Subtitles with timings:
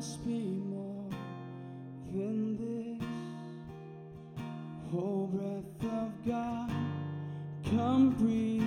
[0.00, 1.10] must be more
[2.10, 3.06] than this.
[4.94, 6.70] Oh, breath of God,
[7.66, 8.59] come breathe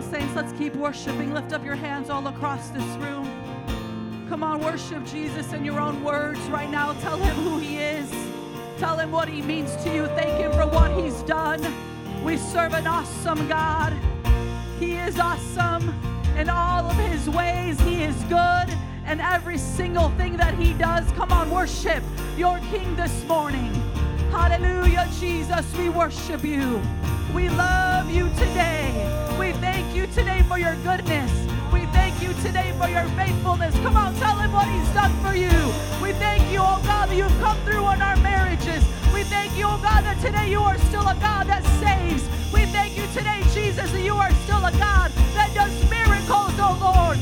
[0.00, 1.34] on, saints, let's keep worshiping.
[1.34, 3.28] Lift up your hands all across this room.
[4.28, 6.92] Come on, worship Jesus in your own words right now.
[7.00, 8.10] Tell him who he is.
[8.78, 10.06] Tell him what he means to you.
[10.06, 11.60] Thank him for what he's done.
[12.24, 13.92] We serve an awesome God.
[14.78, 15.94] He is awesome
[16.36, 17.78] in all of his ways.
[17.80, 18.68] He is good
[19.04, 21.10] and every single thing that he does.
[21.12, 22.02] Come on, worship
[22.36, 23.74] your King this morning.
[24.30, 25.66] Hallelujah, Jesus.
[25.76, 26.80] We worship you.
[27.34, 29.06] We love you today.
[29.38, 29.49] We
[29.90, 31.32] thank you today for your goodness.
[31.72, 33.74] We thank you today for your faithfulness.
[33.82, 35.50] Come on, tell him what he's done for you.
[36.00, 38.84] We thank you, oh God, that you've come through on our marriages.
[39.12, 42.22] We thank you, oh God, that today you are still a God that saves.
[42.54, 46.78] We thank you today, Jesus, that you are still a God that does miracles, oh
[46.78, 47.18] Lord.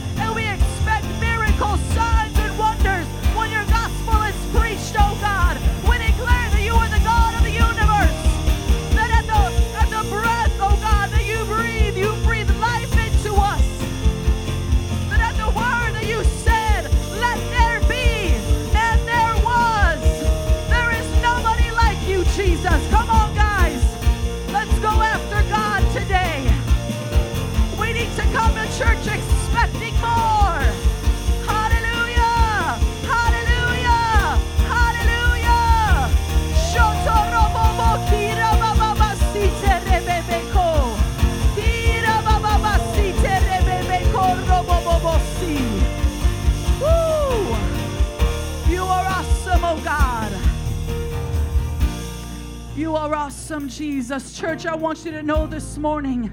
[53.50, 54.39] Awesome, Jesus.
[54.39, 56.31] Church, I want you to know this morning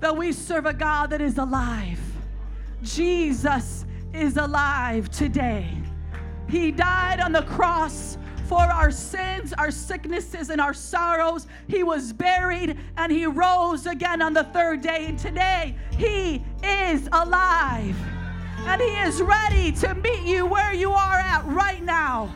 [0.00, 2.00] that we serve a God that is alive,
[2.82, 3.84] Jesus
[4.14, 5.68] is alive today.
[6.48, 8.16] He died on the cross
[8.46, 11.46] for our sins, our sicknesses, and our sorrows.
[11.66, 15.04] He was buried and he rose again on the third day.
[15.08, 17.94] And today, he is alive
[18.60, 22.34] and he is ready to meet you where you are at right now.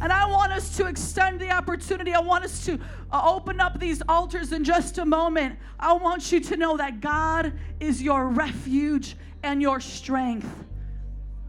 [0.00, 2.14] And I want us to extend the opportunity.
[2.14, 2.78] I want us to
[3.12, 5.58] uh, open up these altars in just a moment.
[5.78, 10.48] I want you to know that God is your refuge and your strength.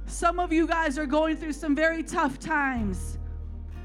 [0.05, 3.17] Some of you guys are going through some very tough times.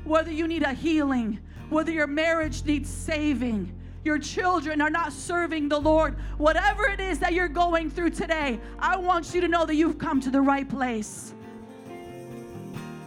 [0.02, 3.72] Whether you need a healing, whether your marriage needs saving,
[4.02, 8.58] your children are not serving the Lord, whatever it is that you're going through today,
[8.80, 11.34] I want you to know that you've come to the right place.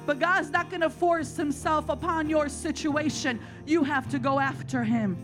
[0.10, 3.40] But God's not going to force Himself upon your situation.
[3.68, 5.16] You have to go after Him.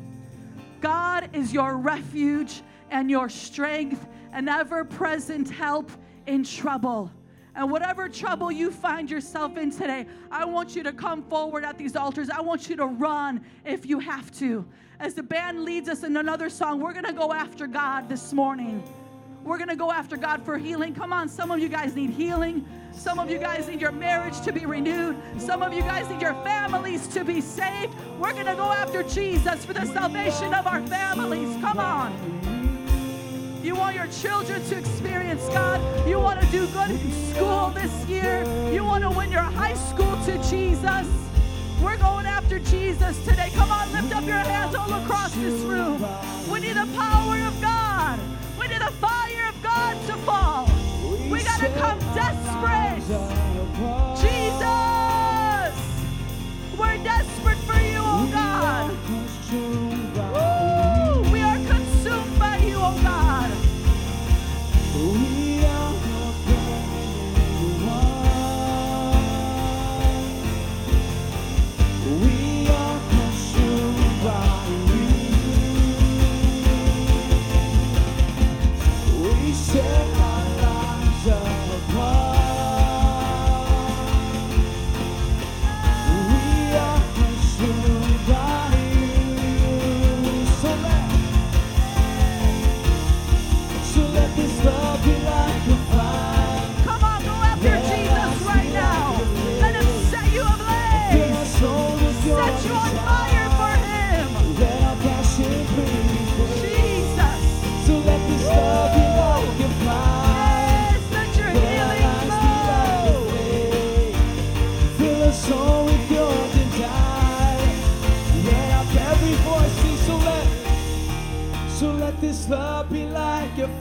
[0.80, 2.62] God is your refuge
[2.92, 5.90] and your strength, an ever present help
[6.28, 7.10] in trouble.
[7.56, 11.80] And whatever trouble you find yourself in today, I want you to come forward at
[11.80, 12.30] these altars.
[12.30, 14.64] I want you to run if you have to.
[15.00, 18.34] As the band leads us in another song, we're going to go after God this
[18.34, 18.84] morning.
[19.46, 20.96] We're going to go after God for healing.
[20.96, 22.66] Come on, some of you guys need healing.
[22.92, 25.16] Some of you guys need your marriage to be renewed.
[25.38, 27.94] Some of you guys need your families to be saved.
[28.20, 31.56] We're going to go after Jesus for the salvation of our families.
[31.62, 32.12] Come on.
[33.64, 36.10] You want your children to experience God.
[36.10, 38.44] You want to do good in school this year.
[38.72, 41.08] You want to win your high school to Jesus.
[41.84, 43.52] We're going after Jesus today.
[43.54, 46.04] Come on, lift up your hands all across this room.
[46.52, 48.20] We need the power of God.
[48.60, 50.85] We need the fire of God to fall.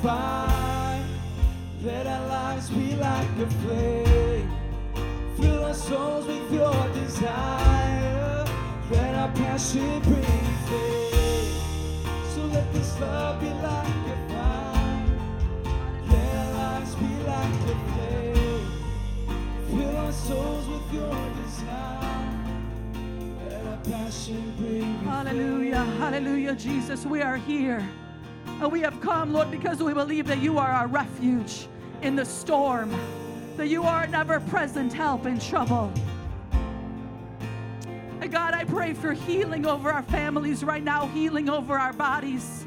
[0.05, 1.05] Fire.
[1.83, 4.51] Let our lives be like a flame.
[5.37, 8.47] Fill our souls with your desire.
[8.91, 11.55] Let our passion bring faith.
[12.35, 15.07] So let this love be like a fire.
[16.13, 18.67] Let our lives be like a flame.
[19.71, 22.35] Fill our souls with your desire.
[23.49, 27.05] Let our passion bring Hallelujah, hallelujah, Jesus.
[27.07, 27.83] We are here.
[28.65, 31.69] And we have come, Lord, because we believe that you are our refuge
[32.01, 32.91] in the storm,
[33.59, 35.93] that you are an ever present help in trouble.
[38.23, 42.65] And God, I pray for healing over our families right now, healing over our bodies.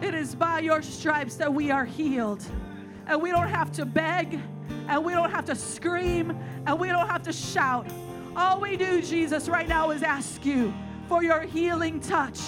[0.00, 2.42] It is by your stripes that we are healed.
[3.06, 4.40] And we don't have to beg,
[4.88, 6.34] and we don't have to scream,
[6.66, 7.86] and we don't have to shout.
[8.34, 10.72] All we do, Jesus, right now is ask you
[11.06, 12.40] for your healing touch.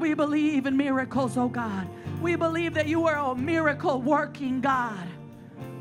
[0.00, 1.86] We believe in miracles, oh God.
[2.22, 5.06] We believe that you are a miracle working God.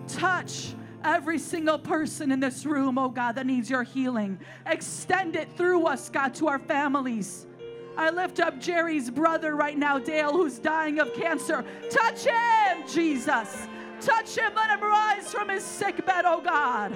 [0.10, 0.74] Touch
[1.06, 4.38] every single person in this room, oh God, that needs your healing.
[4.66, 7.48] Extend it through us, God, to our families.
[7.96, 11.64] I lift up Jerry's brother right now, Dale, who's dying of cancer.
[11.90, 13.68] Touch him, Jesus.
[14.02, 14.54] Touch him.
[14.54, 16.94] Let him rise from his sick bed, oh God.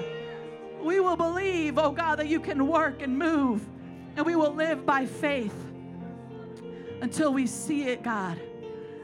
[0.82, 3.66] We will believe, oh God, that you can work and move,
[4.18, 5.73] and we will live by faith
[7.04, 8.40] until we see it, God.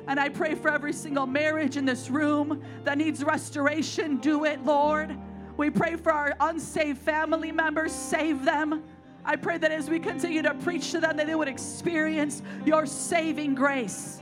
[0.07, 4.17] And I pray for every single marriage in this room that needs restoration.
[4.17, 5.15] Do it, Lord.
[5.57, 8.83] We pray for our unsaved family members, save them.
[9.25, 12.85] I pray that as we continue to preach to them, that they would experience your
[12.85, 14.21] saving grace.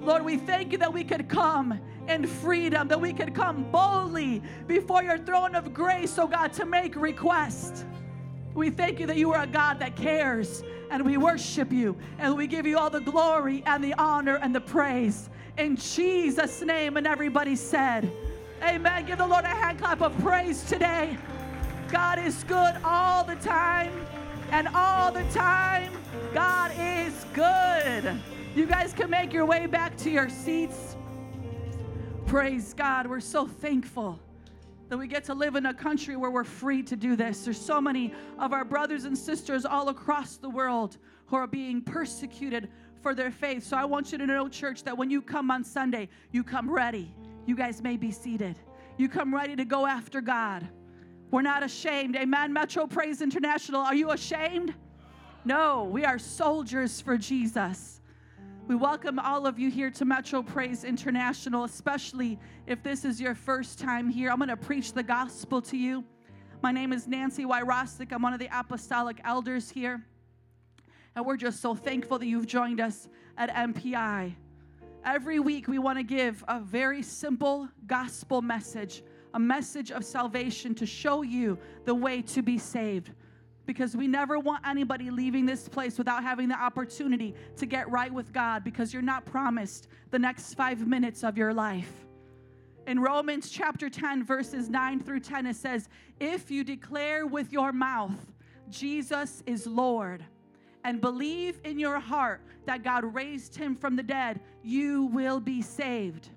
[0.00, 1.78] Lord, we thank you that we could come
[2.08, 6.66] in freedom, that we could come boldly before your throne of grace, oh God, to
[6.66, 7.86] make request.
[8.54, 12.36] We thank you that you are a God that cares, and we worship you, and
[12.36, 15.28] we give you all the glory and the honor and the praise.
[15.58, 18.10] In Jesus' name, and everybody said,
[18.62, 19.04] Amen.
[19.06, 21.18] Give the Lord a hand clap of praise today.
[21.90, 23.92] God is good all the time,
[24.52, 25.92] and all the time,
[26.32, 28.16] God is good.
[28.54, 30.96] You guys can make your way back to your seats.
[32.26, 33.08] Praise God.
[33.08, 34.20] We're so thankful
[34.88, 37.44] that we get to live in a country where we're free to do this.
[37.44, 41.80] There's so many of our brothers and sisters all across the world who are being
[41.80, 42.68] persecuted
[43.02, 43.64] for their faith.
[43.64, 46.70] So I want you to know, church, that when you come on Sunday, you come
[46.70, 47.14] ready.
[47.46, 48.58] You guys may be seated.
[48.96, 50.66] You come ready to go after God.
[51.30, 52.16] We're not ashamed.
[52.16, 52.52] Amen.
[52.52, 54.74] Metro Praise International, are you ashamed?
[55.44, 58.00] No, we are soldiers for Jesus.
[58.66, 63.34] We welcome all of you here to Metro Praise International, especially if this is your
[63.34, 64.30] first time here.
[64.30, 66.02] I'm going to preach the gospel to you.
[66.62, 68.10] My name is Nancy Wyrostik.
[68.10, 70.02] I'm one of the apostolic elders here.
[71.14, 73.06] And we're just so thankful that you've joined us
[73.36, 74.34] at MPI.
[75.04, 79.02] Every week, we want to give a very simple gospel message,
[79.34, 83.10] a message of salvation to show you the way to be saved
[83.66, 88.12] because we never want anybody leaving this place without having the opportunity to get right
[88.12, 91.90] with God because you're not promised the next five minutes of your life.
[92.86, 95.88] In Romans chapter 10, verses 9 through 10, it says,
[96.20, 98.18] If you declare with your mouth,
[98.68, 100.22] Jesus is Lord,
[100.84, 105.62] and believe in your heart that God raised him from the dead, you will be
[105.62, 106.28] saved.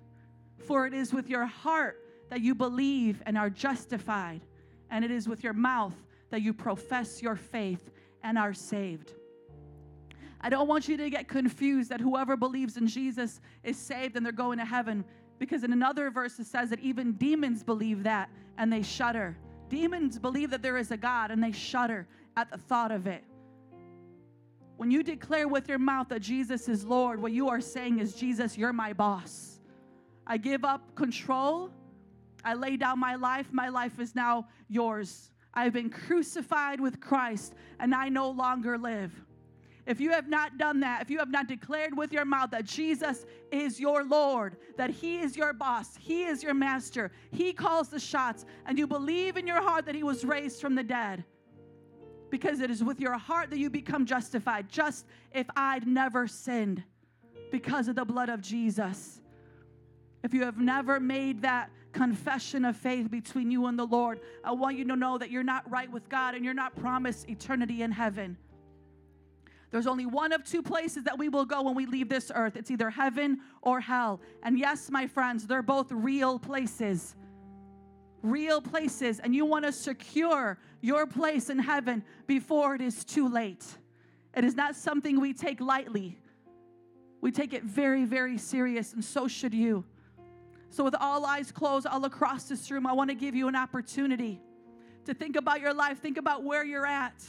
[0.58, 4.42] For it is with your heart that you believe and are justified,
[4.90, 5.96] and it is with your mouth
[6.30, 7.92] that you profess your faith
[8.24, 9.14] and are saved.
[10.42, 14.26] I don't want you to get confused that whoever believes in Jesus is saved and
[14.26, 15.04] they're going to heaven
[15.40, 19.38] because in another verse it says that even demons believe that and they shudder.
[19.70, 23.24] Demons believe that there is a God and they shudder at the thought of it.
[24.78, 28.14] When you declare with your mouth that Jesus is Lord, what you are saying is,
[28.14, 29.60] Jesus, you're my boss.
[30.28, 31.72] I give up control.
[32.44, 33.48] I lay down my life.
[33.52, 35.32] My life is now yours.
[35.58, 39.12] I've been crucified with Christ and I no longer live.
[39.88, 42.66] If you have not done that, if you have not declared with your mouth that
[42.66, 47.88] Jesus is your Lord, that He is your boss, He is your master, He calls
[47.90, 51.24] the shots, and you believe in your heart that He was raised from the dead,
[52.30, 56.84] because it is with your heart that you become justified, just if I'd never sinned
[57.52, 59.22] because of the blood of Jesus.
[60.22, 64.20] If you have never made that confession of faith between you and the Lord.
[64.44, 67.28] I want you to know that you're not right with God and you're not promised
[67.28, 68.38] eternity in heaven.
[69.72, 72.56] There's only one of two places that we will go when we leave this earth
[72.56, 74.22] it's either heaven or hell.
[74.44, 77.16] And yes, my friends, they're both real places.
[78.22, 79.20] Real places.
[79.20, 83.66] And you want to secure your place in heaven before it is too late.
[84.36, 86.18] It is not something we take lightly.
[87.22, 89.84] We take it very, very serious, and so should you.
[90.70, 93.56] So, with all eyes closed all across this room, I want to give you an
[93.56, 94.42] opportunity
[95.06, 97.24] to think about your life, think about where you're at,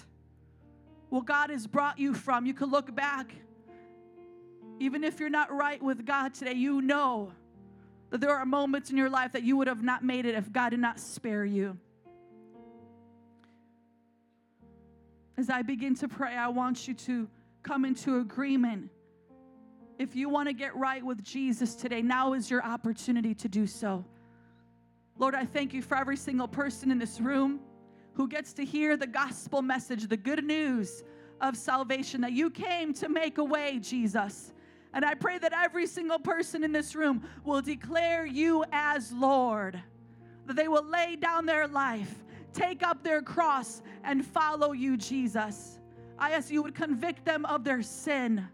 [1.08, 2.46] what God has brought you from.
[2.46, 3.32] You can look back.
[4.80, 7.32] Even if you're not right with God today, you know
[8.10, 10.52] that there are moments in your life that you would have not made it if
[10.52, 11.76] God did not spare you.
[15.36, 17.28] As I begin to pray, I want you to
[17.62, 18.90] come into agreement
[19.98, 23.66] if you want to get right with Jesus today, now is your opportunity to do
[23.66, 24.04] so.
[25.18, 27.58] Lord, I thank you for every single person in this room
[28.14, 31.02] who gets to hear the gospel message, the good news
[31.40, 34.52] of salvation, that you came to make a way, Jesus.
[34.94, 39.80] And I pray that every single person in this room will declare you as Lord,
[40.46, 45.80] that they will lay down their life, take up their cross, and follow you, Jesus.
[46.18, 48.46] I ask you would convict them of their sin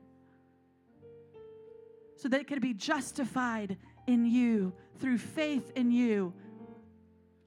[2.25, 3.77] so they could be justified
[4.07, 6.33] in you through faith in you.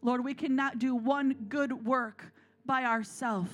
[0.03, 2.23] Lord, we cannot do one good work
[2.63, 3.49] by ourselves.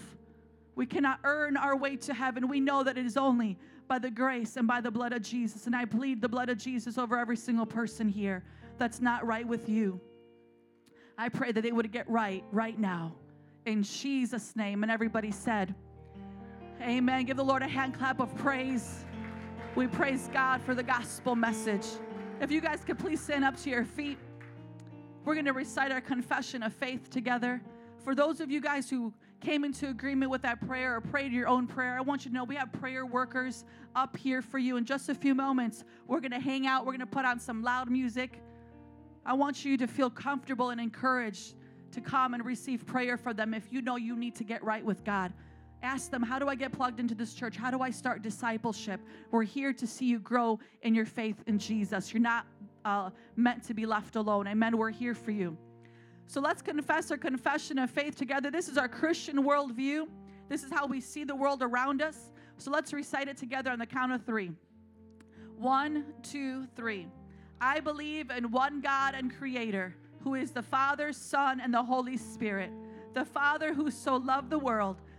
[0.76, 2.50] We cannot earn our way to heaven.
[2.50, 5.66] We know that it is only by the grace and by the blood of Jesus.
[5.66, 8.44] And I plead the blood of Jesus over every single person here
[8.78, 10.02] that's not right with you.
[11.18, 13.16] I pray that they would get right right now.
[13.66, 14.84] In Jesus' name.
[14.84, 15.74] And everybody said,
[16.82, 17.24] Amen.
[17.24, 19.06] Give the Lord a hand clap of praise.
[19.76, 21.88] We praise God for the gospel message.
[22.40, 24.20] If you guys could please stand up to your feet,
[25.26, 27.60] we're going to recite our confession of faith together.
[28.04, 29.12] For those of you guys who
[29.42, 32.36] came into agreement with that prayer or prayed your own prayer, I want you to
[32.36, 33.66] know we have prayer workers
[33.96, 34.78] up here for you.
[34.78, 37.40] In just a few moments, we're going to hang out, we're going to put on
[37.40, 38.44] some loud music.
[39.26, 41.56] I want you to feel comfortable and encouraged
[41.94, 44.86] to come and receive prayer for them if you know you need to get right
[44.86, 45.34] with God.
[45.84, 47.58] Ask them, How do I get plugged into this church?
[47.58, 49.02] How do I start discipleship?
[49.32, 52.14] We're here to see you grow in your faith in Jesus.
[52.14, 52.48] You're not
[52.86, 54.48] uh, meant to be left alone.
[54.48, 54.78] Amen.
[54.78, 55.58] We're here for you.
[56.26, 58.50] So let's confess our confession of faith together.
[58.50, 60.08] This is our Christian worldview.
[60.48, 62.32] This is how we see the world around us.
[62.58, 64.52] So let's recite it together on the count of three.
[65.58, 67.08] One, two, three.
[67.60, 72.16] I believe in one God and Creator, who is the Father, Son, and the Holy
[72.16, 72.72] Spirit.
[73.14, 75.02] The Father who so loved the world,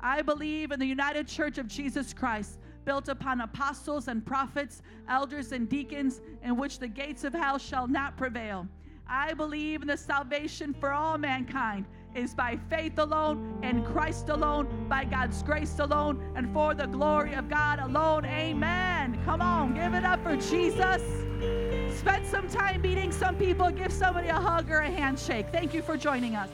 [0.00, 5.52] I believe in the United Church of Jesus Christ, built upon apostles and prophets, elders
[5.52, 8.66] and deacons, in which the gates of hell shall not prevail.
[9.08, 14.86] I believe in the salvation for all mankind is by faith alone, in Christ alone,
[14.88, 18.24] by God's grace alone, and for the glory of God alone.
[18.24, 19.18] Amen.
[19.24, 21.02] Come on, give it up for Jesus.
[21.98, 25.46] Spend some time meeting some people, give somebody a hug or a handshake.
[25.52, 26.48] Thank you for joining us.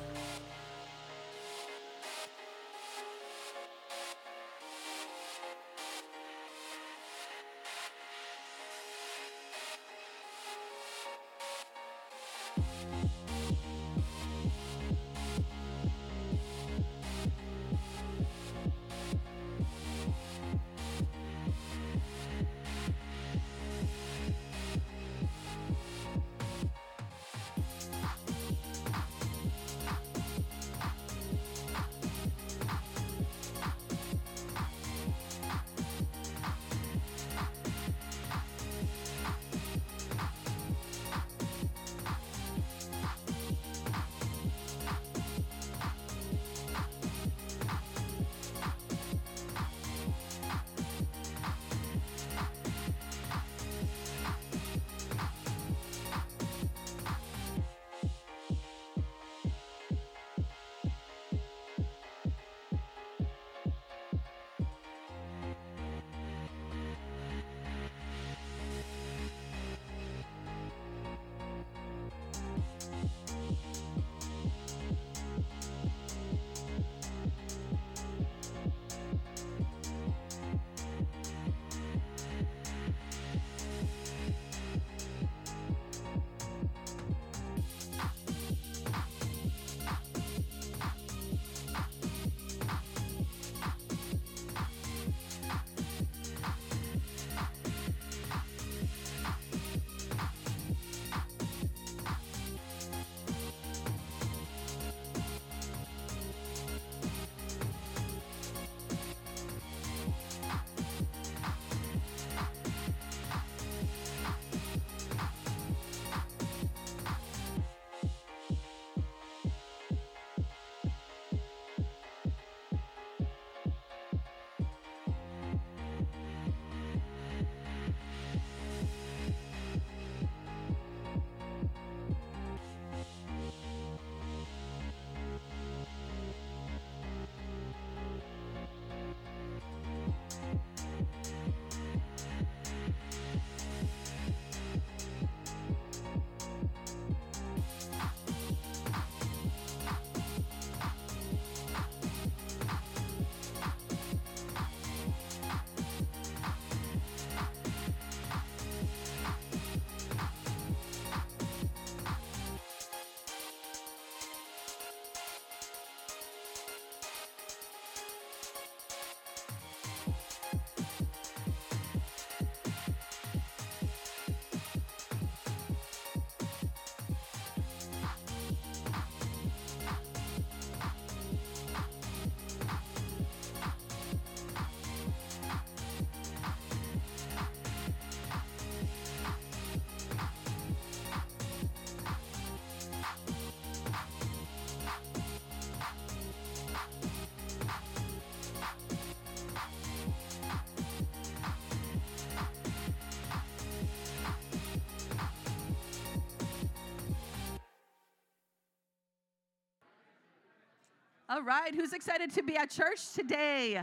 [211.32, 213.80] All right, who's excited to be at church today?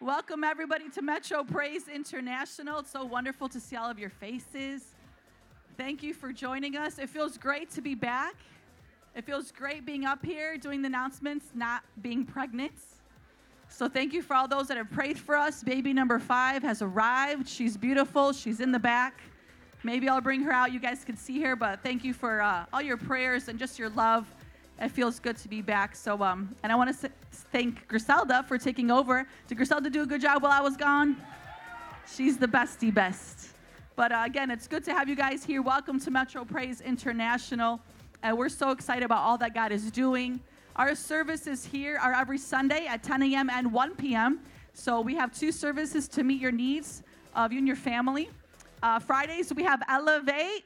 [0.00, 2.78] Welcome, everybody, to Metro Praise International.
[2.78, 4.94] It's so wonderful to see all of your faces.
[5.76, 7.00] Thank you for joining us.
[7.00, 8.36] It feels great to be back.
[9.16, 12.74] It feels great being up here doing the announcements, not being pregnant.
[13.68, 15.64] So, thank you for all those that have prayed for us.
[15.64, 17.48] Baby number five has arrived.
[17.48, 19.20] She's beautiful, she's in the back.
[19.82, 20.72] Maybe I'll bring her out.
[20.72, 23.80] You guys can see her, but thank you for uh, all your prayers and just
[23.80, 24.32] your love.
[24.80, 25.94] It feels good to be back.
[25.94, 27.10] So, um, and I want to
[27.52, 29.26] thank Griselda for taking over.
[29.46, 31.16] Did Griselda do a good job while I was gone?
[32.12, 33.50] She's the bestie best.
[33.96, 35.62] But uh, again, it's good to have you guys here.
[35.62, 37.80] Welcome to Metro Praise International.
[38.24, 40.40] And we're so excited about all that God is doing.
[40.74, 43.48] Our services here are every Sunday at 10 a.m.
[43.50, 44.40] and 1 p.m.
[44.72, 47.04] So we have two services to meet your needs
[47.36, 48.28] of you and your family.
[48.82, 50.64] Uh, Fridays, we have Elevate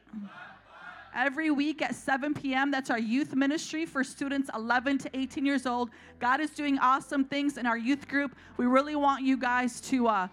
[1.18, 2.70] every week at 7 p.m.
[2.70, 5.90] That's our youth ministry for students 11 to 18 years old.
[6.20, 8.37] God is doing awesome things in our youth group.
[8.57, 10.28] We really want you guys to uh,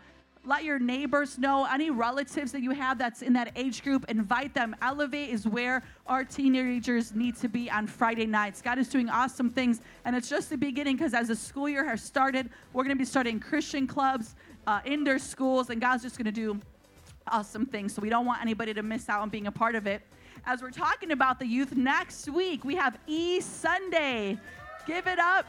[0.46, 4.54] let your neighbors know, any relatives that you have that's in that age group, invite
[4.54, 4.76] them.
[4.84, 8.62] Elevate is where our teenagers need to be on Friday nights.
[8.62, 11.84] God is doing awesome things, and it's just the beginning because as the school year
[11.84, 14.36] has started, we're going to be starting Christian clubs
[14.68, 16.60] uh, in their schools, and God's just going to do
[17.28, 17.96] awesome things.
[17.96, 20.04] So we don't want anybody to miss out on being a part of it
[20.46, 22.64] as we're talking about the youth next week.
[22.64, 24.38] We have E Sunday.
[24.86, 25.46] Give it up.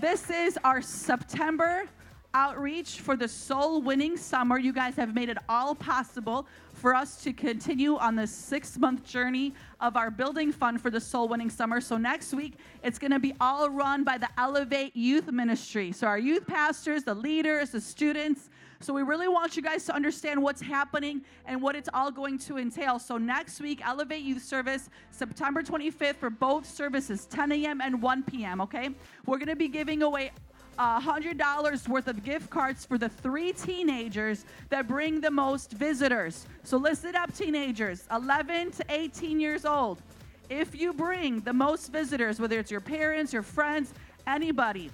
[0.00, 1.84] This is our September
[2.32, 4.58] outreach for the soul winning summer.
[4.58, 9.04] You guys have made it all possible for us to continue on this six month
[9.04, 11.80] journey of our building fund for the soul winning summer.
[11.80, 15.92] So, next week, it's going to be all run by the Elevate Youth Ministry.
[15.92, 19.94] So, our youth pastors, the leaders, the students, so we really want you guys to
[19.94, 22.98] understand what's happening and what it's all going to entail.
[22.98, 27.80] So next week, Elevate Youth Service, September 25th for both services, 10 a.m.
[27.80, 28.60] and 1 p.m.
[28.60, 28.90] Okay,
[29.26, 30.32] we're going to be giving away
[30.78, 36.46] $100 worth of gift cards for the three teenagers that bring the most visitors.
[36.62, 40.02] So listen up, teenagers, 11 to 18 years old.
[40.50, 43.94] If you bring the most visitors, whether it's your parents, your friends,
[44.26, 44.90] anybody,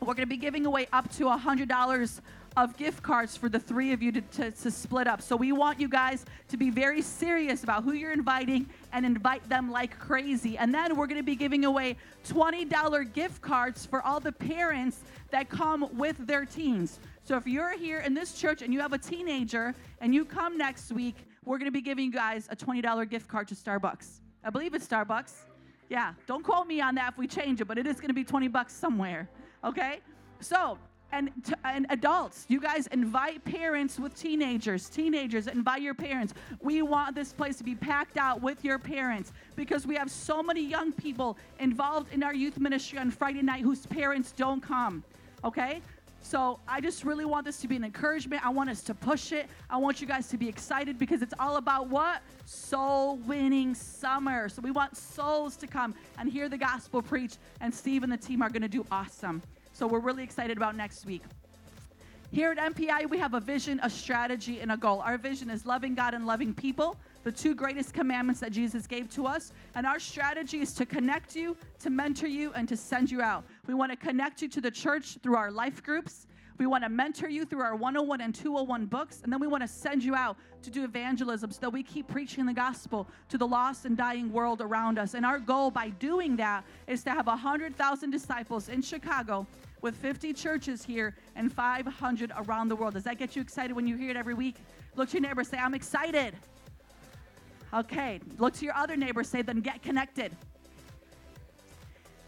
[0.00, 2.20] we're going to be giving away up to $100
[2.56, 5.22] of gift cards for the three of you to, to, to, split up.
[5.22, 9.48] So we want you guys to be very serious about who you're inviting and invite
[9.48, 10.58] them like crazy.
[10.58, 15.00] And then we're going to be giving away $20 gift cards for all the parents
[15.30, 16.98] that come with their teens.
[17.24, 20.56] So if you're here in this church and you have a teenager and you come
[20.56, 24.20] next week, we're going to be giving you guys a $20 gift card to Starbucks.
[24.42, 25.32] I believe it's Starbucks.
[25.88, 28.14] Yeah, don't quote me on that if we change it, but it is going to
[28.14, 29.28] be 20 bucks somewhere.
[29.64, 30.00] Okay?
[30.40, 30.78] So
[31.12, 36.34] and, t- and adults, you guys invite parents with teenagers, teenagers, invite your parents.
[36.60, 40.42] We want this place to be packed out with your parents because we have so
[40.42, 45.02] many young people involved in our youth ministry on Friday night whose parents don't come.
[45.44, 45.80] Okay?
[46.20, 48.44] So I just really want this to be an encouragement.
[48.44, 49.46] I want us to push it.
[49.70, 52.22] I want you guys to be excited because it's all about what?
[52.44, 54.48] Soul winning summer.
[54.48, 58.16] So we want souls to come and hear the gospel preached, and Steve and the
[58.16, 59.42] team are going to do awesome.
[59.78, 61.22] So we're really excited about next week.
[62.32, 64.98] Here at MPI, we have a vision, a strategy, and a goal.
[64.98, 69.08] Our vision is loving God and loving people, the two greatest commandments that Jesus gave
[69.10, 69.52] to us.
[69.76, 73.44] And our strategy is to connect you, to mentor you, and to send you out.
[73.68, 76.26] We want to connect you to the church through our life groups.
[76.58, 79.62] We want to mentor you through our 101 and 201 books, and then we want
[79.62, 83.38] to send you out to do evangelism so that we keep preaching the gospel to
[83.38, 85.14] the lost and dying world around us.
[85.14, 89.46] And our goal by doing that is to have 100,000 disciples in Chicago
[89.80, 92.94] with 50 churches here and 500 around the world.
[92.94, 94.56] Does that get you excited when you hear it every week?
[94.96, 96.34] Look to your neighbor, say, I'm excited.
[97.72, 100.32] Okay, look to your other neighbor, say, then get connected.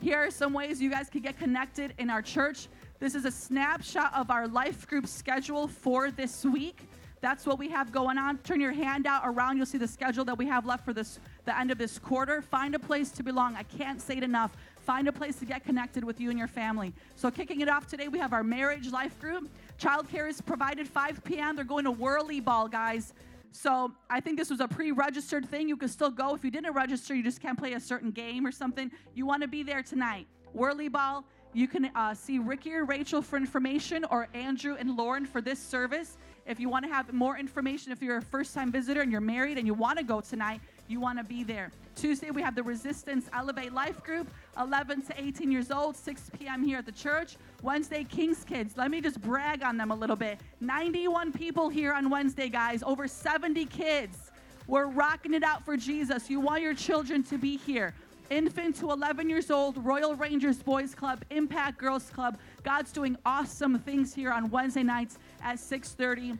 [0.03, 2.69] Here are some ways you guys can get connected in our church.
[3.01, 6.89] This is a snapshot of our life group schedule for this week.
[7.21, 8.39] That's what we have going on.
[8.39, 9.59] Turn your hand out around.
[9.59, 12.41] You'll see the schedule that we have left for this the end of this quarter.
[12.41, 13.57] Find a place to belong.
[13.57, 14.57] I can't say it enough.
[14.81, 16.93] Find a place to get connected with you and your family.
[17.17, 19.49] So, kicking it off today, we have our marriage life group.
[19.79, 21.57] Childcare is provided 5 p.m.
[21.57, 23.13] They're going to Whirly Ball, guys.
[23.53, 25.69] So I think this was a pre-registered thing.
[25.69, 26.35] You could still go.
[26.35, 28.91] If you didn't register, you just can't play a certain game or something.
[29.15, 30.27] You want to be there tonight.
[30.53, 31.25] Whirly Ball.
[31.53, 35.59] You can uh, see Ricky or Rachel for information or Andrew and Lauren for this
[35.59, 36.17] service.
[36.47, 39.21] If you want to have more information, if you're a first time visitor and you're
[39.21, 40.61] married and you want to go tonight,
[40.91, 41.71] you want to be there.
[41.95, 46.65] Tuesday, we have the Resistance Elevate Life Group, 11 to 18 years old, 6 p.m.
[46.65, 47.37] here at the church.
[47.63, 48.77] Wednesday, King's Kids.
[48.77, 50.41] Let me just brag on them a little bit.
[50.61, 54.31] 91 people here on Wednesday, guys, over 70 kids.
[54.67, 56.31] We're rocking it out for Jesus.
[56.31, 57.95] You want your children to be here.
[58.31, 62.39] infant to 11 years old, Royal Rangers Boys Club, Impact Girls Club.
[62.63, 66.39] God's doing awesome things here on Wednesday nights at 6:30.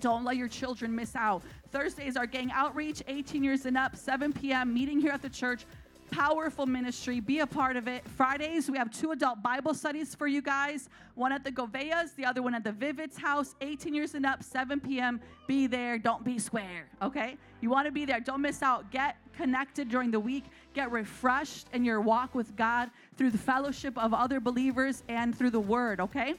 [0.00, 1.42] Don't let your children miss out.
[1.70, 4.72] Thursdays are gang outreach, 18 years and up, 7 p.m.
[4.72, 5.64] meeting here at the church.
[6.10, 7.18] Powerful ministry.
[7.18, 8.06] Be a part of it.
[8.06, 10.88] Fridays, we have two adult Bible studies for you guys.
[11.14, 13.56] One at the Goveas, the other one at the Vivid's house.
[13.60, 15.20] 18 years and up, 7 p.m.
[15.48, 15.98] Be there.
[15.98, 16.86] Don't be square.
[17.02, 17.36] Okay?
[17.60, 18.20] You want to be there.
[18.20, 18.90] Don't miss out.
[18.92, 20.44] Get connected during the week.
[20.74, 25.50] Get refreshed in your walk with God through the fellowship of other believers and through
[25.50, 26.00] the Word.
[26.00, 26.34] Okay?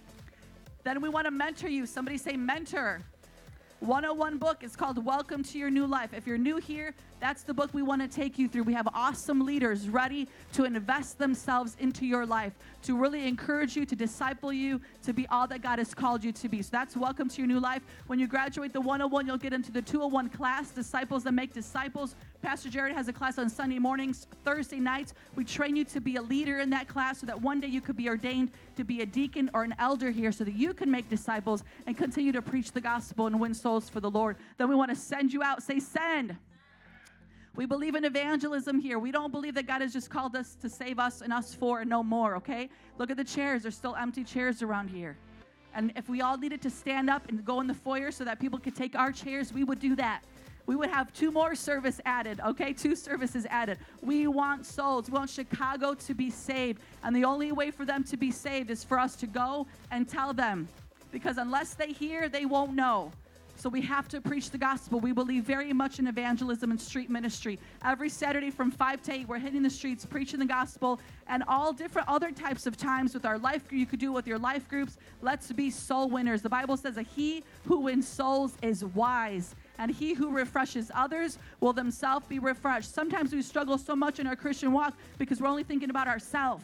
[0.85, 1.85] Then we want to mentor you.
[1.85, 3.01] Somebody say mentor.
[3.81, 6.13] 101 book is called Welcome to Your New Life.
[6.13, 8.61] If you're new here, that's the book we want to take you through.
[8.61, 13.83] We have awesome leaders ready to invest themselves into your life, to really encourage you,
[13.83, 16.61] to disciple you, to be all that God has called you to be.
[16.61, 17.81] So that's Welcome to Your New Life.
[18.05, 22.15] When you graduate the 101, you'll get into the 201 class, Disciples that Make Disciples.
[22.43, 25.15] Pastor Jared has a class on Sunday mornings, Thursday nights.
[25.35, 27.81] We train you to be a leader in that class so that one day you
[27.81, 30.91] could be ordained to be a deacon or an elder here so that you can
[30.91, 34.35] make disciples and continue to preach the gospel and win souls for the Lord.
[34.59, 35.63] Then we want to send you out.
[35.63, 36.37] Say, send.
[37.55, 38.99] We believe in evangelism here.
[38.99, 41.79] We don't believe that God has just called us to save us and us for
[41.79, 42.69] and no more, okay?
[42.97, 43.61] Look at the chairs.
[43.61, 45.17] There's still empty chairs around here.
[45.73, 48.39] And if we all needed to stand up and go in the foyer so that
[48.39, 50.23] people could take our chairs, we would do that.
[50.65, 52.73] We would have two more service added, okay?
[52.73, 53.77] Two services added.
[54.01, 55.09] We want souls.
[55.09, 56.81] We want Chicago to be saved.
[57.03, 60.09] And the only way for them to be saved is for us to go and
[60.09, 60.67] tell them.
[61.11, 63.11] Because unless they hear, they won't know.
[63.65, 64.99] So we have to preach the gospel.
[64.99, 67.57] We believe very much in evangelism and street ministry.
[67.83, 71.73] Every Saturday from 5 to 8, we're hitting the streets, preaching the gospel, and all
[71.73, 73.79] different other types of times with our life group.
[73.79, 74.99] You could do with your life groups.
[75.23, 76.43] Let's be soul winners.
[76.43, 81.39] The Bible says that he who wins souls is wise and he who refreshes others
[81.59, 82.93] will themselves be refreshed.
[82.93, 86.63] Sometimes we struggle so much in our Christian walk because we're only thinking about ourselves.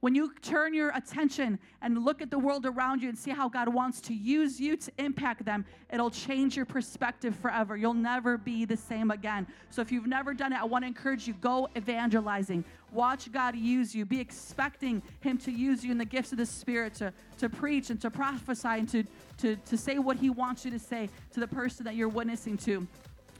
[0.00, 3.50] When you turn your attention and look at the world around you and see how
[3.50, 7.76] God wants to use you to impact them, it'll change your perspective forever.
[7.76, 9.46] You'll never be the same again.
[9.68, 12.64] So if you've never done it, I want to encourage you go evangelizing.
[12.92, 14.06] Watch God use you.
[14.06, 17.90] Be expecting Him to use you in the gifts of the Spirit to, to preach
[17.90, 19.04] and to prophesy and to,
[19.38, 22.56] to, to say what He wants you to say to the person that you're witnessing
[22.58, 22.86] to.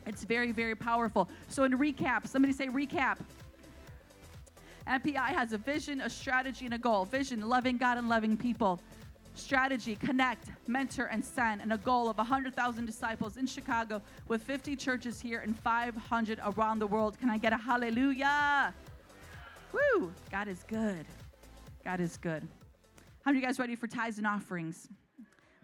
[0.06, 1.28] It's very, very powerful.
[1.48, 3.18] So, in recap, somebody say recap.
[4.90, 7.04] MPI has a vision, a strategy, and a goal.
[7.04, 8.80] Vision, loving God and loving people.
[9.36, 14.74] Strategy, connect, mentor, and send, and a goal of 100,000 disciples in Chicago with 50
[14.74, 17.16] churches here and 500 around the world.
[17.20, 18.74] Can I get a hallelujah?
[19.72, 20.12] Woo!
[20.32, 21.06] God is good.
[21.84, 22.46] God is good.
[23.24, 24.88] How are you guys ready for tithes and offerings?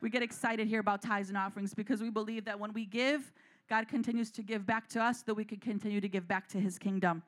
[0.01, 3.33] We get excited here about tithes and offerings because we believe that when we give,
[3.69, 6.61] God continues to give back to us, that we can continue to give back to
[6.61, 7.25] his kingdom.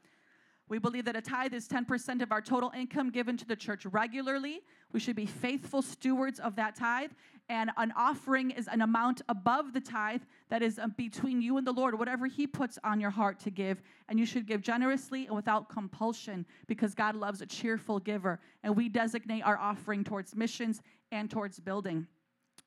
[0.68, 3.86] We believe that a tithe is 10% of our total income given to the church
[3.86, 4.60] regularly.
[4.92, 7.10] We should be faithful stewards of that tithe.
[7.48, 11.66] And an offering is an amount above the tithe that is um, between you and
[11.66, 13.80] the Lord, whatever He puts on your heart to give.
[14.08, 18.38] And you should give generously and without compulsion because God loves a cheerful giver.
[18.62, 22.06] And we designate our offering towards missions and towards building.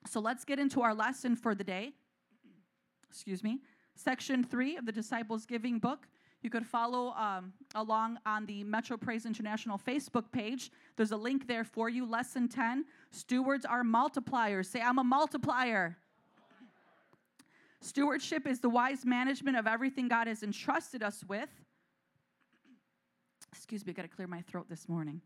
[0.07, 1.93] So let's get into our lesson for the day.
[3.07, 3.59] Excuse me.
[3.95, 6.07] Section three of the Disciples Giving book.
[6.41, 10.71] You could follow um, along on the Metro Praise International Facebook page.
[10.95, 12.05] There's a link there for you.
[12.05, 14.65] Lesson 10 Stewards are multipliers.
[14.65, 15.97] Say, I'm a multiplier.
[17.79, 21.49] Stewardship is the wise management of everything God has entrusted us with.
[23.51, 25.21] Excuse me, I got to clear my throat this morning.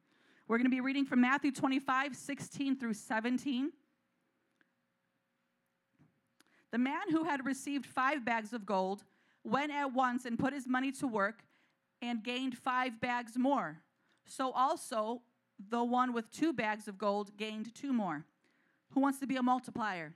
[0.48, 3.72] We're going to be reading from Matthew 25, 16 through 17.
[6.72, 9.04] The man who had received five bags of gold
[9.46, 11.44] went at once and put his money to work
[12.02, 13.78] and gained five bags more.
[14.26, 15.22] So also
[15.70, 18.26] the one with two bags of gold gained two more.
[18.92, 20.14] Who wants to be a multiplier?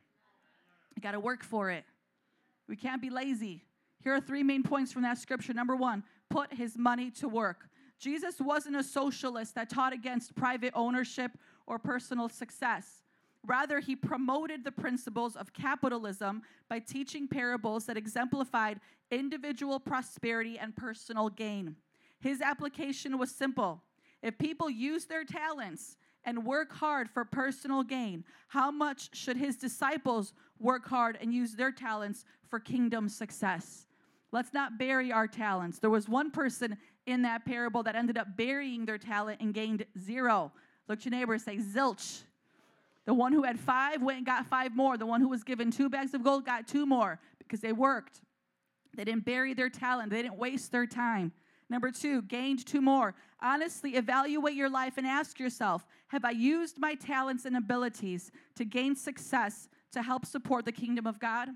[0.95, 1.85] You got to work for it.
[2.67, 3.63] We can't be lazy.
[4.03, 5.53] Here are three main points from that scripture.
[5.53, 7.69] Number one, put his money to work.
[7.99, 11.31] Jesus wasn't a socialist that taught against private ownership
[11.67, 13.03] or personal success.
[13.49, 20.75] Rather, he promoted the principles of capitalism by teaching parables that exemplified individual prosperity and
[20.75, 21.75] personal gain.
[22.19, 23.81] His application was simple.
[24.21, 29.57] If people use their talents and work hard for personal gain, how much should his
[29.57, 33.87] disciples work hard and use their talents for kingdom success?
[34.31, 35.79] Let's not bury our talents.
[35.79, 39.87] There was one person in that parable that ended up burying their talent and gained
[39.97, 40.51] zero.
[40.87, 42.25] Look to your neighbor say, zilch.
[43.09, 44.95] The one who had five went and got five more.
[44.95, 48.21] The one who was given two bags of gold got two more because they worked.
[48.95, 51.31] They didn't bury their talent, they didn't waste their time.
[51.71, 53.15] Number two, gained two more.
[53.41, 58.63] Honestly, evaluate your life and ask yourself Have I used my talents and abilities to
[58.63, 61.49] gain success to help support the kingdom of God?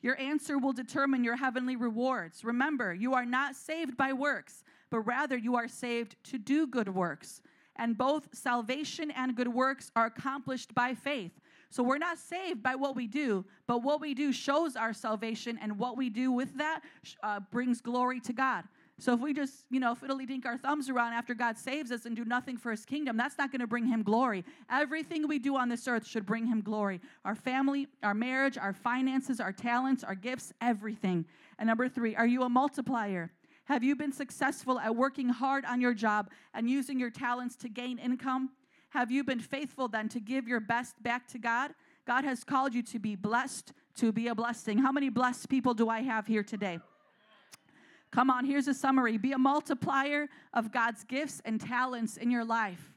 [0.00, 2.44] Your answer will determine your heavenly rewards.
[2.44, 6.88] Remember, you are not saved by works, but rather you are saved to do good
[6.88, 7.42] works.
[7.76, 11.32] And both salvation and good works are accomplished by faith.
[11.70, 15.58] So we're not saved by what we do, but what we do shows our salvation,
[15.60, 16.82] and what we do with that
[17.22, 18.64] uh, brings glory to God.
[19.00, 22.06] So if we just, you know, fiddly dink our thumbs around after God saves us
[22.06, 24.44] and do nothing for his kingdom, that's not going to bring him glory.
[24.70, 27.00] Everything we do on this earth should bring him glory.
[27.24, 31.24] Our family, our marriage, our finances, our talents, our gifts, everything.
[31.58, 33.32] And number three, are you a multiplier?
[33.66, 37.68] Have you been successful at working hard on your job and using your talents to
[37.68, 38.50] gain income?
[38.90, 41.72] Have you been faithful then to give your best back to God?
[42.06, 44.78] God has called you to be blessed, to be a blessing.
[44.78, 46.78] How many blessed people do I have here today?
[48.10, 52.44] Come on, here's a summary be a multiplier of God's gifts and talents in your
[52.44, 52.93] life.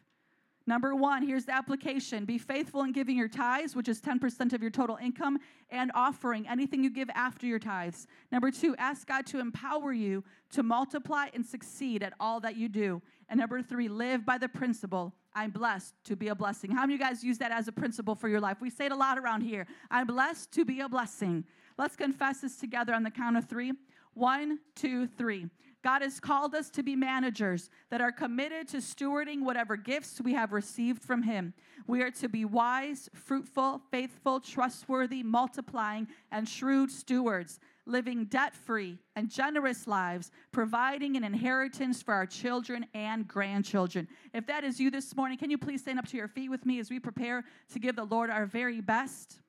[0.67, 4.61] Number one, here's the application be faithful in giving your tithes, which is 10% of
[4.61, 8.05] your total income, and offering anything you give after your tithes.
[8.33, 12.67] Number two, ask God to empower you to multiply and succeed at all that you
[12.67, 13.01] do.
[13.29, 16.71] And number three, live by the principle I'm blessed to be a blessing.
[16.71, 18.57] How many of you guys use that as a principle for your life?
[18.59, 19.67] We say it a lot around here.
[19.91, 21.43] I'm blessed to be a blessing.
[21.77, 23.73] Let's confess this together on the count of three.
[24.15, 25.45] One, two, three.
[25.83, 30.33] God has called us to be managers that are committed to stewarding whatever gifts we
[30.33, 31.53] have received from Him.
[31.85, 38.97] We are to be wise, fruitful, faithful, trustworthy, multiplying, and shrewd stewards, living debt free
[39.15, 44.07] and generous lives, providing an inheritance for our children and grandchildren.
[44.33, 46.65] If that is you this morning, can you please stand up to your feet with
[46.65, 49.39] me as we prepare to give the Lord our very best?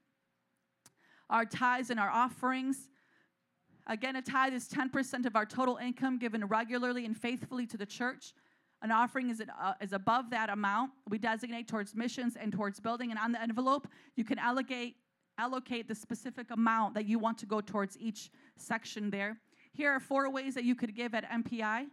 [1.31, 2.89] Our tithes and our offerings.
[3.89, 7.87] Again, a tithe is 10% of our total income given regularly and faithfully to the
[7.87, 8.35] church.
[8.83, 10.93] An offering is, uh, is above that amount.
[11.09, 13.11] We designate towards missions and towards building.
[13.11, 14.97] And on the envelope, you can allocate,
[15.39, 19.39] allocate the specific amount that you want to go towards each section there.
[19.73, 21.87] Here are four ways that you could give at MPI.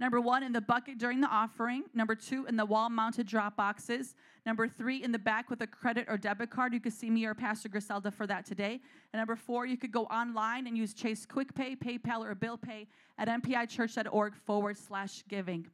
[0.00, 1.84] Number one, in the bucket during the offering.
[1.92, 4.14] Number two, in the wall mounted drop boxes.
[4.46, 6.72] Number three, in the back with a credit or debit card.
[6.72, 8.80] You could see me or Pastor Griselda for that today.
[9.12, 12.56] And number four, you could go online and use Chase Quick Pay, PayPal, or Bill
[12.56, 12.86] Pay
[13.18, 15.66] at mpichurch.org forward slash giving.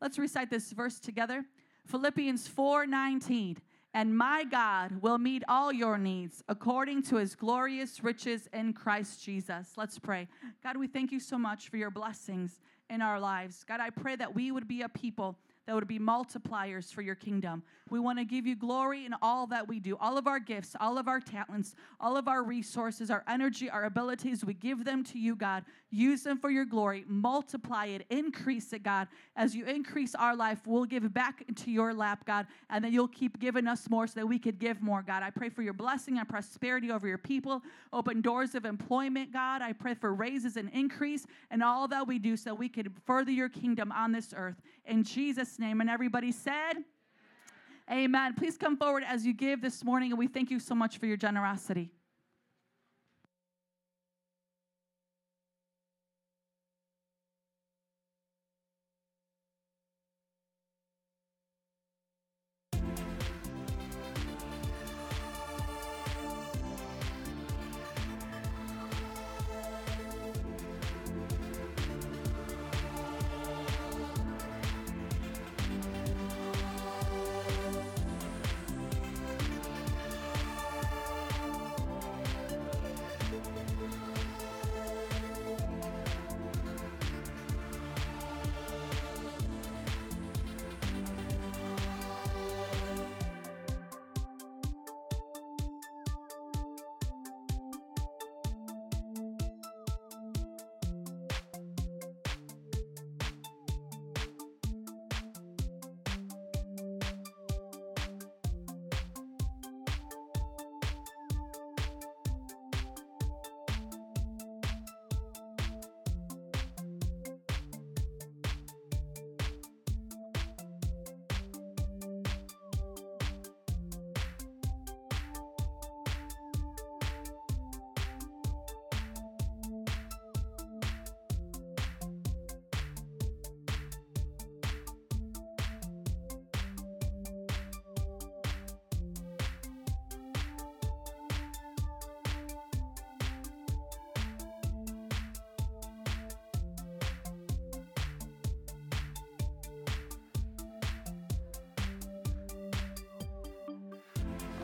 [0.00, 1.44] Let's recite this verse together.
[1.86, 3.58] Philippians 4 19.
[3.94, 9.24] And my God will meet all your needs according to his glorious riches in Christ
[9.24, 9.72] Jesus.
[9.76, 10.28] Let's pray.
[10.62, 13.64] God, we thank you so much for your blessings in our lives.
[13.64, 15.36] God, I pray that we would be a people
[15.66, 17.62] that would be multipliers for your kingdom.
[17.88, 20.74] We want to give you glory in all that we do, all of our gifts,
[20.80, 24.44] all of our talents, all of our resources, our energy, our abilities.
[24.44, 25.64] We give them to you, God.
[25.90, 27.04] Use them for your glory.
[27.06, 29.06] Multiply it, increase it, God.
[29.36, 33.06] As you increase our life, we'll give back into your lap, God, and then you'll
[33.06, 35.22] keep giving us more so that we could give more, God.
[35.22, 37.62] I pray for your blessing and prosperity over your people.
[37.92, 39.62] Open doors of employment, God.
[39.62, 43.30] I pray for raises and increase and all that we do so we could further
[43.30, 44.56] your kingdom on this earth.
[44.86, 45.80] In Jesus' name.
[45.80, 46.84] And everybody said,
[47.90, 48.34] Amen.
[48.34, 51.06] Please come forward as you give this morning, and we thank you so much for
[51.06, 51.92] your generosity.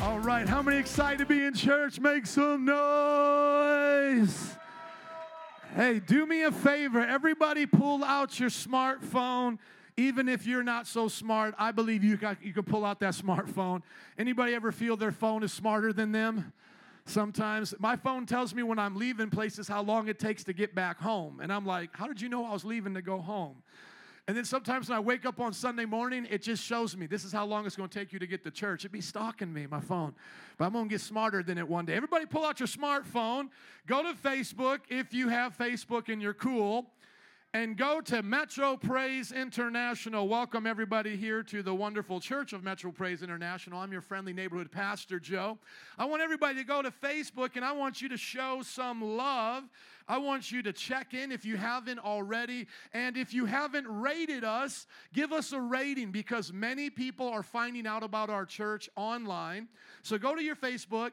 [0.03, 2.01] All right, how many excited to be in church?
[2.01, 4.57] Make some noise.
[5.77, 6.99] Hey, do me a favor.
[6.99, 9.59] Everybody pull out your smartphone.
[9.97, 13.15] Even if you're not so smart, I believe you can, you can pull out that
[13.15, 13.83] smartphone.
[14.19, 16.53] Anybody ever feel their phone is smarter than them?
[17.05, 20.75] Sometimes my phone tells me when I'm leaving places how long it takes to get
[20.75, 21.39] back home.
[21.41, 23.63] And I'm like, how did you know I was leaving to go home?
[24.29, 27.25] And then sometimes when I wake up on Sunday morning, it just shows me this
[27.25, 28.83] is how long it's going to take you to get to church.
[28.83, 30.15] It'd be stalking me, my phone.
[30.59, 31.95] But I'm going to get smarter than it one day.
[31.95, 33.49] Everybody pull out your smartphone,
[33.87, 36.87] go to Facebook if you have Facebook and you're cool
[37.55, 40.27] and go to Metro Praise International.
[40.27, 43.79] Welcome everybody here to the wonderful church of Metro Praise International.
[43.81, 45.59] I'm your friendly neighborhood pastor, Joe.
[45.99, 49.65] I want everybody to go to Facebook and I want you to show some love.
[50.09, 52.69] I want you to check in if you haven't already.
[52.95, 57.87] And if you haven't rated us, give us a rating because many people are finding
[57.87, 59.69] out about our church online.
[60.01, 61.11] So go to your Facebook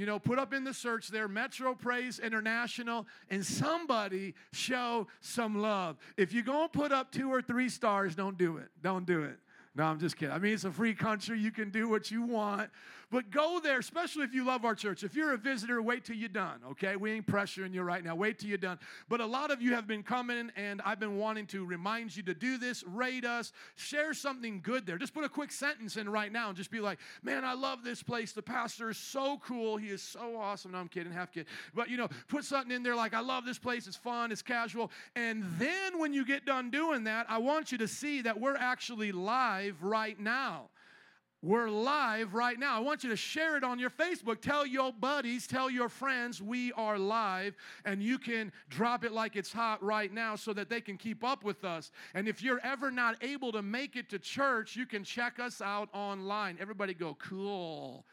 [0.00, 5.60] you know, put up in the search there, Metro Praise International, and somebody show some
[5.60, 5.98] love.
[6.16, 8.68] If you're going to put up two or three stars, don't do it.
[8.82, 9.36] Don't do it.
[9.74, 10.34] No, I'm just kidding.
[10.34, 11.38] I mean, it's a free country.
[11.38, 12.70] You can do what you want.
[13.10, 15.02] But go there, especially if you love our church.
[15.02, 16.94] If you're a visitor, wait till you're done, okay?
[16.94, 18.14] We ain't pressuring you right now.
[18.14, 18.78] Wait till you're done.
[19.08, 22.22] But a lot of you have been coming, and I've been wanting to remind you
[22.24, 24.96] to do this, rate us, share something good there.
[24.96, 27.82] Just put a quick sentence in right now and just be like, man, I love
[27.82, 28.30] this place.
[28.30, 29.76] The pastor is so cool.
[29.76, 30.70] He is so awesome.
[30.70, 31.46] No, I'm kidding, half kid.
[31.74, 33.88] But, you know, put something in there like, I love this place.
[33.88, 34.90] It's fun, it's casual.
[35.16, 38.56] And then when you get done doing that, I want you to see that we're
[38.56, 40.68] actually live right now.
[41.42, 42.76] We're live right now.
[42.76, 44.42] I want you to share it on your Facebook.
[44.42, 49.36] Tell your buddies, tell your friends we are live, and you can drop it like
[49.36, 51.92] it's hot right now so that they can keep up with us.
[52.12, 55.62] And if you're ever not able to make it to church, you can check us
[55.62, 56.58] out online.
[56.60, 58.04] Everybody go, cool.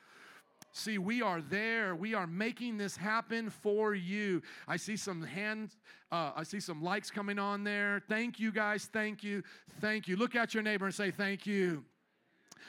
[0.71, 1.95] See, we are there.
[1.95, 4.41] We are making this happen for you.
[4.69, 5.75] I see some hands,
[6.13, 8.01] uh, I see some likes coming on there.
[8.07, 8.89] Thank you, guys.
[8.93, 9.43] Thank you.
[9.82, 10.15] Thank you.
[10.15, 11.84] Look at your neighbor and say, Thank you.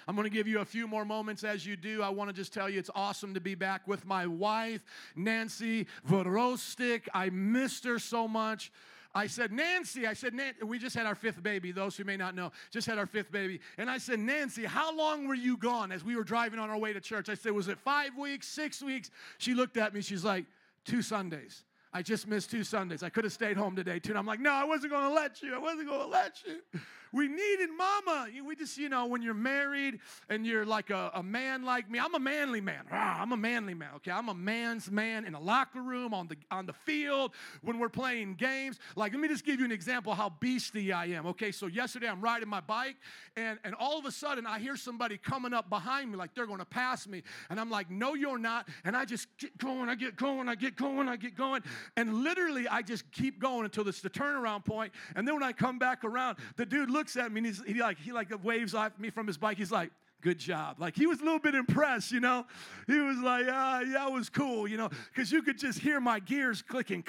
[0.09, 2.03] I'm going to give you a few more moments as you do.
[2.03, 4.83] I want to just tell you it's awesome to be back with my wife,
[5.15, 7.03] Nancy Vorostik.
[7.13, 8.73] I missed her so much.
[9.15, 10.33] I said, Nancy, I said,
[10.65, 13.31] we just had our fifth baby, those who may not know, just had our fifth
[13.31, 13.61] baby.
[13.77, 16.79] And I said, Nancy, how long were you gone as we were driving on our
[16.79, 17.29] way to church?
[17.29, 19.11] I said, was it five weeks, six weeks?
[19.37, 20.47] She looked at me, she's like,
[20.87, 21.65] two Sundays.
[21.93, 23.03] I just missed two Sundays.
[23.03, 24.11] I could have stayed home today too.
[24.11, 25.55] And I'm like, no, I wasn't going to let you.
[25.55, 26.81] I wasn't going to let you.
[27.13, 28.29] We needed mama.
[28.45, 31.99] We just, you know, when you're married and you're like a, a man like me,
[31.99, 32.85] I'm a manly man.
[32.93, 34.11] Ah, I'm a manly man, okay?
[34.11, 37.33] I'm a man's man in a locker room, on the on the field,
[37.63, 38.79] when we're playing games.
[38.97, 41.27] Like, let me just give you an example how beastly I am.
[41.27, 42.97] Okay, so yesterday I'm riding my bike,
[43.37, 46.47] and, and all of a sudden I hear somebody coming up behind me, like they're
[46.47, 47.23] gonna pass me.
[47.51, 48.69] And I'm like, no, you're not.
[48.85, 51.63] And I just get going, I get going, I get going, I get going.
[51.97, 54.93] And literally I just keep going until it's the turnaround point.
[55.15, 57.81] And then when I come back around, the dude looks at me and he's, he
[57.81, 59.57] like he like waves off me from his bike.
[59.57, 59.91] He's like,
[60.21, 60.81] good job.
[60.81, 62.45] Like he was a little bit impressed, you know.
[62.87, 66.01] He was like, ah, yeah, it was cool, you know, because you could just hear
[66.01, 67.05] my gears clicking.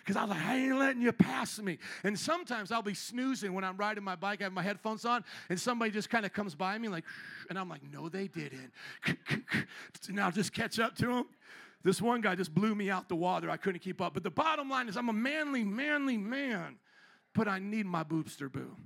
[0.00, 1.78] Because I was like, I ain't letting you pass me.
[2.04, 5.24] And sometimes I'll be snoozing when I'm riding my bike, I have my headphones on,
[5.48, 7.04] and somebody just kind of comes by me like,
[7.50, 8.72] and I'm like, no, they didn't.
[10.08, 11.24] And I'll just catch up to them.
[11.84, 13.50] This one guy just blew me out the water.
[13.50, 14.14] I couldn't keep up.
[14.14, 16.76] But the bottom line is, I'm a manly, manly man,
[17.34, 18.76] but I need my boobster boo.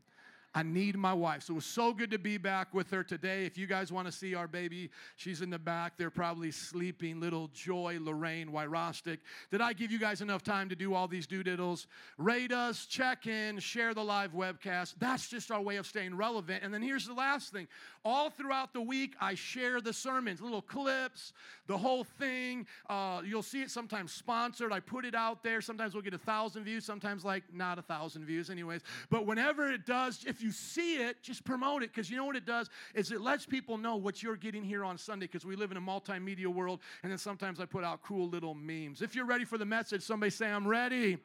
[0.57, 1.43] I need my wife.
[1.43, 3.45] So it was so good to be back with her today.
[3.45, 5.99] If you guys want to see our baby, she's in the back.
[5.99, 7.21] They're probably sleeping.
[7.21, 9.19] Little Joy Lorraine Wyrostic.
[9.51, 11.89] Did I give you guys enough time to do all these doodiddles?
[12.17, 14.95] Rate us, check in, share the live webcast.
[14.99, 16.65] That's just our way of staying relevant.
[16.65, 17.69] And then here's the last thing.
[18.03, 21.35] All throughout the week, I share the sermons, little clips,
[21.67, 22.67] the whole thing.
[22.89, 24.73] Uh, you'll see it sometimes sponsored.
[24.73, 25.61] I put it out there.
[25.61, 26.87] Sometimes we'll get a thousand views.
[26.87, 28.81] Sometimes like not a thousand views, anyways.
[29.11, 32.25] But whenever it does, if you you see it, just promote it because you know
[32.25, 35.45] what it does is it lets people know what you're getting here on Sunday because
[35.45, 39.03] we live in a multimedia world and then sometimes I put out cool little memes.
[39.03, 41.19] If you're ready for the message, somebody say I'm ready.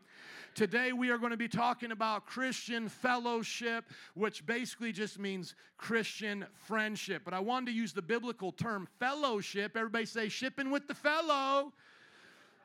[0.56, 6.44] Today we are going to be talking about Christian fellowship, which basically just means Christian
[6.66, 7.22] friendship.
[7.24, 9.78] But I wanted to use the biblical term fellowship.
[9.78, 11.74] Everybody say shipping with the fellow.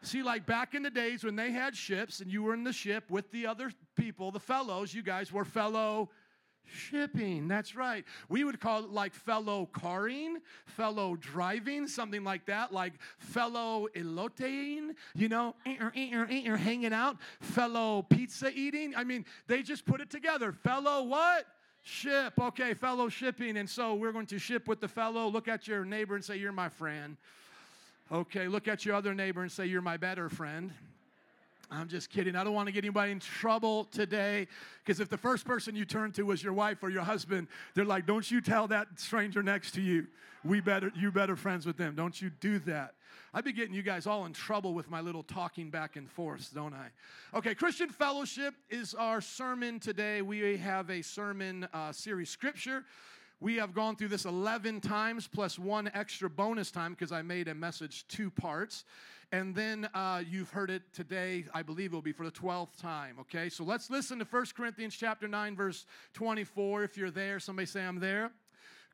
[0.03, 2.73] See, like back in the days when they had ships and you were in the
[2.73, 6.11] ship with the other people, the fellows, you guys were fellow
[6.67, 8.05] Shipping, that's right.
[8.29, 14.95] We would call it like fellow carring, fellow driving, something like that, like fellow eloteing,
[15.15, 18.95] you know, eh, er, eh, er, eh, er, hanging out, fellow pizza eating.
[18.97, 20.53] I mean, they just put it together.
[20.53, 21.47] Fellow what?
[21.83, 22.33] Ship.
[22.37, 23.57] Okay, fellow shipping.
[23.57, 25.29] And so we're going to ship with the fellow.
[25.29, 27.17] Look at your neighbor and say, You're my friend.
[28.11, 30.73] Okay, look at your other neighbor and say, You're my better friend.
[31.71, 32.37] I'm just kidding.
[32.37, 34.47] I don't want to get anybody in trouble today
[34.85, 37.85] because if the first person you turn to was your wife or your husband, they're
[37.85, 40.07] like, "Don't you tell that stranger next to you.
[40.45, 41.95] We better you better friends with them.
[41.95, 42.95] Don't you do that."
[43.35, 46.51] I'd be getting you guys all in trouble with my little talking back and forth,
[46.55, 46.89] don't I?
[47.37, 50.23] Okay, Christian Fellowship is our sermon today.
[50.23, 52.85] We have a sermon uh, series scripture.
[53.39, 57.49] We have gone through this 11 times plus one extra bonus time because I made
[57.49, 58.85] a message two parts.
[59.33, 62.81] And then uh, you've heard it today, I believe it will be for the 12th
[62.81, 63.49] time, okay?
[63.49, 66.85] So let's listen to 1 Corinthians chapter 9, verse 24.
[66.85, 68.31] If you're there, somebody say, I'm there.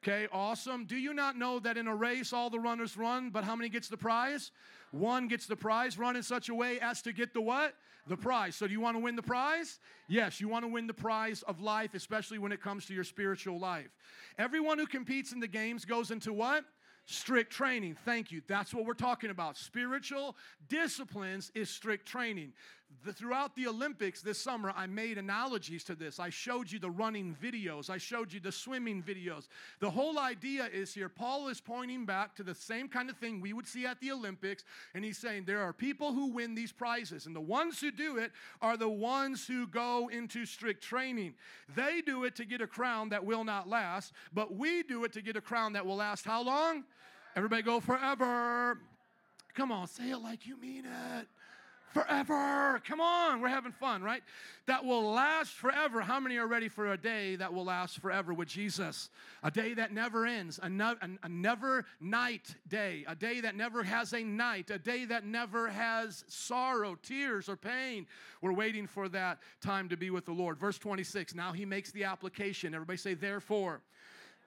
[0.03, 0.87] Okay, awesome.
[0.87, 3.69] Do you not know that in a race all the runners run, but how many
[3.69, 4.51] gets the prize?
[4.91, 5.99] One gets the prize.
[5.99, 7.75] Run in such a way as to get the what?
[8.09, 8.57] The prize.
[8.57, 9.79] So do you want to win the prize?
[10.09, 13.05] Yes, you want to win the prize of life, especially when it comes to your
[13.05, 13.91] spiritual life.
[14.39, 16.65] Everyone who competes in the games goes into what?
[17.07, 17.97] Strict training.
[18.05, 18.43] Thank you.
[18.47, 19.57] That's what we're talking about.
[19.57, 20.37] Spiritual
[20.69, 22.53] disciplines is strict training.
[23.05, 26.21] The, throughout the Olympics this summer, I made analogies to this.
[26.21, 29.49] I showed you the running videos, I showed you the swimming videos.
[29.81, 33.41] The whole idea is here Paul is pointing back to the same kind of thing
[33.41, 34.65] we would see at the Olympics,
[34.95, 38.19] and he's saying there are people who win these prizes, and the ones who do
[38.19, 41.35] it are the ones who go into strict training.
[41.75, 45.13] They do it to get a crown that will not last, but we do it
[45.15, 46.85] to get a crown that will last how long?
[47.35, 48.79] Everybody go forever.
[49.55, 51.27] Come on, say it like you mean it
[51.93, 52.81] forever.
[52.87, 54.23] Come on, we're having fun, right?
[54.67, 56.01] That will last forever.
[56.01, 59.11] How many are ready for a day that will last forever with Jesus?
[59.43, 63.57] A day that never ends, a, no, a, a never night day, a day that
[63.57, 68.07] never has a night, a day that never has sorrow, tears, or pain.
[68.41, 70.59] We're waiting for that time to be with the Lord.
[70.59, 72.75] Verse 26, now he makes the application.
[72.75, 73.83] Everybody say, therefore.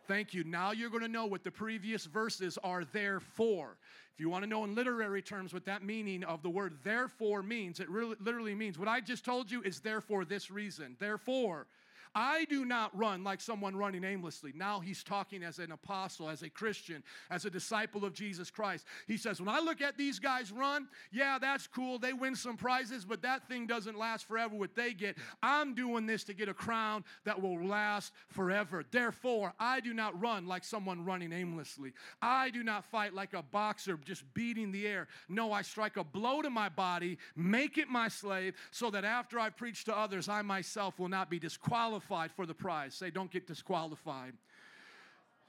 [0.08, 0.44] Thank you.
[0.44, 3.78] Now you're going to know what the previous verses are there for.
[4.14, 7.44] If you want to know in literary terms what that meaning of the word therefore
[7.44, 10.96] means, it really, literally means what I just told you is there for this reason.
[11.00, 11.68] Therefore,
[12.16, 14.54] I do not run like someone running aimlessly.
[14.56, 18.86] Now he's talking as an apostle, as a Christian, as a disciple of Jesus Christ.
[19.06, 22.00] He says, When I look at these guys run, yeah, that's cool.
[22.00, 25.18] They win some prizes, but that thing doesn't last forever what they get.
[25.44, 28.86] I'm doing this to get a crown that will last forever.
[28.90, 31.92] Therefore, I do not run like someone running aimlessly.
[32.22, 35.10] I do not fight like a boxer just beating the air.
[35.28, 39.38] No, I strike a blow to my body, make it my slave, so that after
[39.38, 42.94] I preach to others, I myself will not be disqualified disqualified for the prize.
[42.94, 44.34] Say, don't get disqualified.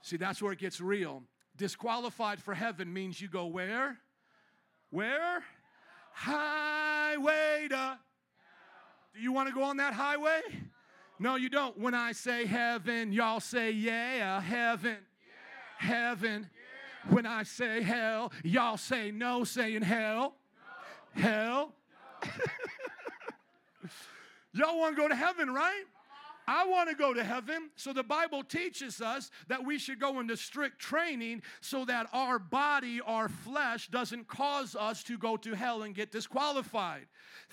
[0.01, 1.23] See, that's where it gets real.
[1.55, 3.97] Disqualified for heaven means you go where?
[4.89, 5.43] Where?
[6.13, 7.99] Highway to.
[9.13, 10.41] Do you want to go on that highway?
[11.19, 11.77] No, you don't.
[11.77, 14.97] When I say heaven, y'all say yeah, heaven.
[15.79, 15.87] Yeah.
[15.87, 16.49] Heaven.
[16.51, 17.13] Yeah.
[17.13, 20.35] When I say hell, y'all say no, saying hell.
[21.15, 21.21] No.
[21.21, 21.73] Hell.
[22.23, 22.29] No.
[24.65, 25.85] y'all want to go to heaven, right?
[26.47, 27.69] I want to go to heaven.
[27.75, 32.39] So the Bible teaches us that we should go into strict training so that our
[32.39, 37.07] body, our flesh, doesn't cause us to go to hell and get disqualified.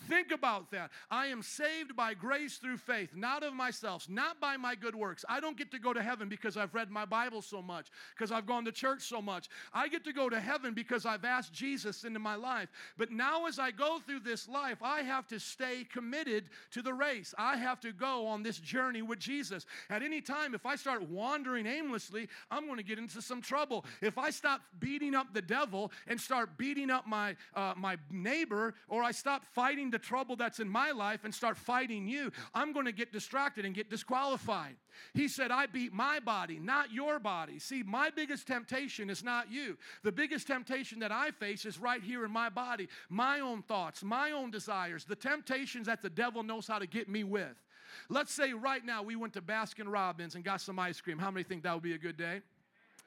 [0.09, 0.91] Think about that.
[1.11, 5.25] I am saved by grace through faith, not of myself, not by my good works.
[5.29, 8.31] I don't get to go to heaven because I've read my Bible so much, because
[8.31, 9.49] I've gone to church so much.
[9.73, 12.69] I get to go to heaven because I've asked Jesus into my life.
[12.97, 16.95] But now, as I go through this life, I have to stay committed to the
[16.95, 17.35] race.
[17.37, 19.65] I have to go on this journey journey with Jesus.
[19.89, 23.85] At any time, if I start wandering aimlessly, I'm going to get into some trouble.
[24.03, 28.75] If I stop beating up the devil and start beating up my, uh, my neighbor,
[28.89, 32.73] or I stop fighting the trouble that's in my life and start fighting you, I'm
[32.73, 34.77] going to get distracted and get disqualified.
[35.15, 37.59] He said, I beat my body, not your body.
[37.59, 39.77] See, my biggest temptation is not you.
[40.03, 44.05] The biggest temptation that I face is right here in my body, my own thoughts,
[44.05, 47.64] my own desires, the temptations that the devil knows how to get me with.
[48.09, 51.19] Let's say right now we went to Baskin Robbins and got some ice cream.
[51.19, 52.43] How many think that would be a good day?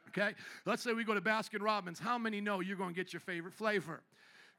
[0.09, 0.33] Okay,
[0.65, 1.99] let's say we go to Baskin Robbins.
[1.99, 4.01] How many know you're going to get your favorite flavor?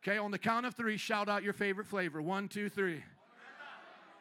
[0.02, 2.22] Okay, on the count of three, shout out your favorite flavor.
[2.22, 3.02] One, two, three.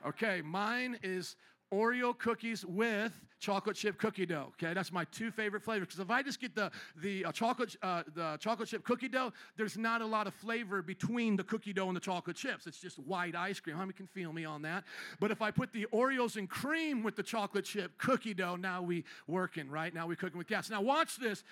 [0.06, 1.36] Okay, mine is
[1.72, 4.54] Oreo cookies with chocolate chip cookie dough.
[4.54, 5.88] Okay, that's my two favorite flavors.
[5.88, 9.32] Because if I just get the the uh, chocolate uh, the chocolate chip cookie dough,
[9.58, 12.68] there's not a lot of flavor between the cookie dough and the chocolate chips.
[12.68, 13.76] It's just white ice cream.
[13.76, 14.86] How many can feel me on that?
[15.20, 18.82] But if I put the Oreos and cream with the chocolate chip cookie dough, now
[18.82, 20.70] we working right now we cooking with gas.
[20.70, 21.44] Now watch this.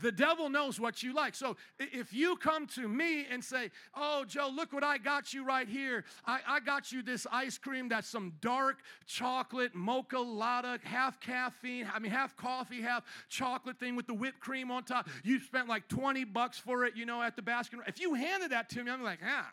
[0.00, 1.34] The devil knows what you like.
[1.34, 5.44] So if you come to me and say, Oh, Joe, look what I got you
[5.44, 6.04] right here.
[6.26, 11.88] I, I got you this ice cream that's some dark chocolate, mocha latte, half caffeine,
[11.92, 15.08] I mean, half coffee, half chocolate thing with the whipped cream on top.
[15.24, 17.80] You spent like 20 bucks for it, you know, at the basket.
[17.86, 19.50] If you handed that to me, I'm like, ah.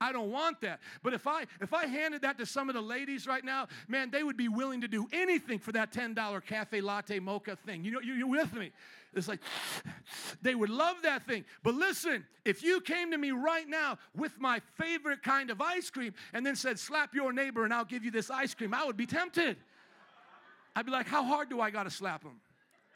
[0.00, 0.80] I don't want that.
[1.02, 4.10] But if I if I handed that to some of the ladies right now, man,
[4.10, 7.84] they would be willing to do anything for that $10 cafe latte mocha thing.
[7.84, 8.72] You know, you, you're with me.
[9.14, 9.40] It's like
[10.40, 11.44] they would love that thing.
[11.62, 15.90] But listen, if you came to me right now with my favorite kind of ice
[15.90, 18.84] cream and then said, slap your neighbor and I'll give you this ice cream, I
[18.84, 19.56] would be tempted.
[20.76, 22.40] I'd be like, how hard do I gotta slap him?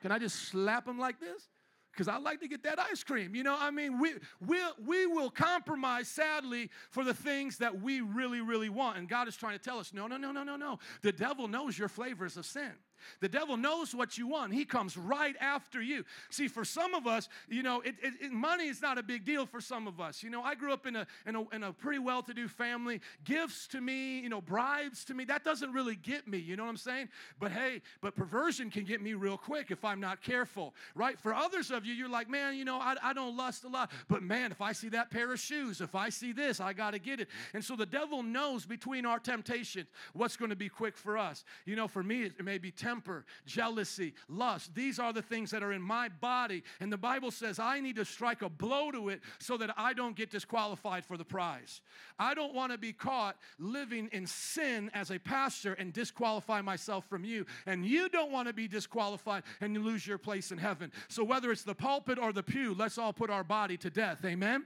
[0.02, 1.48] Can I just slap him like this?
[1.90, 3.36] Because I like to get that ice cream.
[3.36, 8.00] You know, I mean, we, we'll, we will compromise, sadly, for the things that we
[8.00, 8.98] really, really want.
[8.98, 10.80] And God is trying to tell us no, no, no, no, no, no.
[11.02, 12.72] The devil knows your flavors of sin.
[13.20, 14.52] The devil knows what you want.
[14.52, 16.04] He comes right after you.
[16.30, 19.24] See, for some of us, you know, it, it, it- money is not a big
[19.24, 20.22] deal for some of us.
[20.22, 22.48] You know, I grew up in a, in a, in a pretty well to do
[22.48, 23.00] family.
[23.24, 26.38] Gifts to me, you know, bribes to me, that doesn't really get me.
[26.38, 27.08] You know what I'm saying?
[27.38, 31.18] But hey, but perversion can get me real quick if I'm not careful, right?
[31.18, 33.90] For others of you, you're like, man, you know, I, I don't lust a lot.
[34.08, 36.92] But man, if I see that pair of shoes, if I see this, I got
[36.92, 37.28] to get it.
[37.54, 41.44] And so the devil knows between our temptations what's going to be quick for us.
[41.64, 44.74] You know, for me, it may be temper, jealousy, lust.
[44.74, 46.62] These are the things that are in my body.
[46.80, 49.92] And the Bible says I need to strike a blow to it so that I
[49.94, 51.80] don't get disqualified for the prize.
[52.18, 57.04] I don't want to be caught living in sin as a pastor and disqualify myself
[57.08, 57.46] from you.
[57.66, 60.92] And you don't want to be disqualified and lose your place in heaven.
[61.08, 64.24] So whether it's the pulpit or the pew, let's all put our body to death.
[64.24, 64.64] Amen.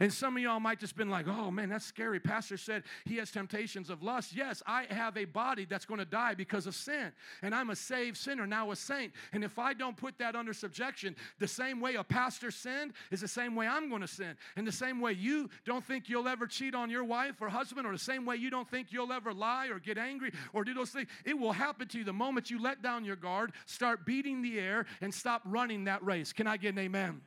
[0.00, 3.16] And some of y'all might just been like, "Oh man, that's scary." Pastor said he
[3.16, 4.34] has temptations of lust.
[4.34, 7.12] Yes, I have a body that's going to die because of sin,
[7.42, 9.12] and I'm a saved sinner now, a saint.
[9.32, 13.20] And if I don't put that under subjection, the same way a pastor sinned is
[13.20, 16.28] the same way I'm going to sin, and the same way you don't think you'll
[16.28, 19.12] ever cheat on your wife or husband, or the same way you don't think you'll
[19.12, 22.12] ever lie or get angry or do those things, it will happen to you the
[22.12, 26.32] moment you let down your guard, start beating the air, and stop running that race.
[26.32, 27.20] Can I get an amen?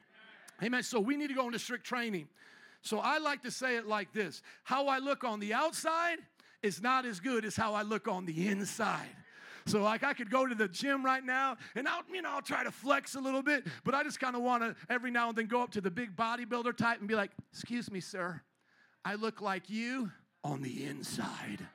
[0.63, 0.83] Amen.
[0.83, 2.27] So we need to go into strict training.
[2.81, 6.17] So I like to say it like this How I look on the outside
[6.61, 9.09] is not as good as how I look on the inside.
[9.65, 12.41] So like I could go to the gym right now and I'll, you know, I'll
[12.41, 15.29] try to flex a little bit, but I just kind of want to every now
[15.29, 18.41] and then go up to the big bodybuilder type and be like, excuse me, sir,
[19.05, 20.11] I look like you
[20.43, 21.67] on the inside.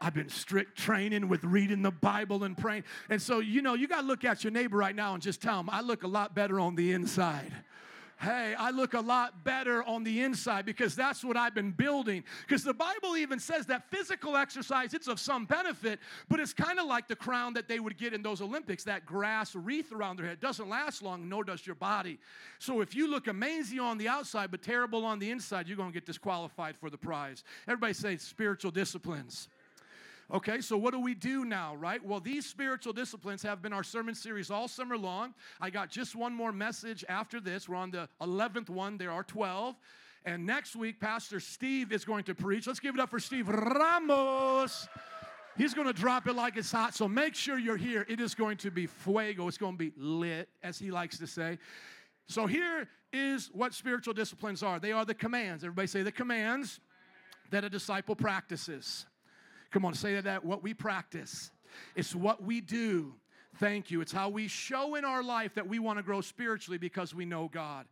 [0.00, 2.82] I've been strict training with reading the Bible and praying.
[3.08, 5.40] And so, you know, you got to look at your neighbor right now and just
[5.40, 7.52] tell him, I look a lot better on the inside.
[8.22, 12.22] Hey, I look a lot better on the inside because that's what I've been building.
[12.46, 15.98] Because the Bible even says that physical exercise, it's of some benefit,
[16.28, 19.04] but it's kind of like the crown that they would get in those Olympics, that
[19.06, 20.38] grass wreath around their head.
[20.38, 22.20] doesn't last long, nor does your body.
[22.60, 25.90] So if you look amazing on the outside, but terrible on the inside, you're going
[25.90, 27.42] to get disqualified for the prize.
[27.66, 29.48] Everybody say spiritual disciplines.
[30.32, 32.02] Okay, so what do we do now, right?
[32.02, 35.34] Well, these spiritual disciplines have been our sermon series all summer long.
[35.60, 37.68] I got just one more message after this.
[37.68, 39.76] We're on the 11th one, there are 12.
[40.24, 42.66] And next week, Pastor Steve is going to preach.
[42.66, 44.88] Let's give it up for Steve Ramos.
[45.58, 46.94] He's going to drop it like it's hot.
[46.94, 48.06] So make sure you're here.
[48.08, 49.48] It is going to be fuego.
[49.48, 51.58] It's going to be lit, as he likes to say.
[52.26, 55.62] So here is what spiritual disciplines are they are the commands.
[55.62, 56.80] Everybody say the commands
[57.50, 59.04] that a disciple practices.
[59.72, 61.50] Come on, say that what we practice.
[61.96, 63.14] It's what we do.
[63.56, 64.00] Thank you.
[64.00, 67.24] It's how we show in our life that we want to grow spiritually because we
[67.24, 67.86] know God.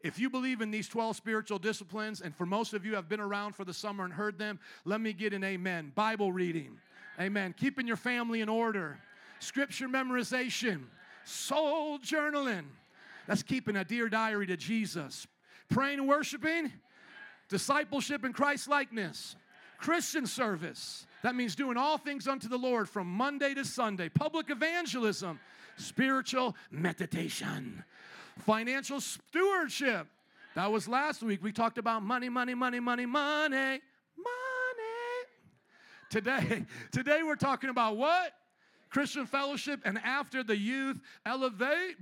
[0.00, 3.20] If you believe in these 12 spiritual disciplines, and for most of you have been
[3.20, 5.92] around for the summer and heard them, let me get an amen.
[5.94, 6.78] Bible reading,
[7.20, 7.54] amen.
[7.58, 8.98] Keeping your family in order,
[9.40, 10.84] scripture memorization,
[11.24, 12.64] soul journaling.
[13.26, 15.26] That's keeping a dear diary to Jesus.
[15.68, 16.72] Praying and worshiping,
[17.48, 19.36] discipleship and Christ likeness,
[19.78, 21.06] Christian service.
[21.22, 25.40] That means doing all things unto the Lord from Monday to Sunday, public evangelism,
[25.76, 27.82] spiritual meditation,
[28.38, 30.06] financial stewardship.
[30.54, 31.42] That was last week.
[31.42, 33.80] We talked about money, money, money, money, money, money.
[36.10, 38.32] Today, today we're talking about what?
[38.90, 41.96] Christian fellowship, and after the youth elevate,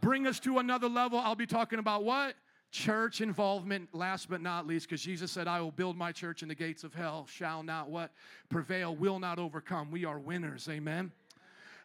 [0.00, 1.18] bring us to another level.
[1.18, 2.34] I'll be talking about what?
[2.70, 6.50] Church involvement, last but not least, because Jesus said, I will build my church and
[6.50, 8.12] the gates of hell shall not what?
[8.48, 9.90] Prevail, will not overcome.
[9.90, 10.68] We are winners.
[10.68, 11.10] Amen.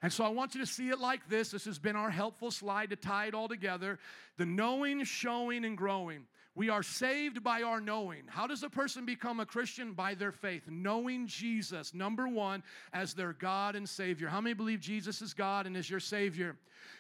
[0.04, 1.50] And so I want you to see it like this.
[1.50, 3.98] This has been our helpful slide to tie it all together.
[4.38, 6.28] The knowing, showing, and growing.
[6.56, 8.24] We are saved by our knowing.
[8.28, 9.92] How does a person become a Christian?
[9.92, 14.30] By their faith, knowing Jesus, number one, as their God and Savior.
[14.30, 16.56] How many believe Jesus is God and is your Savior?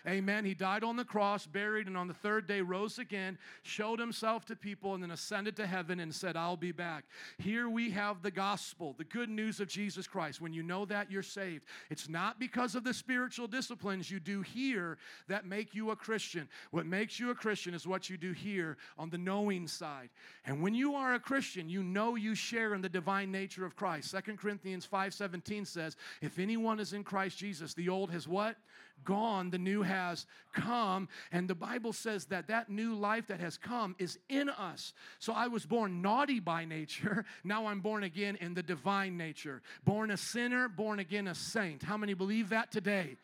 [0.08, 0.46] Amen.
[0.46, 4.46] He died on the cross, buried, and on the third day rose again, showed himself
[4.46, 7.06] to people, and then ascended to heaven and said, I'll be back.
[7.38, 10.42] Here we have the gospel, the good news of Jesus Christ.
[10.42, 11.66] When you know that, you're saved.
[11.90, 14.98] It's not because of the spiritual disciplines you do here
[15.28, 16.48] that make you a Christian.
[16.72, 20.10] What makes you a Christian is what you do here on the knowing side.
[20.46, 23.76] And when you are a Christian, you know you share in the divine nature of
[23.76, 24.10] Christ.
[24.10, 28.58] Second Corinthians 5:17 says, "If anyone is in Christ Jesus, the old has what?
[29.04, 33.58] Gone, the new has come." And the Bible says that that new life that has
[33.58, 34.94] come is in us.
[35.20, 37.26] So I was born naughty by nature.
[37.44, 39.62] Now I'm born again in the divine nature.
[39.84, 41.84] Born a sinner, born again a saint.
[41.84, 43.18] How many believe that today?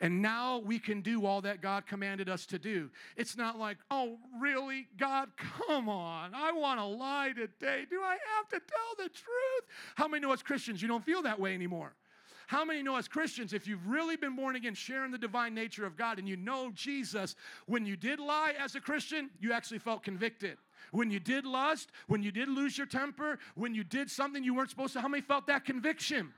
[0.00, 2.90] And now we can do all that God commanded us to do.
[3.16, 4.88] It's not like, oh, really?
[4.98, 6.32] God, come on.
[6.34, 7.84] I want to lie today.
[7.88, 9.64] Do I have to tell the truth?
[9.94, 11.94] How many know as Christians you don't feel that way anymore?
[12.46, 15.86] How many know as Christians, if you've really been born again, sharing the divine nature
[15.86, 17.36] of God, and you know Jesus,
[17.66, 20.58] when you did lie as a Christian, you actually felt convicted.
[20.92, 24.54] When you did lust, when you did lose your temper, when you did something you
[24.54, 26.32] weren't supposed to, how many felt that conviction?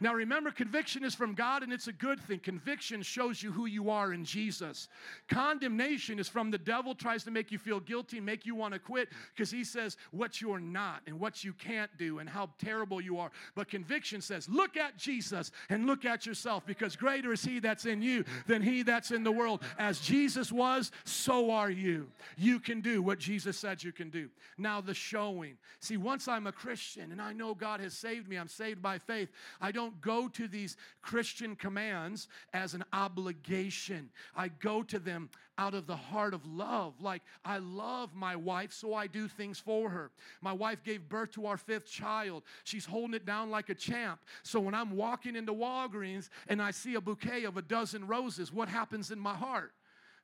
[0.00, 2.38] Now remember, conviction is from God and it's a good thing.
[2.40, 4.88] Conviction shows you who you are in Jesus.
[5.28, 8.80] Condemnation is from the devil, tries to make you feel guilty, make you want to
[8.80, 13.00] quit because he says what you're not and what you can't do and how terrible
[13.00, 13.30] you are.
[13.54, 17.86] But conviction says, look at Jesus and look at yourself because greater is he that's
[17.86, 19.62] in you than he that's in the world.
[19.78, 22.08] As Jesus was, so are you.
[22.36, 24.28] You can do what Jesus said you can do.
[24.58, 25.56] Now, the showing.
[25.80, 28.98] See, once I'm a Christian and I know God has saved me, I'm saved by
[28.98, 29.28] faith.
[29.72, 34.10] Don't go to these Christian commands as an obligation.
[34.36, 37.00] I go to them out of the heart of love.
[37.00, 40.10] Like, I love my wife, so I do things for her.
[40.40, 42.42] My wife gave birth to our fifth child.
[42.64, 44.20] She's holding it down like a champ.
[44.42, 48.52] So when I'm walking into Walgreens and I see a bouquet of a dozen roses,
[48.52, 49.72] what happens in my heart?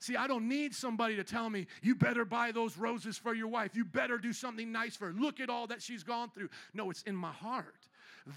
[0.03, 3.47] See, I don't need somebody to tell me, you better buy those roses for your
[3.47, 3.77] wife.
[3.77, 5.13] You better do something nice for her.
[5.13, 6.49] Look at all that she's gone through.
[6.75, 7.87] No, it's in my heart.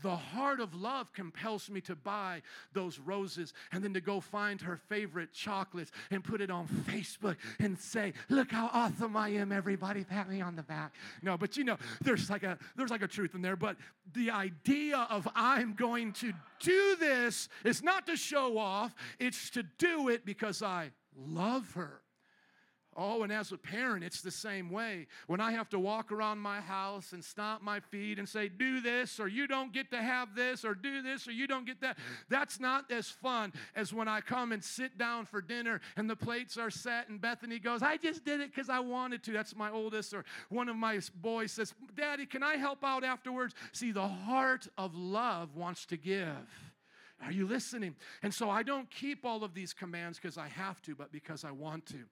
[0.01, 2.41] The heart of love compels me to buy
[2.73, 7.37] those roses and then to go find her favorite chocolates and put it on Facebook
[7.59, 10.03] and say, "Look how awesome I am, everybody.
[10.03, 13.07] Pat me on the back." No, but you know, there's like a there's like a
[13.07, 13.77] truth in there, but
[14.13, 19.63] the idea of I'm going to do this is not to show off, it's to
[19.63, 22.01] do it because I love her.
[22.97, 25.07] Oh, and as a parent, it's the same way.
[25.27, 28.79] When I have to walk around my house and stomp my feet and say, do
[28.79, 31.81] this, or you don't get to have this, or do this, or you don't get
[31.81, 31.97] that,
[32.29, 36.15] that's not as fun as when I come and sit down for dinner and the
[36.15, 39.33] plates are set and Bethany goes, I just did it because I wanted to.
[39.33, 43.53] That's my oldest, or one of my boys says, Daddy, can I help out afterwards?
[43.73, 46.47] See, the heart of love wants to give.
[47.21, 47.95] Are you listening?
[48.23, 51.43] And so I don't keep all of these commands because I have to, but because
[51.43, 52.05] I want to.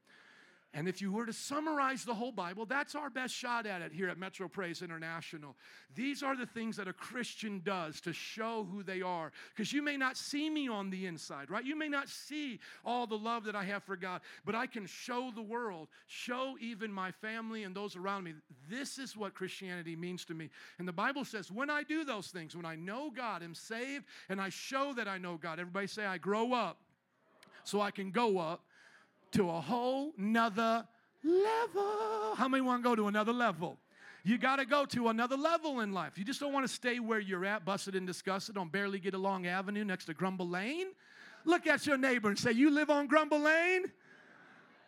[0.75, 3.93] And if you were to summarize the whole Bible, that's our best shot at it
[3.93, 5.55] here at Metro Praise International.
[5.93, 9.31] These are the things that a Christian does to show who they are.
[9.55, 11.63] Because you may not see me on the inside, right?
[11.63, 14.87] You may not see all the love that I have for God, but I can
[14.87, 18.33] show the world, show even my family and those around me.
[18.67, 20.49] This is what Christianity means to me.
[20.79, 24.05] And the Bible says, when I do those things, when I know God, am saved,
[24.27, 26.77] and I show that I know God, everybody say, I grow up
[27.63, 28.63] so I can go up
[29.33, 30.85] to a whole nother
[31.23, 32.35] level.
[32.35, 33.77] How many want to go to another level?
[34.23, 36.17] You got to go to another level in life.
[36.17, 39.13] You just don't want to stay where you're at, busted and disgusted on Barely Get
[39.13, 40.87] Along Avenue next to Grumble Lane.
[41.45, 43.91] Look at your neighbor and say, You live on Grumble Lane?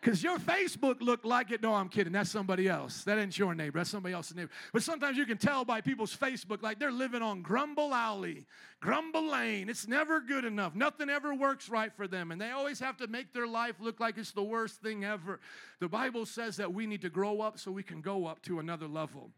[0.06, 1.60] Because your Facebook looked like it.
[1.60, 2.12] No, I'm kidding.
[2.12, 3.02] That's somebody else.
[3.02, 3.80] That ain't your neighbor.
[3.80, 4.52] That's somebody else's neighbor.
[4.72, 8.46] But sometimes you can tell by people's Facebook like they're living on Grumble Alley,
[8.78, 9.68] Grumble Lane.
[9.68, 10.76] It's never good enough.
[10.76, 12.30] Nothing ever works right for them.
[12.30, 15.40] And they always have to make their life look like it's the worst thing ever.
[15.80, 18.60] The Bible says that we need to grow up so we can go up to
[18.60, 19.32] another level.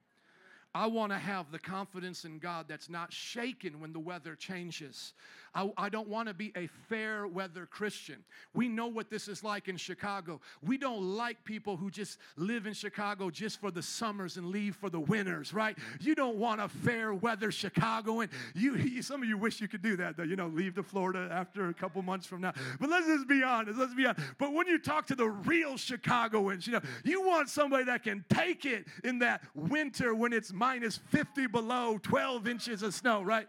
[0.74, 5.14] I want to have the confidence in God that's not shaken when the weather changes.
[5.54, 8.24] I, I don't want to be a fair weather Christian.
[8.54, 10.40] We know what this is like in Chicago.
[10.62, 14.76] We don't like people who just live in Chicago just for the summers and leave
[14.76, 15.76] for the winters, right?
[16.00, 18.28] You don't want a fair weather Chicagoan.
[18.54, 20.22] You, you some of you wish you could do that, though.
[20.22, 22.52] You know, leave to Florida after a couple months from now.
[22.80, 23.78] But let's just be honest.
[23.78, 24.26] Let's be honest.
[24.38, 28.24] But when you talk to the real Chicagoans, you know, you want somebody that can
[28.28, 33.48] take it in that winter when it's minus 50 below, 12 inches of snow, right?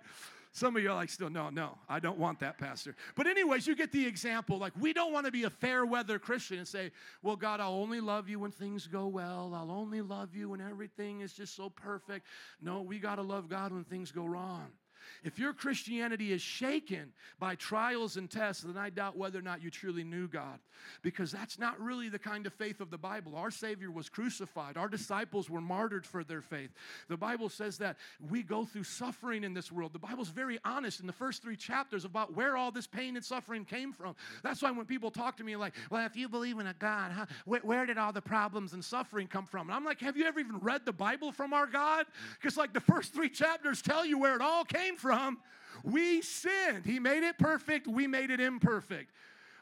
[0.52, 2.96] Some of you are like, still, no, no, I don't want that, Pastor.
[3.16, 4.58] But, anyways, you get the example.
[4.58, 6.92] Like, we don't want to be a fair weather Christian and say,
[7.22, 9.54] well, God, I'll only love you when things go well.
[9.54, 12.26] I'll only love you when everything is just so perfect.
[12.62, 14.68] No, we got to love God when things go wrong.
[15.24, 19.62] If your Christianity is shaken by trials and tests, then I doubt whether or not
[19.64, 20.60] you truly knew God.
[21.02, 23.36] Because that's not really the kind of faith of the Bible.
[23.36, 26.72] Our Savior was crucified, our disciples were martyred for their faith.
[27.08, 27.98] The Bible says that
[28.30, 29.94] we go through suffering in this world.
[29.94, 33.26] The Bible's very honest in the first three chapters about where all this pain and
[33.26, 34.16] suffering came from.
[34.44, 37.12] That's why when people talk to me like, well, if you believe in a God,
[37.12, 39.68] huh, where, where did all the problems and suffering come from?
[39.68, 42.06] And I'm like, have you ever even read the Bible from our God?
[42.40, 45.38] Because, like, the first three chapters tell you where it all came from.
[45.84, 46.86] We sinned.
[46.86, 49.12] He made it perfect, we made it imperfect.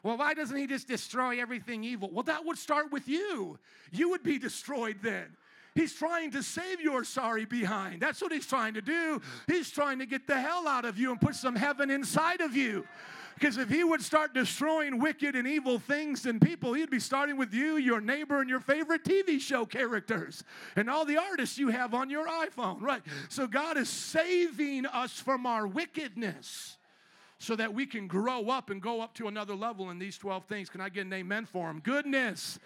[0.02, 2.10] Well, why doesn't he just destroy everything evil?
[2.12, 3.58] Well, that would start with you.
[3.90, 5.36] You would be destroyed then.
[5.74, 8.02] He's trying to save your sorry behind.
[8.02, 9.20] That's what he's trying to do.
[9.46, 12.56] He's trying to get the hell out of you and put some heaven inside of
[12.56, 12.86] you.
[13.38, 17.36] Because if he would start destroying wicked and evil things and people, he'd be starting
[17.36, 20.42] with you, your neighbor, and your favorite TV show characters
[20.74, 23.00] and all the artists you have on your iPhone, right?
[23.28, 26.78] So God is saving us from our wickedness
[27.38, 30.44] so that we can grow up and go up to another level in these 12
[30.46, 30.68] things.
[30.68, 31.80] Can I get an amen for them?
[31.84, 32.58] Goodness,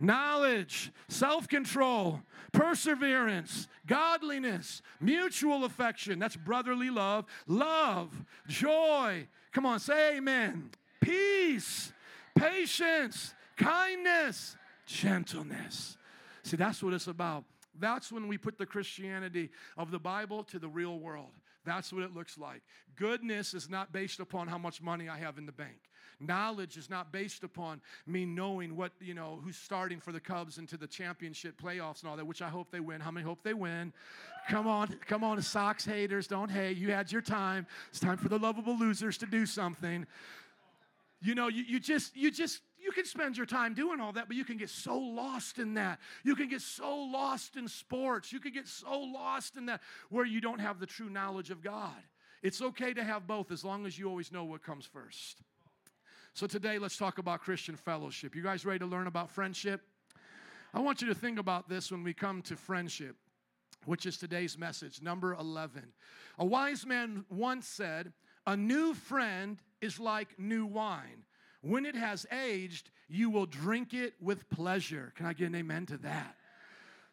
[0.00, 2.20] knowledge, self control,
[2.50, 9.28] perseverance, godliness, mutual affection that's brotherly love, love, joy.
[9.56, 10.68] Come on, say amen.
[11.00, 11.90] Peace,
[12.34, 14.54] patience, kindness,
[14.84, 15.96] gentleness.
[16.42, 17.44] See, that's what it's about.
[17.80, 19.48] That's when we put the Christianity
[19.78, 21.30] of the Bible to the real world.
[21.64, 22.60] That's what it looks like.
[22.96, 25.78] Goodness is not based upon how much money I have in the bank.
[26.18, 30.56] Knowledge is not based upon me knowing what, you know, who's starting for the Cubs
[30.56, 33.00] into the championship playoffs and all that, which I hope they win.
[33.00, 33.92] How many hope they win?
[34.48, 36.78] Come on, come on, Sox haters, don't hate.
[36.78, 37.66] You had your time.
[37.90, 40.06] It's time for the lovable losers to do something.
[41.20, 44.28] You know, you, you just, you just, you can spend your time doing all that,
[44.28, 45.98] but you can get so lost in that.
[46.24, 48.32] You can get so lost in sports.
[48.32, 51.62] You can get so lost in that where you don't have the true knowledge of
[51.62, 51.96] God.
[52.42, 55.42] It's okay to have both as long as you always know what comes first.
[56.36, 58.36] So today, let's talk about Christian fellowship.
[58.36, 59.80] You guys ready to learn about friendship?
[60.74, 63.16] I want you to think about this when we come to friendship,
[63.86, 65.82] which is today's message, number 11.
[66.38, 68.12] A wise man once said,
[68.46, 71.24] A new friend is like new wine
[71.66, 75.12] when it has aged, you will drink it with pleasure.
[75.16, 76.36] Can I get an amen to that?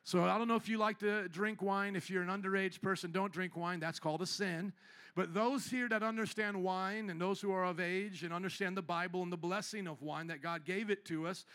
[0.06, 1.96] So I don't know if you like to drink wine.
[1.96, 3.80] If you're an underage person, don't drink wine.
[3.80, 4.74] That's called a sin.
[5.16, 8.82] But those here that understand wine and those who are of age and understand the
[8.82, 11.46] Bible and the blessing of wine that God gave it to us,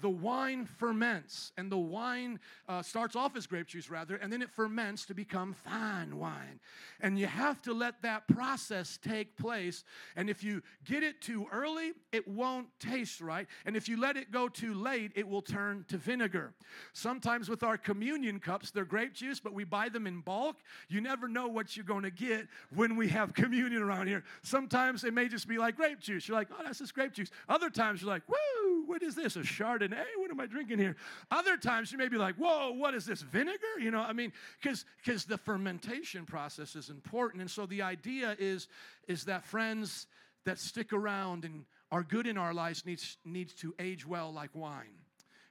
[0.00, 2.38] the wine ferments, and the wine
[2.68, 6.60] uh, starts off as grape juice, rather, and then it ferments to become fine wine.
[7.00, 9.84] And you have to let that process take place.
[10.14, 13.46] And if you get it too early, it won't taste right.
[13.64, 16.52] And if you let it go too late, it will turn to vinegar.
[16.92, 20.56] Sometimes with our communion cups, they're grape juice, but we buy them in bulk.
[20.88, 24.24] You never know what you're going to get when we have communion around here.
[24.42, 26.28] Sometimes it may just be like grape juice.
[26.28, 27.30] You're like, oh, that's just grape juice.
[27.48, 29.36] Other times you're like, woo, what is this?
[29.36, 29.44] A
[29.88, 29.96] Chardonnay?
[29.96, 30.20] Chardonnay?
[30.20, 30.96] What am I drinking here?
[31.30, 33.78] Other times you may be like, whoa, what is this, vinegar?
[33.80, 37.40] You know, I mean, because because the fermentation process is important.
[37.40, 38.68] And so the idea is,
[39.08, 40.06] is that friends
[40.44, 44.50] that stick around and are good in our lives needs, needs to age well like
[44.54, 44.94] wine.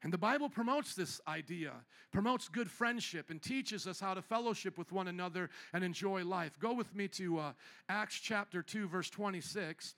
[0.03, 1.71] And the Bible promotes this idea,
[2.11, 6.59] promotes good friendship, and teaches us how to fellowship with one another and enjoy life.
[6.59, 7.53] Go with me to uh,
[7.89, 9.95] Acts chapter 2, verse 26.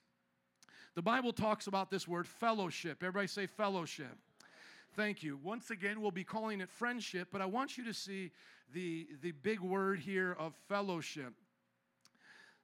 [0.94, 3.02] The Bible talks about this word fellowship.
[3.02, 4.16] Everybody say fellowship.
[4.98, 5.38] Thank you.
[5.44, 8.32] Once again, we'll be calling it friendship, but I want you to see
[8.74, 11.34] the, the big word here of fellowship.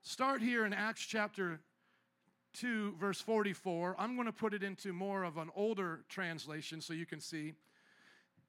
[0.03, 1.61] Start here in Acts chapter
[2.55, 3.95] 2, verse 44.
[4.01, 7.53] I'm going to put it into more of an older translation so you can see.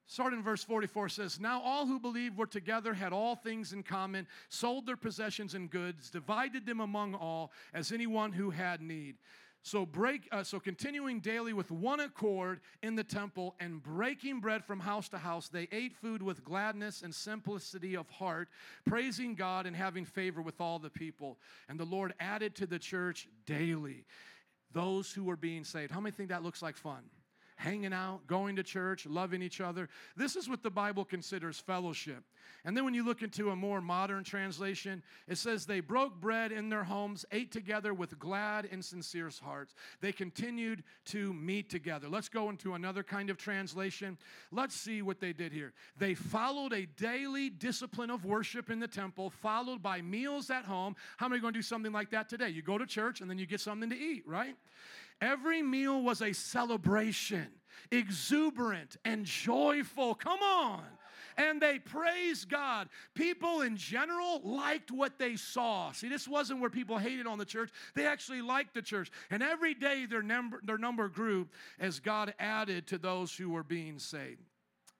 [0.08, 3.84] Start in verse 44 says, Now all who believed were together, had all things in
[3.84, 9.14] common, sold their possessions and goods, divided them among all, as anyone who had need.
[9.66, 14.64] So break uh, so continuing daily with one accord in the temple and breaking bread
[14.64, 18.48] from house to house they ate food with gladness and simplicity of heart
[18.84, 21.36] praising God and having favor with all the people
[21.68, 24.04] and the Lord added to the church daily
[24.70, 25.90] those who were being saved.
[25.90, 27.02] How many think that looks like fun?
[27.56, 29.88] Hanging out, going to church, loving each other.
[30.16, 32.24] This is what the Bible considers fellowship.
[32.64, 36.52] And then when you look into a more modern translation, it says they broke bread
[36.52, 39.74] in their homes, ate together with glad and sincere hearts.
[40.00, 42.08] They continued to meet together.
[42.08, 44.18] Let's go into another kind of translation.
[44.52, 45.72] Let's see what they did here.
[45.98, 50.94] They followed a daily discipline of worship in the temple, followed by meals at home.
[51.16, 52.50] How many are going to do something like that today?
[52.50, 54.54] You go to church and then you get something to eat, right?
[55.20, 57.48] Every meal was a celebration,
[57.90, 60.14] exuberant and joyful.
[60.14, 60.82] Come on
[61.36, 62.88] and they praised God.
[63.14, 65.92] People in general liked what they saw.
[65.92, 69.10] See, this wasn't where people hated on the church, they actually liked the church.
[69.30, 71.48] And every day their number, their number grew
[71.78, 74.42] as God added to those who were being saved.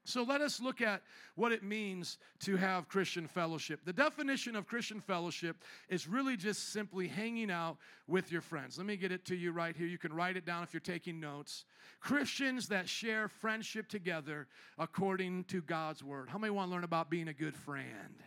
[0.09, 1.03] So let us look at
[1.35, 3.81] what it means to have Christian fellowship.
[3.85, 5.57] The definition of Christian fellowship
[5.89, 7.77] is really just simply hanging out
[8.07, 8.79] with your friends.
[8.79, 9.87] Let me get it to you right here.
[9.87, 11.65] You can write it down if you're taking notes.
[12.01, 14.47] Christians that share friendship together
[14.79, 16.29] according to God's word.
[16.29, 18.23] How many want to learn about being a good friend?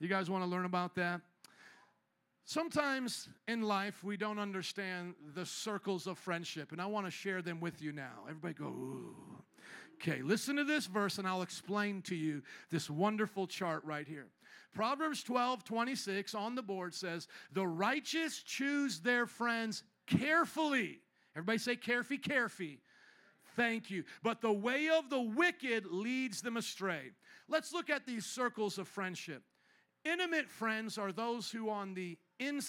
[0.00, 1.22] You guys want to learn about that?
[2.44, 7.40] Sometimes in life, we don't understand the circles of friendship, and I want to share
[7.40, 8.24] them with you now.
[8.28, 9.16] Everybody go, ooh.
[10.06, 14.26] Okay, listen to this verse and I'll explain to you this wonderful chart right here.
[14.74, 21.00] Proverbs 12, 26 on the board says, The righteous choose their friends carefully.
[21.34, 22.80] Everybody say carefully, carefully.
[23.56, 24.04] Thank you.
[24.22, 27.12] But the way of the wicked leads them astray.
[27.48, 29.42] Let's look at these circles of friendship.
[30.04, 32.18] Intimate friends are those who on the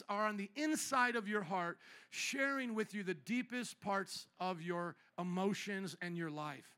[0.08, 1.80] are on the inside of your heart,
[2.12, 6.76] sharing with you the deepest parts of your emotions and your life.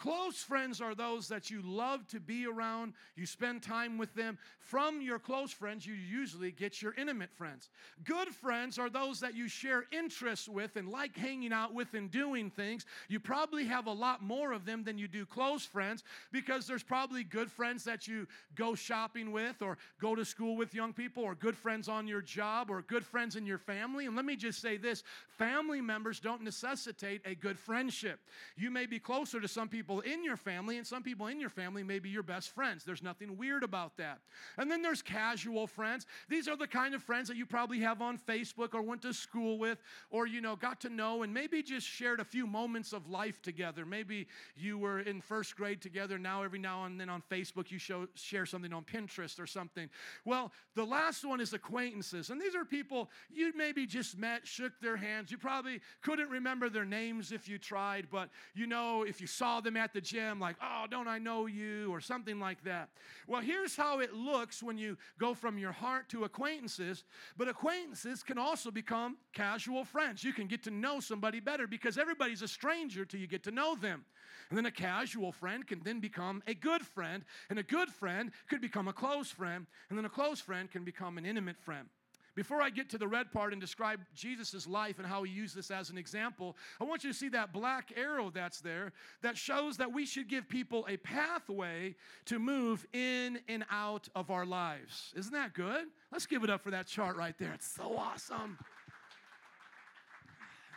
[0.00, 4.38] Close friends are those that you love to be around, you spend time with them.
[4.58, 7.68] From your close friends, you usually get your intimate friends.
[8.04, 12.10] Good friends are those that you share interests with and like hanging out with and
[12.10, 12.86] doing things.
[13.08, 16.82] You probably have a lot more of them than you do close friends because there's
[16.82, 21.22] probably good friends that you go shopping with or go to school with young people
[21.22, 24.06] or good friends on your job or good friends in your family.
[24.06, 25.02] And let me just say this
[25.36, 28.18] family members don't necessitate a good friendship.
[28.56, 31.50] You may be closer to some people in your family, and some people in your
[31.50, 32.84] family may be your best friends.
[32.84, 34.20] There's nothing weird about that.
[34.56, 36.06] And then there's casual friends.
[36.28, 39.12] These are the kind of friends that you probably have on Facebook or went to
[39.12, 42.92] school with or, you know, got to know and maybe just shared a few moments
[42.92, 43.84] of life together.
[43.84, 46.18] Maybe you were in first grade together.
[46.18, 49.90] Now, every now and then on Facebook, you show, share something on Pinterest or something.
[50.24, 52.30] Well, the last one is acquaintances.
[52.30, 55.32] And these are people you maybe just met, shook their hands.
[55.32, 59.60] You probably couldn't remember their names if you tried, but you know, if you saw
[59.60, 62.90] them at the gym, like, oh, don't I know you, or something like that.
[63.26, 67.04] Well, here's how it looks when you go from your heart to acquaintances,
[67.36, 70.22] but acquaintances can also become casual friends.
[70.22, 73.50] You can get to know somebody better because everybody's a stranger till you get to
[73.50, 74.04] know them.
[74.50, 78.30] And then a casual friend can then become a good friend, and a good friend
[78.48, 81.88] could become a close friend, and then a close friend can become an intimate friend.
[82.34, 85.56] Before I get to the red part and describe Jesus' life and how he used
[85.56, 89.36] this as an example, I want you to see that black arrow that's there that
[89.36, 94.46] shows that we should give people a pathway to move in and out of our
[94.46, 95.12] lives.
[95.16, 95.86] Isn't that good?
[96.12, 97.52] Let's give it up for that chart right there.
[97.52, 98.58] It's so awesome.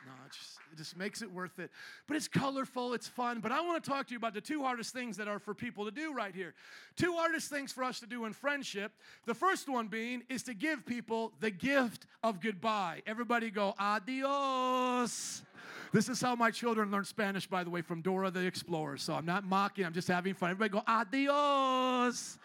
[0.06, 1.72] No, it just, it just makes it worth it.
[2.08, 3.40] But it's colorful, it's fun.
[3.40, 5.54] But I want to talk to you about the two hardest things that are for
[5.54, 6.54] people to do right here.
[6.96, 8.92] Two hardest things for us to do in friendship.
[9.26, 13.04] The first one being is to give people the gift of goodbye.
[13.06, 15.44] Everybody go, adios.
[15.92, 18.98] This is how my children learn Spanish, by the way, from Dora the Explorer.
[18.98, 20.50] So I'm not mocking, I'm just having fun.
[20.50, 22.40] Everybody go, adios.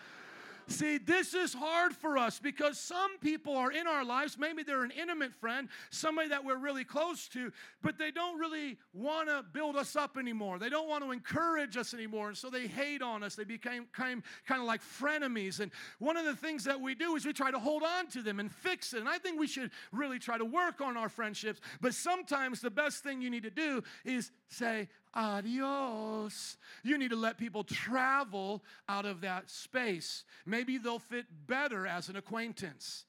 [0.68, 4.36] See, this is hard for us because some people are in our lives.
[4.38, 7.50] Maybe they're an intimate friend, somebody that we're really close to,
[7.82, 10.58] but they don't really want to build us up anymore.
[10.58, 12.28] They don't want to encourage us anymore.
[12.28, 13.34] And so they hate on us.
[13.34, 15.60] They became kind, of like frenemies.
[15.60, 18.20] And one of the things that we do is we try to hold on to
[18.20, 19.00] them and fix it.
[19.00, 21.62] And I think we should really try to work on our friendships.
[21.80, 24.88] But sometimes the best thing you need to do is say,
[25.18, 26.56] adios.
[26.84, 30.24] You need to let people travel out of that space.
[30.46, 33.04] Maybe they'll fit better as an acquaintance.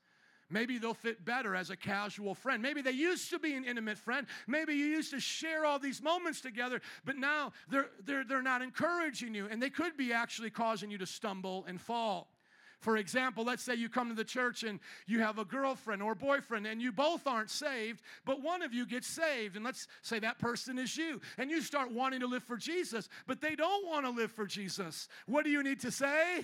[0.49, 2.63] Maybe they'll fit better as a casual friend.
[2.63, 4.25] Maybe they used to be an intimate friend.
[4.47, 8.63] Maybe you used to share all these moments together, but now they're, they're, they're not
[8.63, 12.31] encouraging you, and they could be actually causing you to stumble and fall.
[12.79, 16.15] For example, let's say you come to the church and you have a girlfriend or
[16.15, 19.57] boyfriend and you both aren't saved, but one of you gets saved.
[19.57, 21.19] And let's say that person is you.
[21.37, 24.45] And you start wanting to live for Jesus, but they don't want to live for
[24.45, 25.09] Jesus.
[25.25, 26.41] What do you need to say?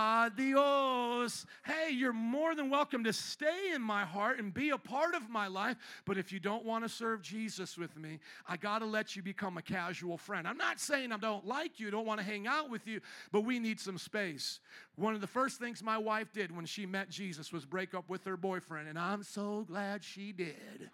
[0.00, 1.44] Ah, adios.
[1.64, 5.28] Hey, you're more than welcome to stay in my heart and be a part of
[5.28, 5.76] my life.
[6.04, 9.22] But if you don't want to serve Jesus with me, I got to let you
[9.22, 10.46] become a casual friend.
[10.46, 13.00] I'm not saying I don't like you, don't want to hang out with you,
[13.32, 14.60] but we need some space.
[14.94, 18.08] One of the first things my wife did when she met Jesus was break up
[18.08, 20.90] with her boyfriend, and I'm so glad she did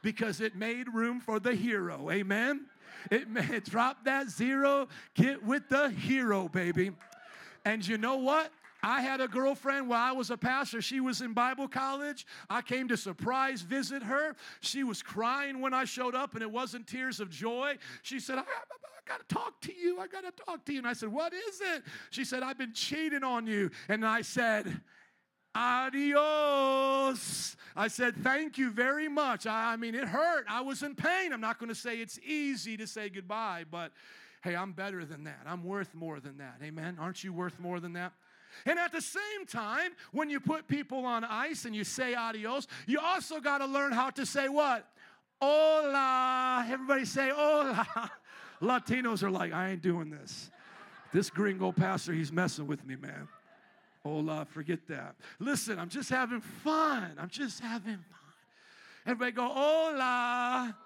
[0.00, 2.10] because it made room for the hero.
[2.10, 2.64] Amen.
[3.10, 6.92] It made, drop that zero, get with the hero, baby.
[7.66, 8.52] And you know what?
[8.80, 10.80] I had a girlfriend while I was a pastor.
[10.80, 12.24] She was in Bible college.
[12.48, 14.36] I came to surprise visit her.
[14.60, 17.76] She was crying when I showed up, and it wasn't tears of joy.
[18.02, 19.98] She said, I, I, I got to talk to you.
[19.98, 20.78] I got to talk to you.
[20.78, 21.82] And I said, What is it?
[22.10, 23.72] She said, I've been cheating on you.
[23.88, 24.80] And I said,
[25.56, 27.56] Adios.
[27.74, 29.46] I said, Thank you very much.
[29.46, 30.44] I, I mean, it hurt.
[30.48, 31.32] I was in pain.
[31.32, 33.92] I'm not going to say it's easy to say goodbye, but
[34.42, 35.40] hey, I'm better than that.
[35.46, 36.58] I'm worth more than that.
[36.62, 36.98] Amen.
[37.00, 38.12] Aren't you worth more than that?
[38.64, 42.66] And at the same time, when you put people on ice and you say adios,
[42.86, 44.88] you also got to learn how to say what?
[45.42, 46.66] Hola.
[46.68, 48.10] Everybody say hola.
[48.62, 50.50] Latinos are like, I ain't doing this.
[51.12, 53.28] This gringo pastor, he's messing with me, man.
[54.06, 55.16] Hola, forget that.
[55.40, 57.10] Listen, I'm just having fun.
[57.18, 58.34] I'm just having fun.
[59.04, 60.76] Everybody go, hola.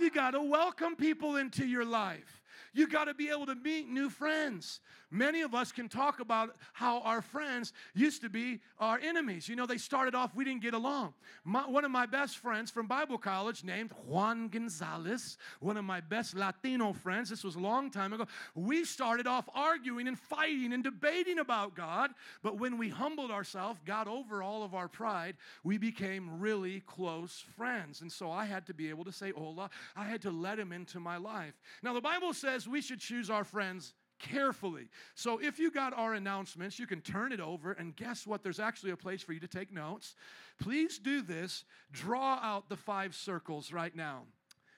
[0.00, 2.42] You got to welcome people into your life.
[2.72, 4.80] You got to be able to meet new friends.
[5.14, 9.48] Many of us can talk about how our friends used to be our enemies.
[9.48, 11.14] You know, they started off, we didn't get along.
[11.44, 16.00] My, one of my best friends from Bible college, named Juan Gonzalez, one of my
[16.00, 20.72] best Latino friends, this was a long time ago, we started off arguing and fighting
[20.72, 22.10] and debating about God.
[22.42, 27.44] But when we humbled ourselves, got over all of our pride, we became really close
[27.56, 28.00] friends.
[28.00, 29.70] And so I had to be able to say hola.
[29.94, 31.54] I had to let him into my life.
[31.84, 34.88] Now, the Bible says we should choose our friends carefully.
[35.14, 38.42] So if you got our announcements, you can turn it over, and guess what?
[38.42, 40.14] There's actually a place for you to take notes.
[40.60, 41.64] Please do this.
[41.92, 44.22] Draw out the five circles right now.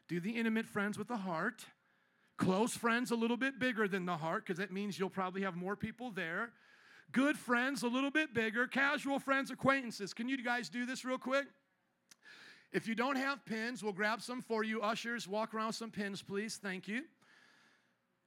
[0.08, 1.64] Do the intimate friends with the heart.
[2.38, 5.56] Close friends a little bit bigger than the heart, because that means you'll probably have
[5.56, 6.50] more people there.
[7.12, 8.66] Good friends a little bit bigger.
[8.66, 10.12] Casual friends, acquaintances.
[10.12, 11.46] Can you guys do this real quick?
[12.72, 14.82] If you don't have pins, we'll grab some for you.
[14.82, 16.58] Ushers, walk around some pins, please.
[16.60, 17.02] Thank you.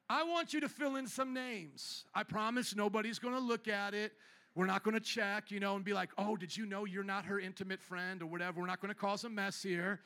[0.10, 2.05] I want you to fill in some names.
[2.16, 4.14] I promise nobody's to look at it.
[4.55, 7.26] We're not to check, you know, and be like, oh, did you know you're not
[7.26, 8.60] her intimate friend or whatever?
[8.60, 10.01] We're not to cause a mess here.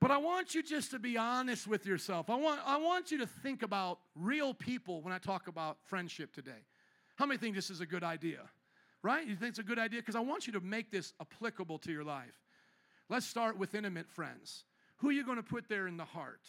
[0.00, 2.30] But I want you just to be honest with yourself.
[2.30, 6.32] I want, I want you to think about real people when I talk about friendship
[6.32, 6.62] today.
[7.16, 8.40] How many think this is a good idea?
[9.02, 9.26] Right?
[9.26, 10.00] You think it's a good idea?
[10.00, 12.44] Because I want you to make this applicable to your life.
[13.08, 14.64] Let's start with intimate friends.
[14.98, 16.42] Who are you going to put there in the heart?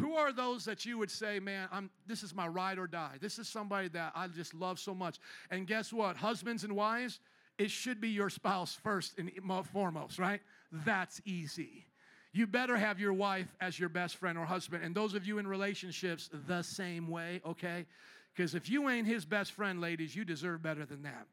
[0.00, 3.16] Who are those that you would say, man, I'm, this is my ride or die?
[3.20, 5.18] This is somebody that I just love so much.
[5.50, 6.16] And guess what?
[6.16, 7.20] Husbands and wives,
[7.58, 9.30] it should be your spouse first and
[9.72, 10.40] foremost, right?
[10.72, 11.84] That's easy.
[12.32, 14.84] You better have your wife as your best friend or husband.
[14.84, 17.86] And those of you in relationships, the same way, okay?
[18.34, 21.26] Because if you ain't his best friend, ladies, you deserve better than that.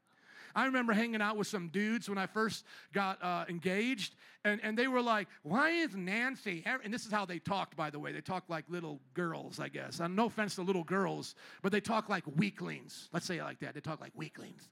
[0.58, 4.76] I remember hanging out with some dudes when I first got uh, engaged, and, and
[4.76, 6.64] they were like, Why is Nancy?
[6.66, 8.10] And this is how they talked, by the way.
[8.10, 10.00] They talk like little girls, I guess.
[10.00, 13.08] Uh, no offense to little girls, but they talk like weaklings.
[13.12, 13.74] Let's say it like that.
[13.74, 14.68] They talk like weaklings.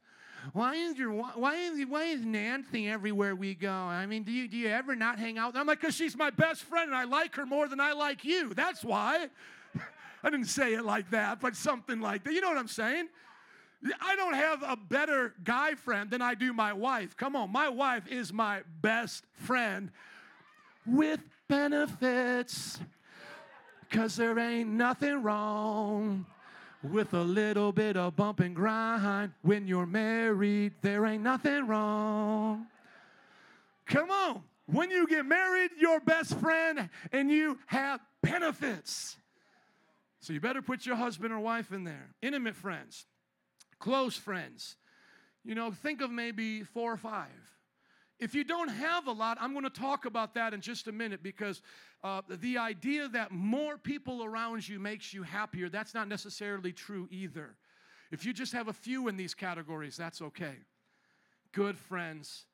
[0.54, 3.70] Why is your why is why is Nancy everywhere we go?
[3.70, 5.56] I mean, do you do you ever not hang out?
[5.56, 8.24] I'm like, cause she's my best friend and I like her more than I like
[8.24, 8.54] you.
[8.54, 9.28] That's why.
[10.24, 12.32] I didn't say it like that, but something like that.
[12.32, 13.08] You know what I'm saying?
[14.00, 17.16] I don't have a better guy friend than I do my wife.
[17.16, 19.90] Come on, my wife is my best friend
[20.86, 22.78] with benefits.
[23.90, 26.26] Cause there ain't nothing wrong
[26.82, 29.32] with a little bit of bump and grind.
[29.42, 32.66] When you're married, there ain't nothing wrong.
[33.86, 34.42] Come on.
[34.66, 39.16] When you get married, your best friend and you have benefits.
[40.20, 42.08] So you better put your husband or wife in there.
[42.20, 43.06] Intimate friends.
[43.78, 44.76] Close friends.
[45.44, 47.28] You know, think of maybe four or five.
[48.18, 50.92] If you don't have a lot, I'm going to talk about that in just a
[50.92, 51.60] minute because
[52.02, 57.08] uh, the idea that more people around you makes you happier, that's not necessarily true
[57.10, 57.56] either.
[58.10, 60.54] If you just have a few in these categories, that's okay.
[61.52, 62.46] Good friends,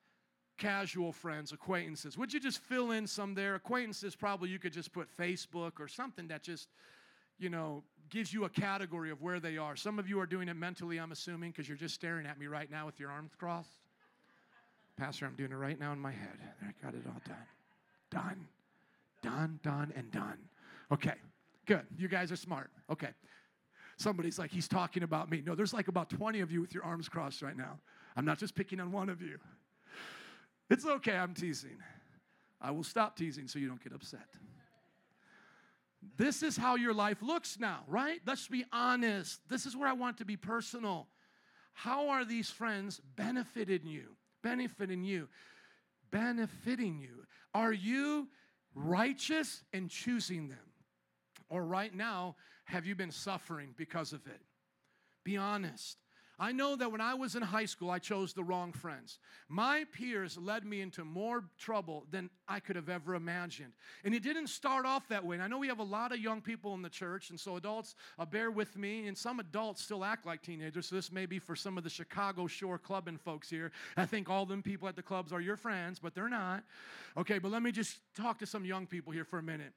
[0.57, 2.17] casual friends, acquaintances.
[2.17, 3.55] Would you just fill in some there?
[3.55, 6.67] Acquaintances, probably you could just put Facebook or something that just,
[7.37, 7.83] you know,
[8.13, 9.75] gives you a category of where they are.
[9.75, 12.45] Some of you are doing it mentally, I'm assuming, because you're just staring at me
[12.45, 13.81] right now with your arms crossed.
[14.97, 16.37] Pastor, I'm doing it right now in my head.
[16.61, 17.35] I got it all done.
[18.11, 18.47] Done.
[19.23, 20.37] Done, done, and done.
[20.91, 21.15] Okay,
[21.65, 21.87] good.
[21.97, 22.69] You guys are smart.
[22.91, 23.09] Okay.
[23.97, 25.41] Somebody's like, he's talking about me.
[25.43, 27.79] No, there's like about 20 of you with your arms crossed right now.
[28.15, 29.39] I'm not just picking on one of you.
[30.69, 31.77] It's okay, I'm teasing.
[32.61, 34.27] I will stop teasing so you don't get upset.
[36.17, 38.19] This is how your life looks now, right?
[38.25, 39.39] Let's be honest.
[39.49, 41.07] This is where I want to be personal.
[41.73, 44.15] How are these friends benefiting you?
[44.43, 45.27] Benefiting you.
[46.11, 47.25] Benefiting you.
[47.53, 48.27] Are you
[48.75, 50.59] righteous in choosing them?
[51.49, 52.35] Or right now,
[52.65, 54.41] have you been suffering because of it?
[55.23, 55.97] Be honest.
[56.39, 59.19] I know that when I was in high school, I chose the wrong friends.
[59.49, 63.73] My peers led me into more trouble than I could have ever imagined.
[64.03, 65.35] And it didn't start off that way.
[65.35, 67.55] And I know we have a lot of young people in the church, and so
[67.55, 69.07] adults, uh, bear with me.
[69.07, 71.89] And some adults still act like teenagers, so this may be for some of the
[71.89, 73.71] Chicago Shore clubbing folks here.
[73.95, 76.63] I think all them people at the clubs are your friends, but they're not.
[77.15, 79.73] Okay, but let me just talk to some young people here for a minute.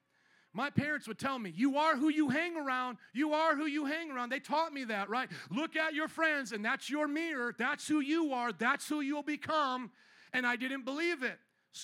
[0.57, 2.97] My parents would tell me, You are who you hang around.
[3.13, 4.31] You are who you hang around.
[4.31, 5.29] They taught me that, right?
[5.51, 7.55] Look at your friends, and that's your mirror.
[7.59, 8.53] That's who you are.
[8.53, 9.91] That's who you'll become.
[10.33, 11.39] And I didn't believe it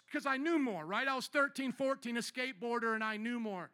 [0.06, 1.06] because I knew more, right?
[1.06, 3.68] I was 13, 14, a skateboarder, and I knew more.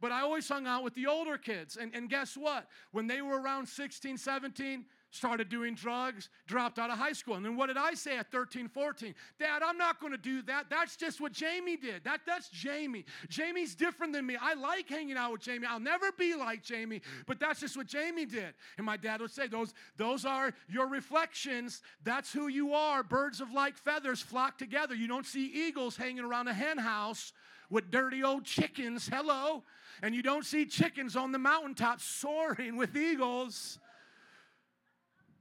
[0.00, 1.76] But I always hung out with the older kids.
[1.76, 2.66] And, and guess what?
[2.90, 7.34] When they were around 16, 17, started doing drugs, dropped out of high school.
[7.34, 9.14] And then what did I say at 13, 14?
[9.38, 10.66] Dad, I'm not going to do that.
[10.70, 12.04] That's just what Jamie did.
[12.04, 13.04] That, that's Jamie.
[13.28, 14.36] Jamie's different than me.
[14.40, 15.66] I like hanging out with Jamie.
[15.68, 18.54] I'll never be like Jamie, but that's just what Jamie did.
[18.76, 21.82] And my dad would say, those, those are your reflections.
[22.04, 23.02] That's who you are.
[23.02, 24.94] Birds of like feathers flock together.
[24.94, 27.32] You don't see eagles hanging around a hen house
[27.68, 29.08] with dirty old chickens.
[29.08, 29.64] Hello.
[30.02, 33.78] And you don't see chickens on the mountaintop soaring with eagles.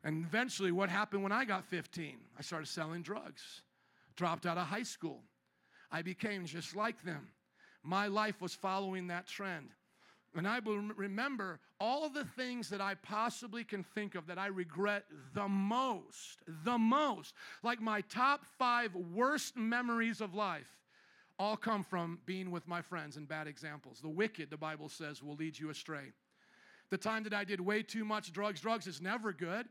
[0.04, 2.18] And eventually, what happened when I got 15?
[2.38, 3.62] I started selling drugs,
[4.16, 5.22] dropped out of high school.
[5.92, 7.28] I became just like them.
[7.84, 9.70] My life was following that trend.
[10.36, 14.48] And I will remember all the things that I possibly can think of that I
[14.48, 17.34] regret the most, the most.
[17.64, 20.70] Like my top five worst memories of life
[21.40, 24.02] all come from being with my friends and bad examples.
[24.02, 26.12] The wicked, the Bible says, will lead you astray.
[26.92, 29.68] The time that I did way too much drugs, drugs is never good.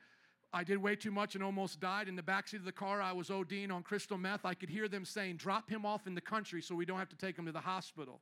[0.52, 2.08] I did way too much and almost died.
[2.08, 4.44] In the backseat of the car, I was ODing on crystal meth.
[4.44, 7.10] I could hear them saying, Drop him off in the country so we don't have
[7.10, 8.20] to take him to the hospital.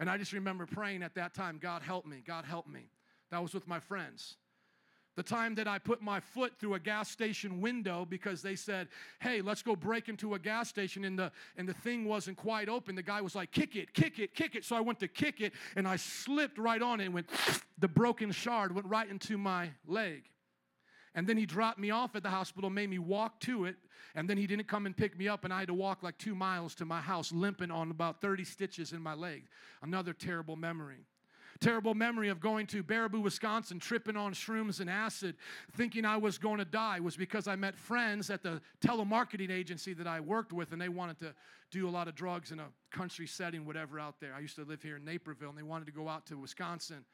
[0.00, 2.88] And I just remember praying at that time, God help me, God help me.
[3.30, 4.36] That was with my friends.
[5.16, 8.88] The time that I put my foot through a gas station window because they said,
[9.20, 12.68] "Hey, let's go break into a gas station," and the and the thing wasn't quite
[12.68, 12.96] open.
[12.96, 15.40] The guy was like, "Kick it, kick it, kick it." So I went to kick
[15.40, 17.30] it, and I slipped right on it, and went.
[17.78, 20.24] The broken shard went right into my leg.
[21.14, 23.76] And then he dropped me off at the hospital, made me walk to it.
[24.16, 26.18] And then he didn't come and pick me up, and I had to walk like
[26.18, 29.44] two miles to my house, limping on about 30 stitches in my leg.
[29.82, 31.04] Another terrible memory.
[31.60, 35.36] Terrible memory of going to Baraboo, Wisconsin, tripping on shrooms and acid,
[35.72, 39.94] thinking I was going to die was because I met friends at the telemarketing agency
[39.94, 41.34] that I worked with, and they wanted to
[41.70, 44.34] do a lot of drugs in a country setting, whatever out there.
[44.34, 47.04] I used to live here in Naperville, and they wanted to go out to Wisconsin.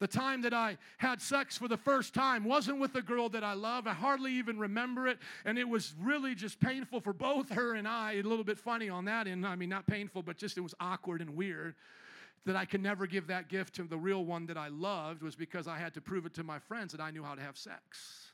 [0.00, 3.42] The time that I had sex for the first time wasn't with a girl that
[3.42, 3.86] I love.
[3.86, 5.18] I hardly even remember it.
[5.44, 8.12] And it was really just painful for both her and I.
[8.12, 9.44] A little bit funny on that end.
[9.44, 11.74] I mean, not painful, but just it was awkward and weird
[12.46, 15.34] that I could never give that gift to the real one that I loved was
[15.34, 17.58] because I had to prove it to my friends that I knew how to have
[17.58, 18.28] sex.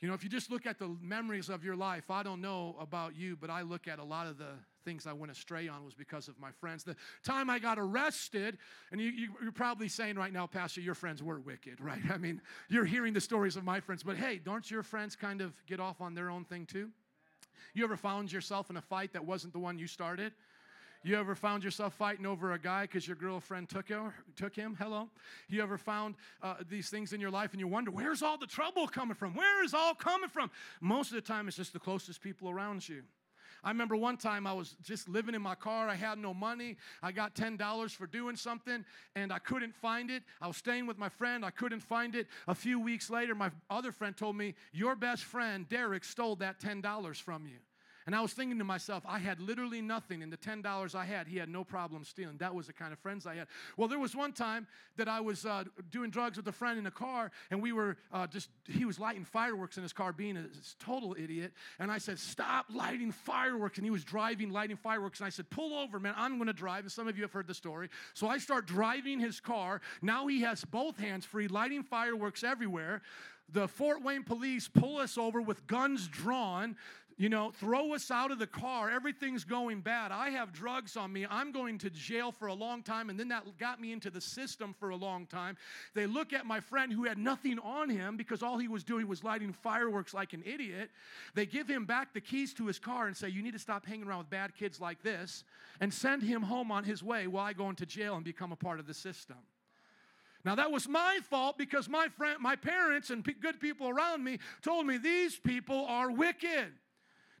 [0.00, 2.76] You know, if you just look at the memories of your life, I don't know
[2.80, 4.52] about you, but I look at a lot of the
[4.88, 6.82] things I went astray on was because of my friends.
[6.82, 8.56] The time I got arrested,
[8.90, 12.00] and you, you, you're probably saying right now, Pastor, your friends were wicked, right?
[12.10, 12.40] I mean,
[12.70, 15.78] you're hearing the stories of my friends, but hey, don't your friends kind of get
[15.78, 16.88] off on their own thing too?
[17.74, 20.32] You ever found yourself in a fight that wasn't the one you started?
[21.04, 24.74] You ever found yourself fighting over a guy because your girlfriend took him, took him?
[24.78, 25.10] Hello?
[25.48, 28.46] You ever found uh, these things in your life and you wonder, where's all the
[28.46, 29.34] trouble coming from?
[29.34, 30.50] Where is all coming from?
[30.80, 33.02] Most of the time, it's just the closest people around you.
[33.64, 35.88] I remember one time I was just living in my car.
[35.88, 36.76] I had no money.
[37.02, 40.22] I got $10 for doing something and I couldn't find it.
[40.40, 41.44] I was staying with my friend.
[41.44, 42.26] I couldn't find it.
[42.46, 46.60] A few weeks later, my other friend told me, Your best friend, Derek, stole that
[46.60, 47.58] $10 from you.
[48.08, 51.28] And I was thinking to myself, I had literally nothing, and the $10 I had,
[51.28, 52.38] he had no problem stealing.
[52.38, 53.48] That was the kind of friends I had.
[53.76, 54.66] Well, there was one time
[54.96, 57.98] that I was uh, doing drugs with a friend in a car, and we were
[58.10, 60.46] uh, just, he was lighting fireworks in his car, being a,
[60.82, 61.52] total idiot.
[61.78, 63.76] And I said, Stop lighting fireworks.
[63.76, 65.20] And he was driving, lighting fireworks.
[65.20, 66.14] And I said, Pull over, man.
[66.16, 66.84] I'm going to drive.
[66.84, 67.90] And some of you have heard the story.
[68.14, 69.82] So I start driving his car.
[70.00, 73.02] Now he has both hands free, lighting fireworks everywhere
[73.50, 76.76] the Fort Wayne police pull us over with guns drawn
[77.18, 78.90] you know, throw us out of the car.
[78.90, 80.12] Everything's going bad.
[80.12, 81.26] I have drugs on me.
[81.28, 83.10] I'm going to jail for a long time.
[83.10, 85.56] And then that got me into the system for a long time.
[85.94, 89.08] They look at my friend who had nothing on him because all he was doing
[89.08, 90.90] was lighting fireworks like an idiot.
[91.34, 93.84] They give him back the keys to his car and say, You need to stop
[93.84, 95.42] hanging around with bad kids like this
[95.80, 98.56] and send him home on his way while I go into jail and become a
[98.56, 99.38] part of the system.
[100.44, 104.22] Now that was my fault because my friend, my parents and p- good people around
[104.22, 106.72] me told me these people are wicked.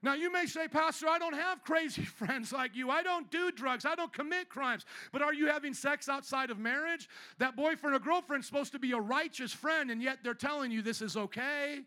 [0.02, 2.90] Now, you may say, Pastor, I don't have crazy friends like you.
[2.90, 3.84] I don't do drugs.
[3.84, 4.84] I don't commit crimes.
[5.12, 7.08] But are you having sex outside of marriage?
[7.38, 10.82] That boyfriend or girlfriend's supposed to be a righteous friend, and yet they're telling you
[10.82, 11.80] this is okay.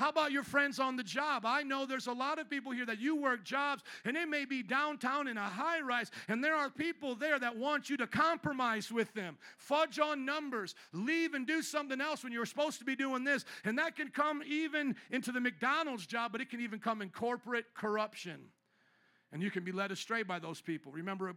[0.00, 1.44] How about your friends on the job?
[1.44, 4.46] I know there's a lot of people here that you work jobs and it may
[4.46, 8.06] be downtown in a high rise, and there are people there that want you to
[8.06, 12.86] compromise with them, fudge on numbers, leave and do something else when you're supposed to
[12.86, 13.44] be doing this.
[13.62, 17.10] And that can come even into the McDonald's job, but it can even come in
[17.10, 18.40] corporate corruption.
[19.32, 20.92] And you can be led astray by those people.
[20.92, 21.30] Remember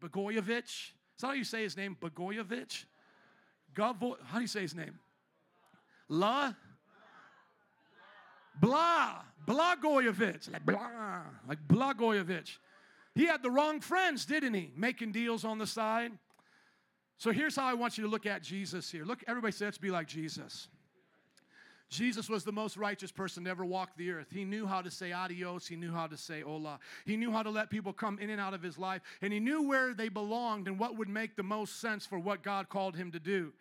[0.00, 0.64] Blagojevich?
[0.64, 1.94] Is that how you say his name?
[2.00, 2.86] Blagojevich?
[3.74, 4.98] Gavo- how do you say his name?
[6.08, 6.54] La?
[8.60, 12.58] Blah, Blagojevich, like blah, like Blagojevich.
[13.14, 14.72] He had the wrong friends, didn't he?
[14.76, 16.12] Making deals on the side.
[17.18, 19.04] So here's how I want you to look at Jesus here.
[19.04, 20.68] Look, everybody say, let's be like Jesus.
[21.88, 24.26] Jesus was the most righteous person to ever walk the earth.
[24.32, 25.68] He knew how to say adios.
[25.68, 26.80] He knew how to say hola.
[27.04, 29.02] He knew how to let people come in and out of his life.
[29.22, 32.42] And he knew where they belonged and what would make the most sense for what
[32.42, 33.52] God called him to do.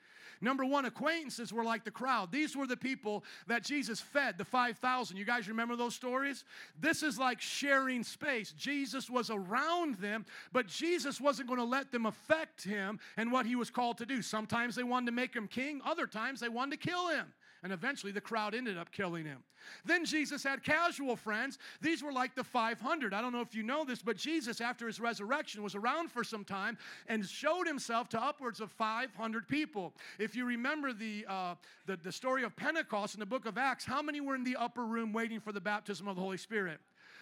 [0.41, 2.31] Number one, acquaintances were like the crowd.
[2.31, 5.17] These were the people that Jesus fed, the 5,000.
[5.17, 6.43] You guys remember those stories?
[6.79, 8.51] This is like sharing space.
[8.51, 13.45] Jesus was around them, but Jesus wasn't going to let them affect him and what
[13.45, 14.21] he was called to do.
[14.21, 17.33] Sometimes they wanted to make him king, other times they wanted to kill him.
[17.65, 19.39] And eventually the crowd ended up killing him.
[19.83, 21.57] Then Jesus had casual friends.
[21.81, 23.11] These were like the 500.
[23.11, 26.23] I don't know if you know this, but Jesus, after his resurrection, was around for
[26.23, 26.77] some time
[27.07, 29.95] and showed himself to upwards of 500 people.
[30.19, 31.55] If you remember the, uh,
[31.87, 34.57] the, the story of Pentecost in the book of Acts, how many were in the
[34.57, 36.79] upper room waiting for the baptism of the Holy Spirit?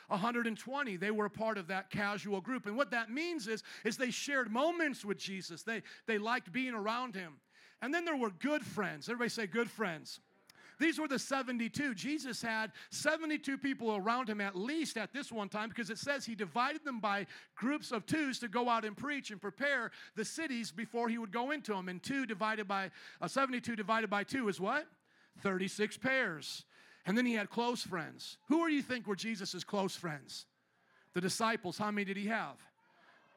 [0.09, 3.95] 120 they were a part of that casual group and what that means is is
[3.95, 7.33] they shared moments with jesus they they liked being around him
[7.81, 10.19] and then there were good friends everybody say good friends
[10.83, 11.95] these were the 72.
[11.95, 16.25] Jesus had 72 people around him at least at this one time because it says
[16.25, 20.25] he divided them by groups of twos to go out and preach and prepare the
[20.25, 21.87] cities before he would go into them.
[21.87, 22.91] And two divided by,
[23.21, 24.85] uh, 72 divided by two is what?
[25.41, 26.65] 36 pairs.
[27.05, 28.37] And then he had close friends.
[28.49, 30.45] Who do you think were Jesus' close friends?
[31.13, 31.77] The disciples.
[31.77, 32.57] How many did he have?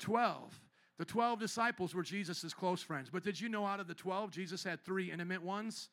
[0.01, 0.61] 12.
[0.99, 3.09] The 12 disciples were Jesus' close friends.
[3.13, 5.91] But did you know out of the 12, Jesus had three intimate ones?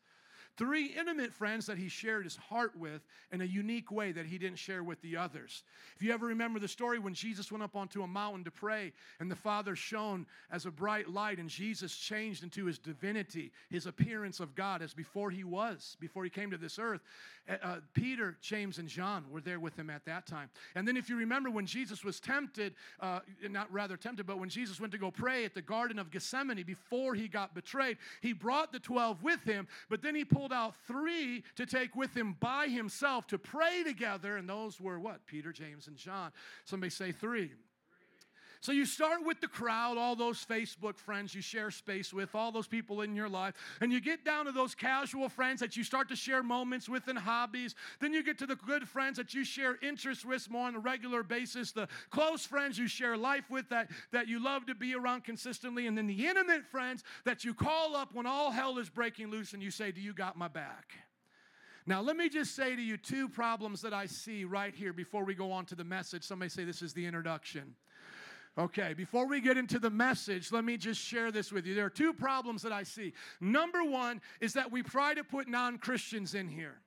[0.55, 3.01] Three intimate friends that he shared his heart with
[3.31, 5.63] in a unique way that he didn't share with the others.
[5.95, 8.93] If you ever remember the story when Jesus went up onto a mountain to pray
[9.19, 13.87] and the Father shone as a bright light and Jesus changed into his divinity, his
[13.87, 17.01] appearance of God as before he was, before he came to this earth.
[17.49, 20.49] Uh, uh Peter, James, and John were there with him at that time.
[20.75, 23.19] And then if you remember when Jesus was tempted, uh,
[23.49, 26.63] not rather tempted, but when Jesus went to go pray at the Garden of Gethsemane
[26.63, 30.51] before he got betrayed, he brought the 12 with him, but then he pulled pulled
[30.51, 35.25] out three to take with him by himself to pray together, and those were what?
[35.25, 36.33] Peter, James, and John.
[36.65, 37.51] Somebody say three.
[38.63, 42.49] So you start with the crowd, all those Facebook friends you share space with, all
[42.49, 45.83] those people in your life, and you get down to those casual friends that you
[45.83, 47.75] start to share moments with and hobbies.
[47.99, 50.79] Then you get to the good friends that you share interests with more on a
[50.79, 54.95] regular basis, the close friends you share life with that, that you love to be
[54.95, 58.87] around consistently, and then the intimate friends that you call up when all hell is
[58.87, 60.93] breaking loose and you say, Do you got my back?
[61.85, 65.25] Now, let me just say to you two problems that I see right here before
[65.25, 66.23] we go on to the message.
[66.23, 67.75] Somebody say this is the introduction.
[68.55, 71.73] Okay, before we get into the message, let me just share this with you.
[71.73, 73.13] There are two problems that I see.
[73.41, 76.77] Number one is that we try to put non Christians in here.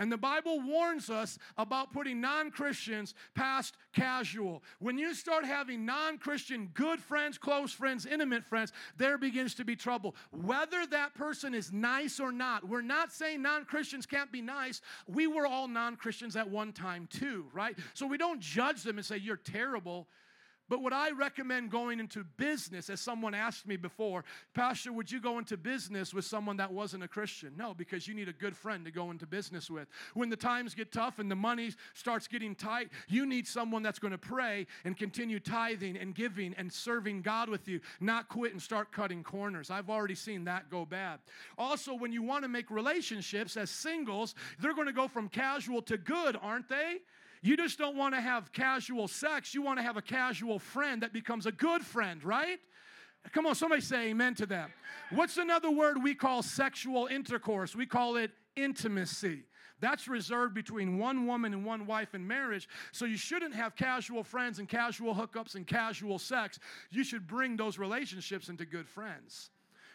[0.00, 4.62] And the Bible warns us about putting non Christians past casual.
[4.78, 9.64] When you start having non Christian good friends, close friends, intimate friends, there begins to
[9.64, 10.14] be trouble.
[10.32, 14.82] Whether that person is nice or not, we're not saying non Christians can't be nice.
[15.06, 17.76] We were all non Christians at one time too, right?
[17.94, 20.08] So we don't judge them and say, you're terrible.
[20.70, 24.24] But would I recommend going into business, as someone asked me before,
[24.54, 27.54] Pastor, would you go into business with someone that wasn't a Christian?
[27.56, 29.88] No, because you need a good friend to go into business with.
[30.14, 33.98] When the times get tough and the money starts getting tight, you need someone that's
[33.98, 38.52] going to pray and continue tithing and giving and serving God with you, not quit
[38.52, 39.72] and start cutting corners.
[39.72, 41.18] I've already seen that go bad.
[41.58, 45.82] Also, when you want to make relationships as singles, they're going to go from casual
[45.82, 46.98] to good, aren't they?
[47.42, 49.54] You just don't want to have casual sex.
[49.54, 52.58] You want to have a casual friend that becomes a good friend, right?
[53.32, 54.70] Come on, somebody say amen to that.
[55.10, 57.74] What's another word we call sexual intercourse?
[57.74, 59.44] We call it intimacy.
[59.80, 62.68] That's reserved between one woman and one wife in marriage.
[62.92, 66.58] So you shouldn't have casual friends and casual hookups and casual sex.
[66.90, 69.50] You should bring those relationships into good friends.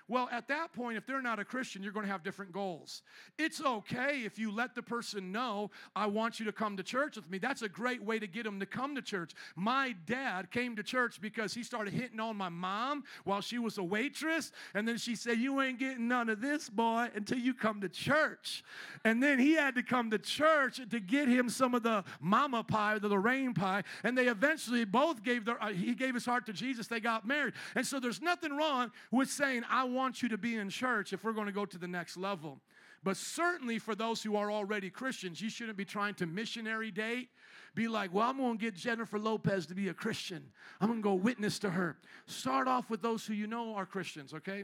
[0.07, 3.01] Well, at that point, if they're not a Christian, you're going to have different goals.
[3.39, 7.15] It's okay if you let the person know, I want you to come to church
[7.15, 7.39] with me.
[7.39, 9.33] That's a great way to get them to come to church.
[9.55, 13.79] My dad came to church because he started hitting on my mom while she was
[13.79, 14.51] a waitress.
[14.75, 17.89] And then she said, You ain't getting none of this, boy, until you come to
[17.89, 18.63] church.
[19.03, 22.63] And then he had to come to church to get him some of the mama
[22.63, 23.83] pie, the Lorraine pie.
[24.03, 26.85] And they eventually both gave their, uh, he gave his heart to Jesus.
[26.85, 27.55] They got married.
[27.73, 31.33] And so there's nothing wrong with saying, I you to be in church if we're
[31.33, 32.59] going to go to the next level.
[33.03, 37.29] But certainly for those who are already Christians, you shouldn't be trying to missionary date.
[37.75, 40.43] Be like, well, I'm going to get Jennifer Lopez to be a Christian.
[40.81, 41.97] I'm going to go witness to her.
[42.25, 44.63] Start off with those who you know are Christians, okay?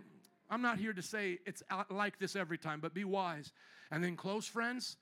[0.50, 3.54] I'm not here to say it's like this every time, but be wise.
[3.92, 4.98] And then close friends,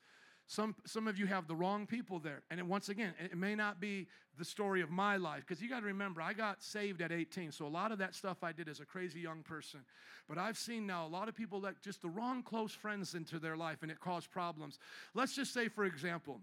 [0.49, 2.41] some, some of you have the wrong people there.
[2.49, 5.69] And it, once again, it may not be the story of my life, because you
[5.69, 7.51] got to remember, I got saved at 18.
[7.51, 9.81] So a lot of that stuff I did as a crazy young person.
[10.27, 13.37] But I've seen now a lot of people let just the wrong close friends into
[13.37, 14.79] their life, and it caused problems.
[15.13, 16.41] Let's just say, for example,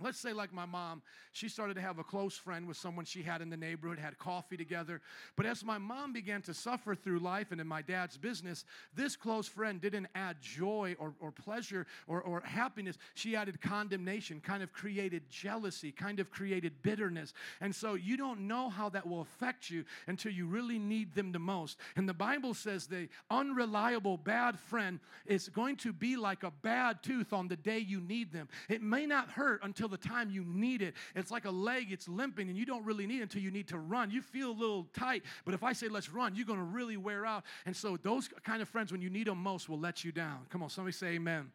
[0.00, 3.22] Let's say, like my mom, she started to have a close friend with someone she
[3.22, 5.00] had in the neighborhood, had coffee together.
[5.36, 8.64] But as my mom began to suffer through life and in my dad's business,
[8.96, 12.98] this close friend didn't add joy or, or pleasure or, or happiness.
[13.14, 17.32] She added condemnation, kind of created jealousy, kind of created bitterness.
[17.60, 21.30] And so you don't know how that will affect you until you really need them
[21.30, 21.78] the most.
[21.94, 27.02] And the Bible says the unreliable bad friend is going to be like a bad
[27.02, 28.48] tooth on the day you need them.
[28.68, 30.94] It may not hurt until the time you need it.
[31.14, 33.68] It's like a leg, it's limping, and you don't really need it until you need
[33.68, 34.10] to run.
[34.10, 36.96] You feel a little tight, but if I say let's run, you're going to really
[36.96, 37.44] wear out.
[37.66, 40.46] And so those kind of friends, when you need them most, will let you down.
[40.50, 41.50] Come on, somebody say amen.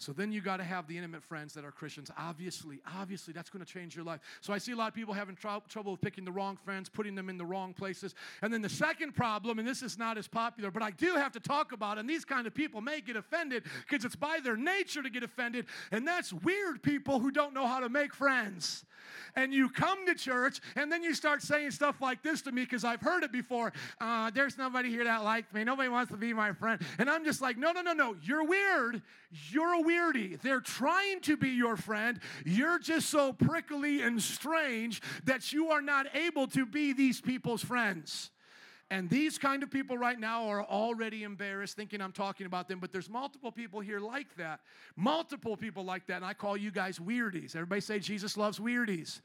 [0.00, 2.08] So then you got to have the intimate friends that are Christians.
[2.16, 4.20] Obviously, obviously, that's going to change your life.
[4.40, 6.88] So I see a lot of people having tr- trouble with picking the wrong friends,
[6.88, 8.14] putting them in the wrong places.
[8.40, 11.32] And then the second problem, and this is not as popular, but I do have
[11.32, 14.56] to talk about, and these kind of people may get offended because it's by their
[14.56, 18.84] nature to get offended, and that's weird people who don't know how to make friends
[19.34, 22.62] and you come to church and then you start saying stuff like this to me
[22.62, 23.72] because I've heard it before.
[24.00, 25.64] Uh, there's nobody here that likes me.
[25.64, 26.80] Nobody wants to be my friend.
[26.98, 28.16] And I'm just like, no, no, no, no.
[28.22, 29.02] You're weird.
[29.50, 30.40] You're a weirdie.
[30.40, 32.20] They're trying to be your friend.
[32.44, 37.64] You're just so prickly and strange that you are not able to be these people's
[37.64, 38.30] friends.
[38.90, 42.78] And these kind of people right now are already embarrassed thinking I'm talking about them,
[42.78, 44.60] but there's multiple people here like that.
[44.96, 47.54] Multiple people like that, and I call you guys weirdies.
[47.54, 49.20] Everybody say Jesus loves weirdies.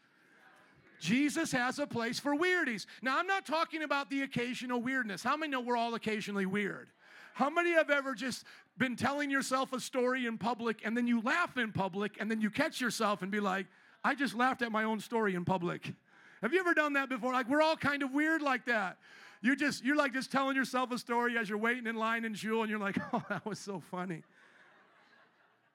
[0.99, 2.85] Jesus has a place for weirdies.
[3.01, 5.23] Now, I'm not talking about the occasional weirdness.
[5.23, 6.89] How many know we're all occasionally weird?
[7.33, 8.45] How many have ever just
[8.77, 12.41] been telling yourself a story in public and then you laugh in public and then
[12.41, 13.67] you catch yourself and be like,
[14.03, 15.93] I just laughed at my own story in public?
[16.41, 17.31] Have you ever done that before?
[17.31, 18.97] Like, we're all kind of weird like that.
[19.41, 22.33] You're just, you're like just telling yourself a story as you're waiting in line in
[22.33, 24.23] Jewel, and you're like, oh, that was so funny.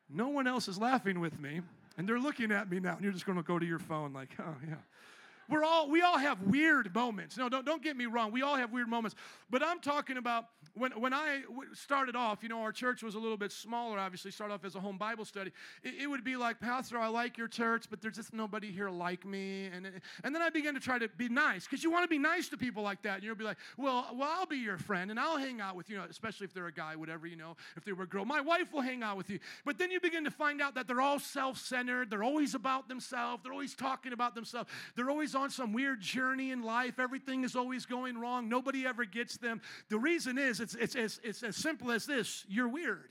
[0.09, 1.60] No one else is laughing with me,
[1.97, 4.12] and they're looking at me now, and you're just going to go to your phone,
[4.12, 4.76] like, oh, yeah.
[5.51, 7.39] We're all, we all have weird moments.
[7.39, 8.32] No, don't, don't get me wrong.
[8.32, 9.16] We all have weird moments.
[9.48, 10.44] But I'm talking about
[10.74, 11.43] when, when I
[11.74, 14.74] started off, you know, our church was a little bit smaller, obviously, started off as
[14.74, 15.53] a home Bible study.
[15.82, 18.90] It, it would be like, Pastor, I like your church, but there's just nobody here
[18.90, 19.66] like me.
[19.66, 19.86] And,
[20.24, 22.49] and then I began to try to be nice because you want to be nice
[22.49, 23.16] to people like that.
[23.16, 25.90] And you'll be like, well, well, I'll be your friend and I'll hang out with
[25.90, 28.24] you, know, especially if they're a guy, whatever, you know, if they were a girl.
[28.24, 29.39] My wife will hang out with you.
[29.65, 32.11] But then you begin to find out that they're all self centered.
[32.11, 33.43] They're always about themselves.
[33.43, 34.70] They're always talking about themselves.
[34.97, 36.99] They're always on some weird journey in life.
[36.99, 38.49] Everything is always going wrong.
[38.49, 39.61] Nobody ever gets them.
[39.89, 43.10] The reason is it's, it's, it's, it's as simple as this you're weird.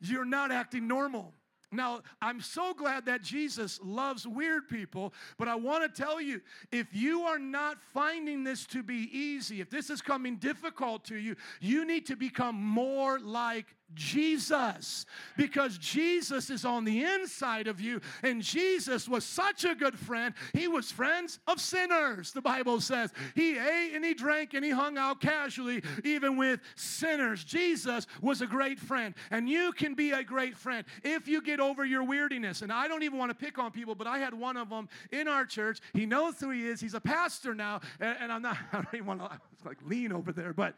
[0.00, 1.34] You're not acting normal.
[1.72, 6.40] Now, I'm so glad that Jesus loves weird people, but I want to tell you
[6.72, 11.16] if you are not finding this to be easy, if this is coming difficult to
[11.16, 15.06] you, you need to become more like Jesus
[15.36, 20.34] because Jesus is on the inside of you and Jesus was such a good friend.
[20.52, 23.12] He was friends of sinners, the Bible says.
[23.34, 27.44] He ate and he drank and he hung out casually even with sinners.
[27.44, 31.60] Jesus was a great friend and you can be a great friend if you get
[31.60, 32.62] over your weirdiness.
[32.62, 34.88] And I don't even want to pick on people, but I had one of them
[35.12, 35.80] in our church.
[35.92, 36.80] He knows who he is.
[36.80, 40.32] He's a pastor now and, I'm not I don't even want to like lean over
[40.32, 40.74] there, but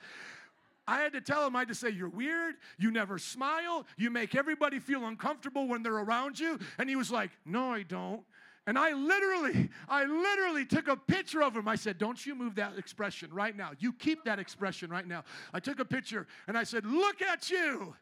[0.87, 2.57] I had to tell him, I had to say, You're weird.
[2.79, 3.87] You never smile.
[3.97, 6.59] You make everybody feel uncomfortable when they're around you.
[6.79, 8.23] And he was like, No, I don't.
[8.67, 11.67] And I literally, I literally took a picture of him.
[11.67, 13.71] I said, Don't you move that expression right now.
[13.79, 15.25] You keep that expression right now.
[15.53, 17.95] I took a picture and I said, Look at you.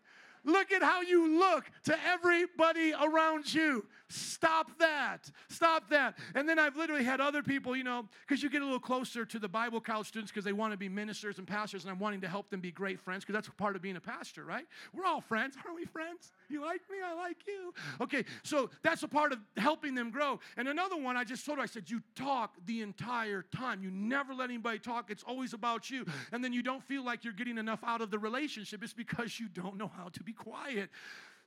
[0.45, 3.85] Look at how you look to everybody around you.
[4.11, 5.31] Stop that.
[5.49, 6.19] Stop that.
[6.35, 9.25] And then I've literally had other people, you know, because you get a little closer
[9.25, 12.01] to the Bible college students because they want to be ministers and pastors, and I'm
[12.01, 14.67] wanting to help them be great friends because that's part of being a pastor, right?
[14.93, 15.57] We're all friends.
[15.65, 16.33] Aren't we friends?
[16.49, 16.97] You like me?
[17.05, 17.73] I like you.
[18.01, 20.41] Okay, so that's a part of helping them grow.
[20.57, 23.83] And another one, I just told her, I said, You talk the entire time.
[23.83, 25.11] You never let anybody talk.
[25.11, 26.05] It's always about you.
[26.33, 28.83] And then you don't feel like you're getting enough out of the relationship.
[28.83, 30.91] It's because you don't know how to be quiet.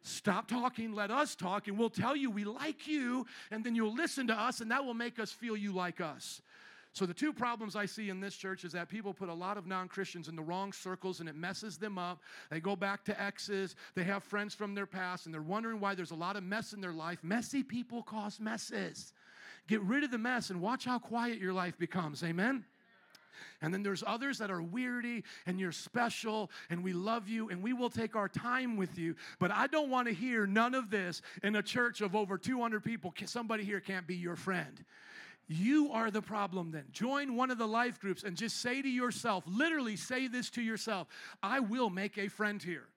[0.03, 3.95] Stop talking, let us talk, and we'll tell you we like you, and then you'll
[3.95, 6.41] listen to us, and that will make us feel you like us.
[6.91, 9.57] So, the two problems I see in this church is that people put a lot
[9.57, 12.21] of non Christians in the wrong circles and it messes them up.
[12.51, 15.95] They go back to exes, they have friends from their past, and they're wondering why
[15.95, 17.17] there's a lot of mess in their life.
[17.23, 19.13] Messy people cause messes.
[19.67, 22.23] Get rid of the mess and watch how quiet your life becomes.
[22.23, 22.63] Amen?
[23.61, 27.61] And then there's others that are weirdy and you're special and we love you and
[27.61, 29.15] we will take our time with you.
[29.39, 32.84] But I don't want to hear none of this in a church of over 200
[32.84, 33.14] people.
[33.26, 34.84] Somebody here can't be your friend.
[35.47, 36.85] You are the problem then.
[36.91, 40.61] Join one of the life groups and just say to yourself, literally say this to
[40.61, 41.07] yourself
[41.41, 42.88] I will make a friend here.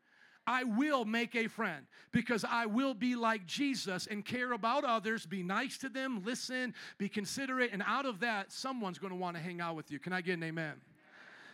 [0.46, 5.26] I will make a friend because I will be like Jesus and care about others,
[5.26, 9.36] be nice to them, listen, be considerate, and out of that, someone's going to want
[9.36, 9.98] to hang out with you.
[9.98, 10.74] Can I get an amen?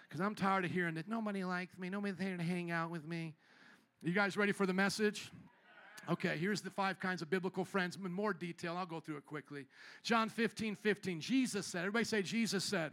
[0.09, 3.07] Because I'm tired of hearing that nobody likes me, nobody's here to hang out with
[3.07, 3.35] me.
[4.03, 5.31] You guys ready for the message?
[6.11, 8.77] Okay, here's the five kinds of biblical friends in more detail.
[8.77, 9.67] I'll go through it quickly.
[10.03, 11.21] John 15, 15.
[11.21, 12.93] Jesus said, everybody say, Jesus said,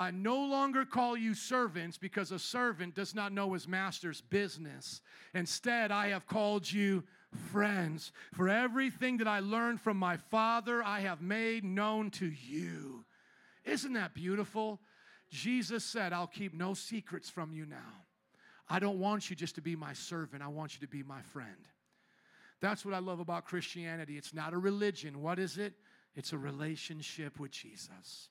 [0.00, 5.02] I no longer call you servants because a servant does not know his master's business.
[5.34, 7.04] Instead, I have called you
[7.52, 8.10] friends.
[8.32, 13.04] For everything that I learned from my Father, I have made known to you.
[13.66, 14.80] Isn't that beautiful?
[15.28, 18.06] Jesus said, I'll keep no secrets from you now.
[18.70, 21.20] I don't want you just to be my servant, I want you to be my
[21.20, 21.68] friend.
[22.62, 24.16] That's what I love about Christianity.
[24.16, 25.20] It's not a religion.
[25.20, 25.74] What is it?
[26.14, 28.30] It's a relationship with Jesus.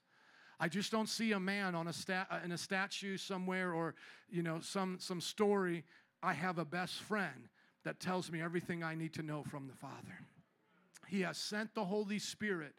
[0.60, 3.96] I just don't see a man on a stat, uh, in a statue somewhere or
[4.30, 5.84] you know some some story.
[6.22, 7.48] I have a best friend
[7.86, 10.20] that tells me everything I need to know from the Father.
[11.08, 12.74] He has sent the Holy Spirit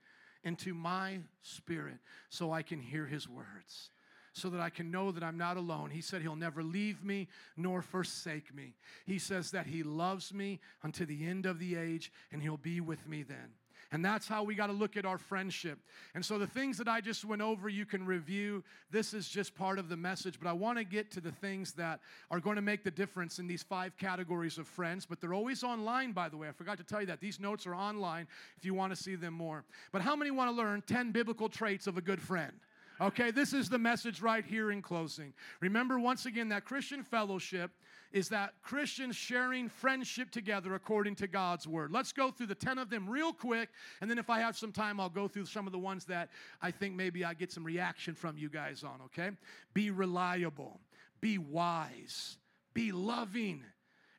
[0.45, 1.99] into my spirit
[2.29, 3.91] so I can hear his words
[4.33, 5.91] so that I can know that I'm not alone.
[5.91, 8.75] He said he'll never leave me nor forsake me.
[9.07, 12.81] He says that he loves me unto the end of the age and he'll be
[12.81, 13.55] with me then.
[13.93, 15.79] And that's how we got to look at our friendship.
[16.15, 18.63] And so the things that I just went over, you can review.
[18.93, 21.73] This is just part of the message, but I want to get to the things
[21.73, 22.01] that
[22.31, 25.07] are going to make the difference in these five categories of friends.
[25.07, 26.49] But they're always online, by the way.
[26.49, 27.21] I forgot to tell you that.
[27.21, 29.65] These notes are online if you want to see them more.
[29.91, 32.53] But how many want to learn 10 biblical traits of a good friend?
[33.01, 35.33] Okay, this is the message right here in closing.
[35.61, 37.71] Remember, once again, that Christian fellowship
[38.13, 41.93] is that Christians sharing friendship together according to God's word.
[41.93, 43.71] Let's go through the 10 of them real quick,
[44.03, 46.29] and then if I have some time, I'll go through some of the ones that
[46.61, 49.31] I think maybe I get some reaction from you guys on, okay?
[49.73, 50.79] Be reliable,
[51.23, 52.37] be wise,
[52.75, 53.63] be loving,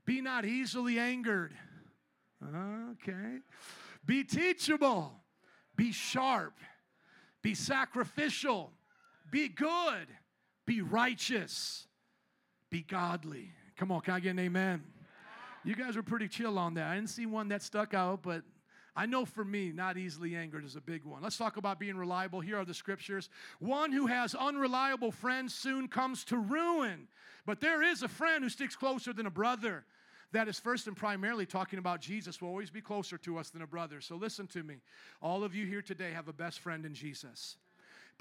[0.06, 1.54] be not easily angered.
[2.44, 3.38] Okay.
[4.08, 5.14] Be teachable,
[5.76, 6.54] be sharp
[7.42, 8.72] be sacrificial,
[9.32, 10.08] be good,
[10.66, 11.88] be righteous,
[12.70, 13.52] be godly.
[13.78, 14.84] Come on, can I get an amen?
[15.64, 16.88] You guys were pretty chill on that.
[16.88, 18.44] I didn't see one that stuck out, but
[18.96, 21.22] I know for me, not easily angered is a big one.
[21.22, 22.42] Let's talk about being reliable.
[22.42, 23.30] Here are the scriptures.
[23.60, 27.08] One who has unreliable friends soon comes to ruin,
[27.46, 29.86] but there is a friend who sticks closer than a brother
[30.34, 33.62] that is first and primarily talking about Jesus will always be closer to us than
[33.62, 34.02] a brother.
[34.02, 34.78] So listen to me.
[35.22, 37.58] All of you here today have a best friend in Jesus.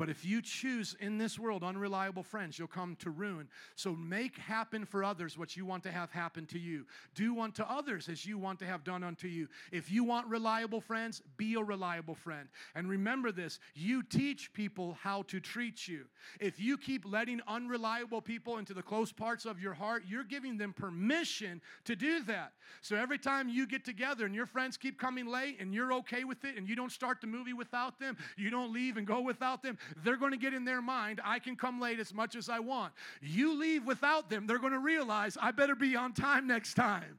[0.00, 3.50] But if you choose in this world unreliable friends, you'll come to ruin.
[3.76, 6.86] So make happen for others what you want to have happen to you.
[7.14, 9.46] Do unto others as you want to have done unto you.
[9.70, 12.48] If you want reliable friends, be a reliable friend.
[12.74, 16.06] And remember this you teach people how to treat you.
[16.40, 20.56] If you keep letting unreliable people into the close parts of your heart, you're giving
[20.56, 22.52] them permission to do that.
[22.80, 26.24] So every time you get together and your friends keep coming late and you're okay
[26.24, 29.20] with it and you don't start the movie without them, you don't leave and go
[29.20, 32.36] without them, they're going to get in their mind, I can come late as much
[32.36, 32.92] as I want.
[33.20, 37.18] You leave without them, they're going to realize, I better be on time next time.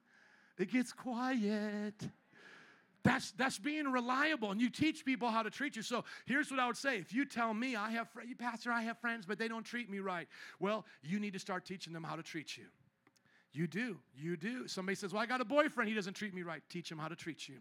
[0.57, 1.95] It gets quiet.
[3.03, 5.81] That's, that's being reliable, and you teach people how to treat you.
[5.81, 8.83] So here's what I would say: If you tell me I have, you pastor, I
[8.83, 10.27] have friends, but they don't treat me right,
[10.59, 12.65] well, you need to start teaching them how to treat you.
[13.53, 14.67] You do, you do.
[14.67, 17.07] Somebody says, "Well, I got a boyfriend; he doesn't treat me right." Teach him how
[17.07, 17.55] to treat you.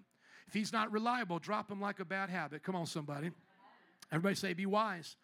[0.46, 2.62] If he's not reliable, drop him like a bad habit.
[2.62, 3.30] Come on, somebody.
[4.12, 5.16] Everybody say, be wise.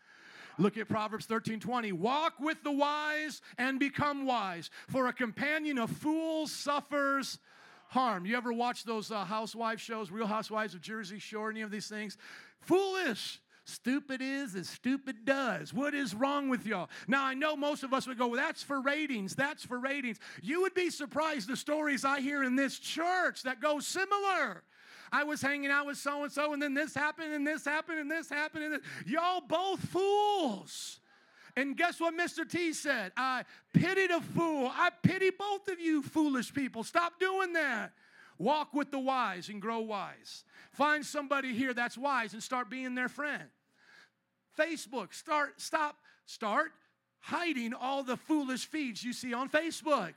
[0.58, 1.92] Look at Proverbs 13 20.
[1.92, 7.38] Walk with the wise and become wise, for a companion of fools suffers
[7.88, 8.26] harm.
[8.26, 11.88] You ever watch those uh, housewife shows, Real Housewives of Jersey Shore, any of these
[11.88, 12.16] things?
[12.60, 13.40] Foolish.
[13.68, 15.74] Stupid is as stupid does.
[15.74, 16.88] What is wrong with y'all?
[17.08, 19.34] Now, I know most of us would go, well, that's for ratings.
[19.34, 20.20] That's for ratings.
[20.40, 24.62] You would be surprised the stories I hear in this church that go similar.
[25.12, 27.98] I was hanging out with so and so, and then this happened, and this happened,
[27.98, 28.82] and this happened, and this.
[29.06, 31.00] y'all both fools.
[31.56, 32.48] And guess what Mr.
[32.48, 33.12] T said?
[33.16, 34.70] I pitied a fool.
[34.74, 36.84] I pity both of you foolish people.
[36.84, 37.92] Stop doing that.
[38.38, 40.44] Walk with the wise and grow wise.
[40.72, 43.44] Find somebody here that's wise and start being their friend.
[44.58, 45.96] Facebook, start, stop,
[46.26, 46.72] start
[47.20, 50.12] hiding all the foolish feeds you see on Facebook.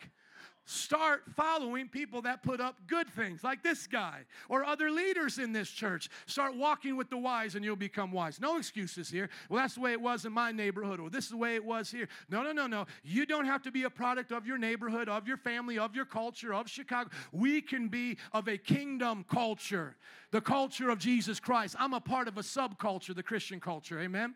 [0.71, 4.19] Start following people that put up good things, like this guy
[4.49, 6.11] or other leaders in this church.
[6.27, 8.39] Start walking with the wise and you'll become wise.
[8.39, 9.31] No excuses here.
[9.49, 11.65] Well, that's the way it was in my neighborhood, or this is the way it
[11.65, 12.07] was here.
[12.29, 12.85] No, no, no, no.
[13.01, 16.05] You don't have to be a product of your neighborhood, of your family, of your
[16.05, 17.09] culture, of Chicago.
[17.31, 19.95] We can be of a kingdom culture,
[20.29, 21.77] the culture of Jesus Christ.
[21.79, 23.99] I'm a part of a subculture, the Christian culture.
[23.99, 24.35] Amen?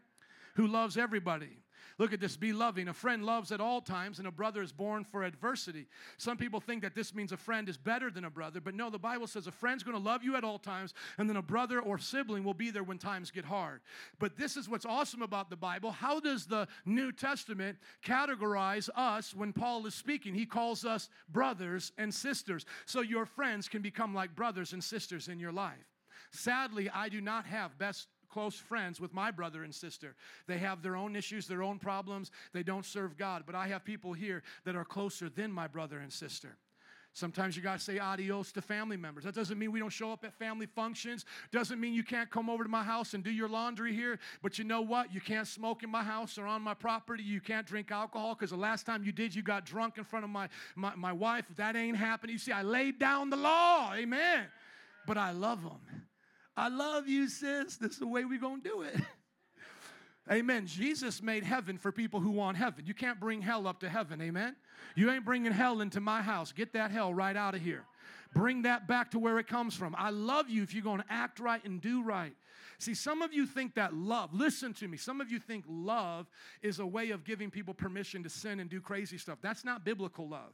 [0.56, 1.60] Who loves everybody.
[2.00, 2.88] Look at this be loving.
[2.88, 5.88] A friend loves at all times, and a brother is born for adversity.
[6.18, 8.90] Some people think that this means a friend is better than a brother, but no,
[8.90, 11.42] the Bible says a friend's going to love you at all times, and then a
[11.42, 13.82] brother or sibling will be there when times get hard.
[14.20, 15.92] But this is what's awesome about the Bible.
[15.92, 20.34] How does the New Testament categorize us when Paul is speaking?
[20.34, 22.66] He calls us brothers and sisters.
[22.86, 25.74] So your friends can become like brothers and sisters in your life.
[26.32, 30.16] Sadly, I do not have best close friends with my brother and sister.
[30.48, 32.32] They have their own issues, their own problems.
[32.52, 33.44] They don't serve God.
[33.46, 36.58] But I have people here that are closer than my brother and sister.
[37.16, 39.24] Sometimes you got to say adios to family members.
[39.24, 41.26] That doesn't mean we don't show up at family functions.
[41.52, 44.18] Doesn't mean you can't come over to my house and do your laundry here.
[44.42, 45.14] But you know what?
[45.14, 47.22] You can't smoke in my house or on my property.
[47.22, 50.26] You can't drink alcohol because the last time you did, you got drunk in front
[50.26, 51.46] of my, my, my wife.
[51.56, 52.34] That ain't happening.
[52.34, 53.94] You see, I laid down the law.
[53.94, 54.48] Amen.
[55.06, 56.04] But I love them.
[56.56, 57.78] I love you, sis.
[57.78, 58.96] This is the way we're going to do it.
[60.32, 60.68] Amen.
[60.68, 62.86] Jesus made heaven for people who want heaven.
[62.86, 64.22] You can't bring hell up to heaven.
[64.22, 64.56] Amen.
[64.96, 66.52] You ain't bringing hell into my house.
[66.52, 67.86] Get that hell right out of here.
[68.34, 69.96] Bring that back to where it comes from.
[69.98, 72.34] I love you if you're going to act right and do right.
[72.80, 76.28] See, some of you think that love, listen to me, some of you think love
[76.62, 79.38] is a way of giving people permission to sin and do crazy stuff.
[79.42, 80.54] That's not biblical love.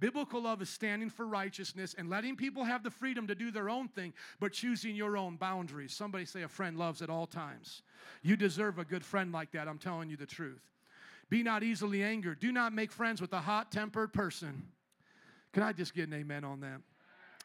[0.00, 3.68] Biblical love is standing for righteousness and letting people have the freedom to do their
[3.68, 5.92] own thing, but choosing your own boundaries.
[5.92, 7.82] Somebody say a friend loves at all times.
[8.22, 9.66] You deserve a good friend like that.
[9.66, 10.62] I'm telling you the truth.
[11.30, 12.40] Be not easily angered.
[12.40, 14.68] Do not make friends with a hot tempered person.
[15.52, 16.80] Can I just get an amen on that?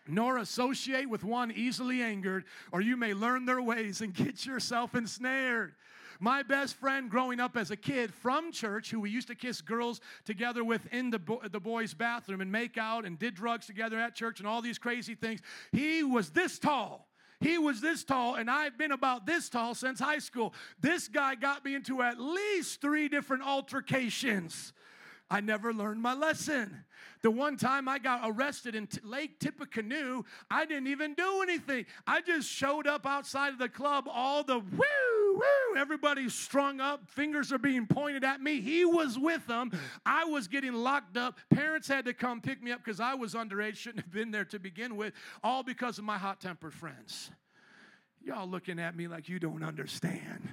[0.07, 4.95] nor associate with one easily angered, or you may learn their ways and get yourself
[4.95, 5.73] ensnared.
[6.19, 9.61] My best friend growing up as a kid from church, who we used to kiss
[9.61, 13.65] girls together with in the, bo- the boys' bathroom and make out and did drugs
[13.65, 15.41] together at church and all these crazy things,
[15.72, 17.07] he was this tall.
[17.40, 20.53] He was this tall, and I've been about this tall since high school.
[20.80, 24.72] This guy got me into at least three different altercations.
[25.30, 26.85] I never learned my lesson.
[27.22, 31.85] The one time I got arrested in T- Lake Tippecanoe, I didn't even do anything.
[32.06, 34.85] I just showed up outside of the club, all the woo,
[35.34, 38.61] woo, everybody's strung up, fingers are being pointed at me.
[38.61, 39.72] He was with them.
[40.05, 41.39] I was getting locked up.
[41.49, 44.45] Parents had to come pick me up because I was underage, shouldn't have been there
[44.45, 47.31] to begin with, all because of my hot tempered friends.
[48.23, 50.47] Y'all looking at me like you don't understand.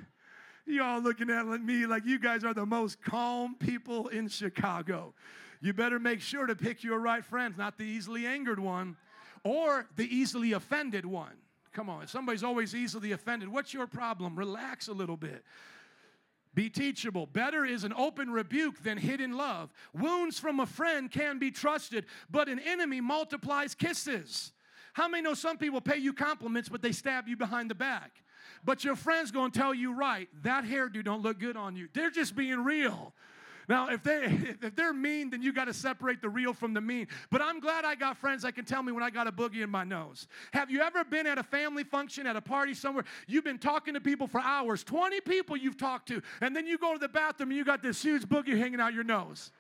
[0.67, 5.15] Y'all looking at me like you guys are the most calm people in Chicago.
[5.61, 8.97] You better make sure to pick your right friends, not the easily angered one
[9.45, 11.37] or the easily offended one.
[11.73, 14.37] Come on, somebody's always easily offended, what's your problem?
[14.37, 15.45] Relax a little bit.
[16.53, 17.27] Be teachable.
[17.27, 19.73] Better is an open rebuke than hidden love.
[19.95, 24.53] Wounds from a friend can be trusted, but an enemy multiplies kisses.
[24.93, 28.25] How many know some people pay you compliments, but they stab you behind the back?
[28.65, 31.89] But your friend's gonna tell you right, that hairdo don't look good on you.
[31.95, 33.15] They're just being real.
[33.71, 34.25] Now, if they
[34.63, 37.07] if they're mean, then you got to separate the real from the mean.
[37.31, 39.63] But I'm glad I got friends that can tell me when I got a boogie
[39.63, 40.27] in my nose.
[40.53, 43.05] Have you ever been at a family function, at a party somewhere?
[43.29, 46.79] You've been talking to people for hours, 20 people you've talked to, and then you
[46.79, 49.53] go to the bathroom and you got this huge boogie hanging out your nose.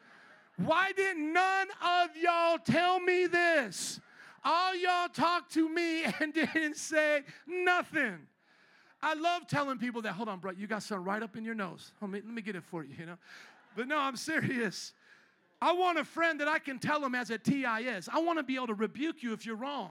[0.56, 4.00] Why didn't none of y'all tell me this?
[4.44, 8.18] All y'all talked to me and didn't say nothing.
[9.02, 11.54] I love telling people that, hold on, bro, you got something right up in your
[11.54, 11.92] nose.
[12.02, 13.16] Let me, let me get it for you, you know.
[13.76, 14.92] But no, I'm serious.
[15.62, 18.08] I want a friend that I can tell him as a TIS.
[18.12, 19.90] I want to be able to rebuke you if you're wrong.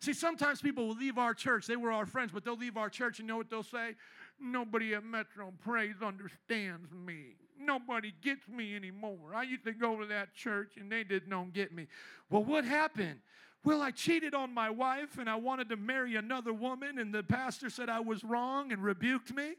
[0.00, 1.66] See, sometimes people will leave our church.
[1.66, 3.94] They were our friends, but they'll leave our church and you know what they'll say?
[4.40, 7.36] Nobody at Metro Praise understands me.
[7.58, 9.32] Nobody gets me anymore.
[9.34, 11.86] I used to go to that church and they did not get me.
[12.28, 13.20] Well, what happened?
[13.64, 17.22] Well, I cheated on my wife and I wanted to marry another woman, and the
[17.22, 19.54] pastor said I was wrong and rebuked me.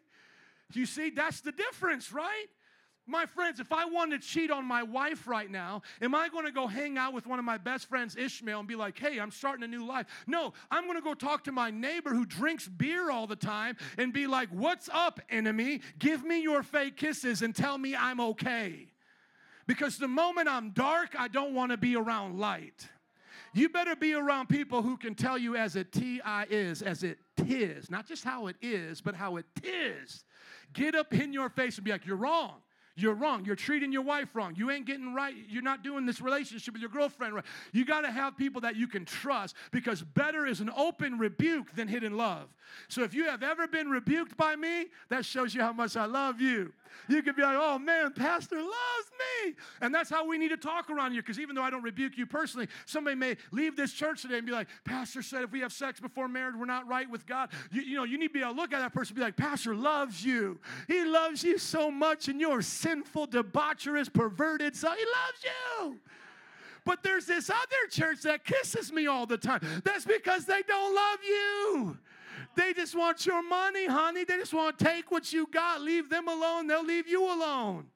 [0.74, 2.46] You see, that's the difference, right?
[3.08, 6.46] My friends, if I want to cheat on my wife right now, am I going
[6.46, 9.20] to go hang out with one of my best friends, Ishmael, and be like, hey,
[9.20, 10.08] I'm starting a new life?
[10.26, 13.78] No, I'm going to go talk to my neighbor who drinks beer all the time
[14.00, 15.82] and be like, what's up, enemy?
[16.00, 18.88] Give me your fake kisses and tell me I'm okay.
[19.68, 22.90] Because the moment I'm dark, I don't want to be around light.
[23.54, 27.20] You better be around people who can tell you as it ti is, as it
[27.38, 30.24] tis, not just how it is, but how it it is.
[30.74, 32.56] Get up in your face and be like, you're wrong.
[32.98, 33.44] You're wrong.
[33.44, 34.54] You're treating your wife wrong.
[34.56, 35.36] You ain't getting right.
[35.50, 37.44] You're not doing this relationship with your girlfriend right.
[37.74, 41.76] You got to have people that you can trust because better is an open rebuke
[41.76, 42.48] than hidden love.
[42.88, 46.06] So if you have ever been rebuked by me, that shows you how much I
[46.06, 46.72] love you.
[47.08, 49.12] You could be like, oh man, Pastor loves
[49.46, 49.54] me.
[49.82, 52.18] And that's how we need to talk around here because even though I don't rebuke
[52.18, 55.60] you personally, somebody may leave this church today and be like, Pastor said if we
[55.62, 57.50] have sex before marriage, we're not right with God.
[57.72, 59.22] You, you know, you need to be able to look at that person and be
[59.22, 60.60] like, Pastor loves you.
[60.88, 66.00] He loves you so much and you're sinful, debaucherous, perverted, so he loves you.
[66.86, 69.62] But there's this other church that kisses me all the time.
[69.84, 71.98] That's because they don't love you.
[72.56, 74.24] They just want your money, honey.
[74.24, 75.82] They just want to take what you got.
[75.82, 76.68] Leave them alone.
[76.68, 77.88] They'll leave you alone.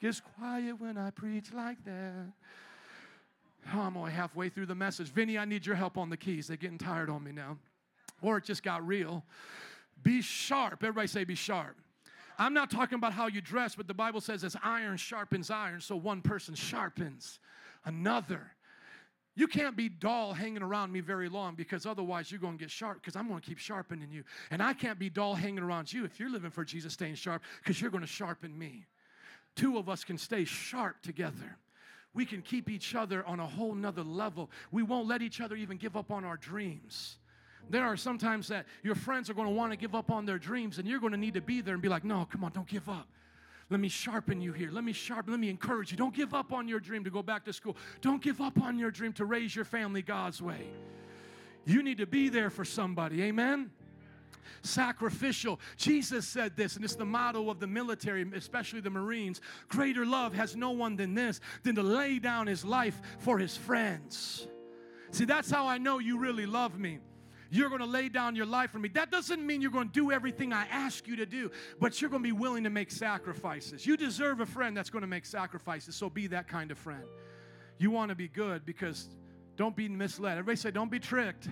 [0.00, 2.32] Gets quiet when I preach like that.
[3.74, 5.08] Oh, I'm only halfway through the message.
[5.08, 6.46] Vinny, I need your help on the keys.
[6.46, 7.58] They're getting tired on me now.
[8.22, 9.24] Or it just got real.
[10.02, 10.82] Be sharp.
[10.82, 11.76] Everybody say, be sharp.
[12.38, 15.80] I'm not talking about how you dress, but the Bible says as iron sharpens iron,
[15.80, 17.40] so one person sharpens
[17.84, 18.52] another.
[19.38, 22.72] You can't be dull hanging around me very long because otherwise you're going to get
[22.72, 24.24] sharp because I'm going to keep sharpening you.
[24.50, 27.42] And I can't be dull hanging around you if you're living for Jesus staying sharp
[27.62, 28.84] because you're going to sharpen me.
[29.54, 31.56] Two of us can stay sharp together.
[32.14, 34.50] We can keep each other on a whole nother level.
[34.72, 37.18] We won't let each other even give up on our dreams.
[37.70, 40.38] There are sometimes that your friends are going to want to give up on their
[40.38, 42.50] dreams, and you're going to need to be there and be like, no, come on,
[42.50, 43.06] don't give up.
[43.70, 44.70] Let me sharpen you here.
[44.70, 45.98] Let me sharpen, let me encourage you.
[45.98, 47.76] Don't give up on your dream to go back to school.
[48.00, 50.68] Don't give up on your dream to raise your family God's way.
[51.66, 53.22] You need to be there for somebody.
[53.22, 53.70] Amen
[54.62, 55.60] sacrificial.
[55.76, 60.34] Jesus said this, and it's the motto of the military, especially the Marines greater love
[60.34, 64.46] has no one than this, than to lay down his life for his friends.
[65.10, 66.98] See, that's how I know you really love me.
[67.50, 68.88] You're going to lay down your life for me.
[68.90, 71.50] That doesn't mean you're going to do everything I ask you to do,
[71.80, 73.86] but you're going to be willing to make sacrifices.
[73.86, 77.04] You deserve a friend that's going to make sacrifices, so be that kind of friend.
[77.78, 79.08] You want to be good because
[79.56, 80.32] don't be misled.
[80.32, 81.48] Everybody say, don't be tricked.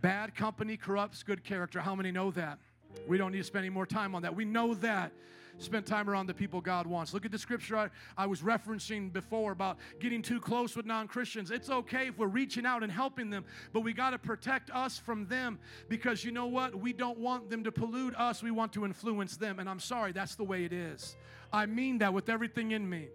[0.00, 1.80] Bad company corrupts good character.
[1.80, 2.58] How many know that?
[3.06, 4.34] We don't need to spend any more time on that.
[4.34, 5.12] We know that.
[5.58, 7.14] Spend time around the people God wants.
[7.14, 11.06] Look at the scripture I, I was referencing before about getting too close with non
[11.06, 11.50] Christians.
[11.50, 14.98] It's okay if we're reaching out and helping them, but we got to protect us
[14.98, 15.58] from them
[15.88, 16.74] because you know what?
[16.74, 18.42] We don't want them to pollute us.
[18.42, 19.58] We want to influence them.
[19.58, 21.16] And I'm sorry, that's the way it is.
[21.52, 23.08] I mean that with everything in me.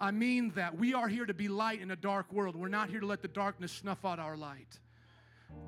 [0.00, 0.76] I mean that.
[0.76, 2.56] We are here to be light in a dark world.
[2.56, 4.80] We're not here to let the darkness snuff out our light.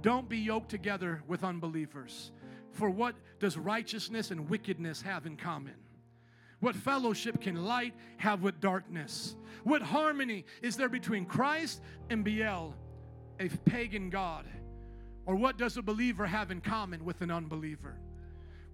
[0.03, 2.33] Don't be yoked together with unbelievers.
[2.73, 5.75] For what does righteousness and wickedness have in common?
[6.61, 9.37] What fellowship can light have with darkness?
[9.65, 12.75] What harmony is there between Christ and Baal,
[13.39, 14.47] a pagan god?
[15.27, 17.99] Or what does a believer have in common with an unbeliever?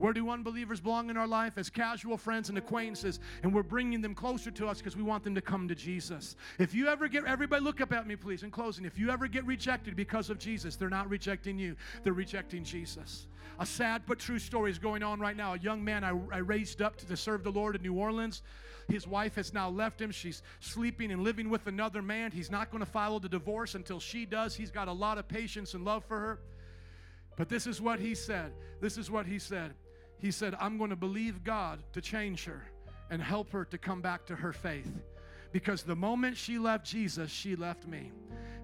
[0.03, 1.57] Where do unbelievers belong in our life?
[1.57, 5.23] As casual friends and acquaintances, and we're bringing them closer to us because we want
[5.23, 6.35] them to come to Jesus.
[6.59, 8.85] If you ever get, everybody look up at me, please, in closing.
[8.85, 13.29] If you ever get rejected because of Jesus, they're not rejecting you, they're rejecting Jesus.
[13.61, 15.55] A sad but true story is going on right now.
[15.55, 18.43] A young man I, I raised up to, to serve the Lord in New Orleans.
[18.89, 20.11] His wife has now left him.
[20.11, 22.33] She's sleeping and living with another man.
[22.33, 24.57] He's not going to file the divorce until she does.
[24.57, 26.41] He's got a lot of patience and love for her.
[27.37, 28.53] But this is what he said.
[28.81, 29.75] This is what he said
[30.23, 32.63] he said, I'm going to believe God to change her
[33.11, 35.03] and help her to come back to her faith.
[35.51, 38.13] Because the moment she left Jesus, she left me.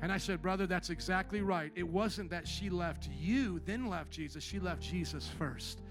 [0.00, 1.72] And I said, Brother, that's exactly right.
[1.74, 4.44] It wasn't that she left you, then left Jesus.
[4.44, 5.82] She left Jesus first.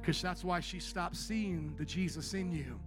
[0.00, 2.80] Because that's why she stopped seeing the Jesus in you.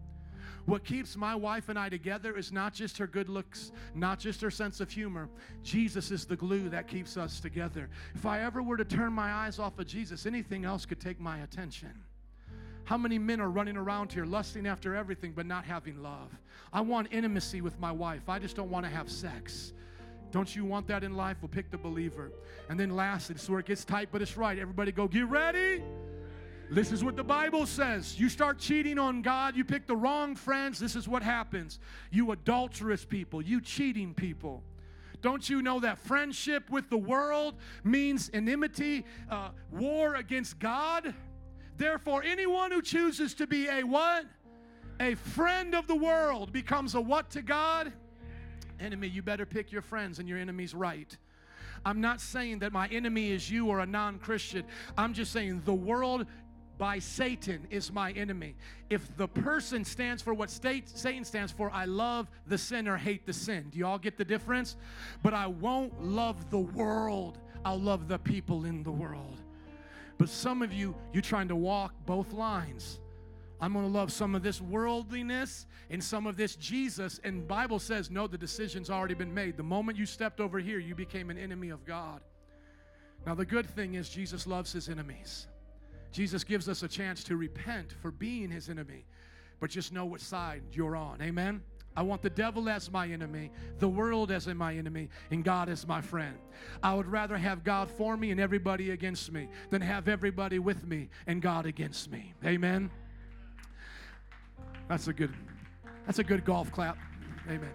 [0.66, 4.42] What keeps my wife and I together is not just her good looks, not just
[4.42, 5.30] her sense of humor.
[5.62, 7.90] Jesus is the glue that keeps us together.
[8.16, 11.20] If I ever were to turn my eyes off of Jesus, anything else could take
[11.20, 11.94] my attention.
[12.86, 16.32] How many men are running around here lusting after everything but not having love?
[16.72, 18.28] I want intimacy with my wife.
[18.28, 19.74] I just don't want to have sex.
[20.32, 21.38] Don't you want that in life?
[21.42, 22.32] Well, pick the believer.
[22.68, 24.58] And then lastly, this is where it gets tight, but it's right.
[24.58, 25.84] Everybody go, get ready.
[26.72, 28.20] This is what the Bible says.
[28.20, 31.78] You start cheating on God, you pick the wrong friends, this is what happens.
[32.10, 34.64] You adulterous people, you cheating people.
[35.22, 41.14] Don't you know that friendship with the world means enmity, uh, war against God?
[41.78, 44.26] Therefore, anyone who chooses to be a what?
[45.00, 47.92] A friend of the world becomes a what to God?
[48.80, 49.08] Enemy.
[49.08, 51.18] You better pick your friends and your enemies right.
[51.86, 54.64] I'm not saying that my enemy is you or a non Christian.
[54.98, 56.26] I'm just saying the world
[56.78, 58.56] by Satan is my enemy.
[58.90, 63.26] If the person stands for what state, Satan stands for, I love the sinner, hate
[63.26, 63.68] the sin.
[63.72, 64.76] Do y'all get the difference?
[65.22, 69.43] But I won't love the world, I'll love the people in the world.
[70.18, 73.00] But some of you, you're trying to walk both lines.
[73.60, 77.20] I'm going to love some of this worldliness and some of this Jesus.
[77.24, 79.58] And Bible says, no, the decision's already been made.
[79.58, 82.22] The moment you stepped over here, you became an enemy of God.
[83.26, 85.48] Now, the good thing is Jesus loves his enemies.
[86.12, 89.06] Jesus gives us a chance to repent for being his enemy,
[89.60, 91.22] but just know what side you're on.
[91.22, 91.62] Amen?
[91.96, 95.88] I want the devil as my enemy, the world as my enemy, and God as
[95.88, 96.36] my friend.
[96.82, 100.86] I would rather have God for me and everybody against me than have everybody with
[100.88, 102.34] me and God against me.
[102.46, 102.90] Amen.
[104.88, 105.34] That's a good
[106.06, 106.98] that's a good golf clap.
[107.48, 107.72] Amen.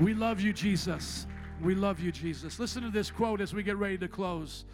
[0.00, 1.26] We love you, Jesus.
[1.62, 2.58] We love you, Jesus.
[2.58, 4.64] Listen to this quote as we get ready to close.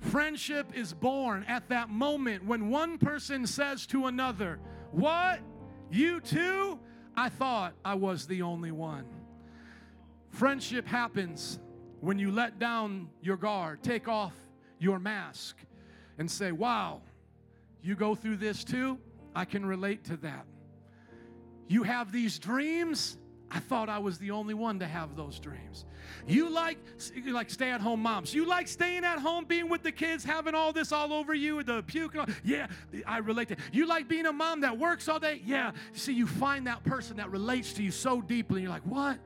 [0.00, 4.58] Friendship is born at that moment when one person says to another,
[4.92, 5.40] What?
[5.90, 6.78] You too?
[7.16, 9.04] I thought I was the only one.
[10.30, 11.58] Friendship happens
[12.00, 14.34] when you let down your guard, take off
[14.78, 15.56] your mask,
[16.18, 17.02] and say, Wow,
[17.82, 18.98] you go through this too?
[19.34, 20.46] I can relate to that.
[21.68, 23.16] You have these dreams?
[23.50, 25.84] I thought I was the only one to have those dreams.
[26.26, 26.78] You like
[27.14, 28.32] you like stay at home moms.
[28.32, 31.62] You like staying at home, being with the kids, having all this all over you,
[31.62, 32.14] the puke.
[32.14, 32.26] And all.
[32.44, 32.68] Yeah,
[33.06, 33.56] I relate to.
[33.72, 35.40] You like being a mom that works all day.
[35.44, 35.72] Yeah.
[35.92, 38.60] See, you find that person that relates to you so deeply.
[38.60, 39.18] And you're like, what?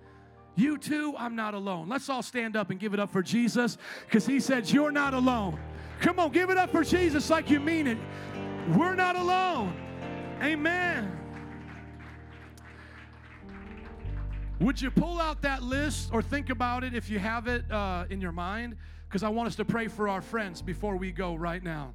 [0.56, 1.14] You too?
[1.18, 1.88] I'm not alone.
[1.88, 3.76] Let's all stand up and give it up for Jesus
[4.06, 5.58] because he said, You're not alone.
[6.00, 7.98] Come on, give it up for Jesus like you mean it.
[8.76, 9.74] We're not alone.
[10.42, 11.23] Amen.
[14.64, 18.06] Would you pull out that list or think about it if you have it uh,
[18.08, 18.76] in your mind?
[19.06, 21.92] Because I want us to pray for our friends before we go right now.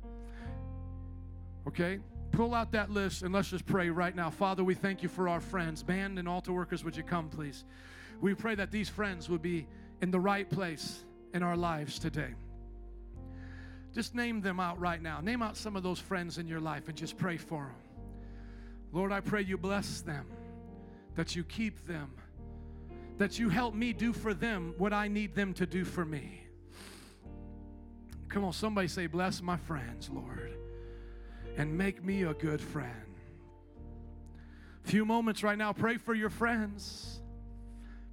[1.68, 1.98] Okay?
[2.32, 4.30] Pull out that list and let's just pray right now.
[4.30, 5.82] Father, we thank you for our friends.
[5.82, 7.66] Band and altar workers, would you come, please?
[8.22, 9.66] We pray that these friends would be
[10.04, 12.36] in the right place in our lives today.
[13.96, 15.22] Just name them out right now.
[15.22, 18.06] Name out some of those friends in your life and just pray for them.
[18.91, 20.28] Lord, I pray you bless them,
[21.16, 22.12] that you keep them
[23.20, 26.41] that you help me do for them what I need them to do for me.
[28.30, 30.54] Come on, somebody say, Bless my friends, Lord,
[31.58, 32.94] and make me a good friend.
[34.84, 37.20] Few moments right now, pray for your friends.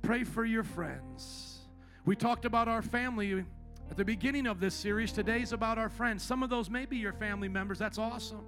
[0.02, 1.60] Pray for your friends.
[2.04, 3.44] We talked about our family
[3.90, 5.12] at the beginning of this series.
[5.12, 6.24] Today's about our friends.
[6.24, 7.78] Some of those may be your family members.
[7.78, 8.44] That's awesome.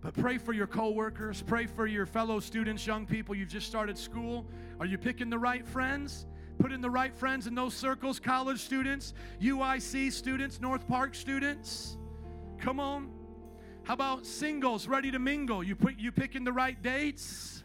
[0.00, 3.34] But pray for your coworkers, pray for your fellow students, young people.
[3.34, 4.46] You've just started school.
[4.78, 6.26] Are you picking the right friends?
[6.58, 11.96] Put in the right friends in those circles, college students, UIC students, North Park students.
[12.58, 13.10] Come on.
[13.84, 15.64] How about singles ready to mingle?
[15.64, 17.64] You put you picking the right dates?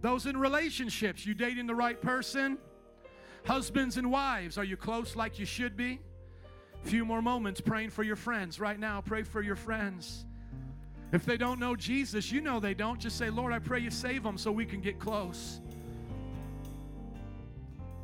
[0.00, 2.58] Those in relationships, you dating the right person?
[3.44, 6.00] Husbands and wives, are you close like you should be?
[6.82, 8.58] Few more moments praying for your friends.
[8.58, 10.24] Right now, pray for your friends.
[11.12, 13.00] If they don't know Jesus, you know they don't.
[13.00, 15.60] Just say, Lord, I pray you save them so we can get close.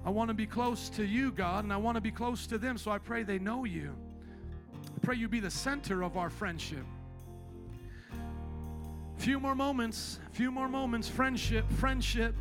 [0.04, 2.58] I want to be close to you, God, and I want to be close to
[2.58, 3.94] them, so I pray they know you.
[4.74, 6.84] I pray you be the center of our friendship.
[9.18, 12.34] Few more moments, few more moments, friendship, friendship.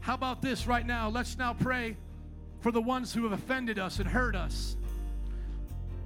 [0.00, 1.08] How about this right now?
[1.08, 1.96] Let's now pray
[2.60, 4.76] for the ones who have offended us and hurt us.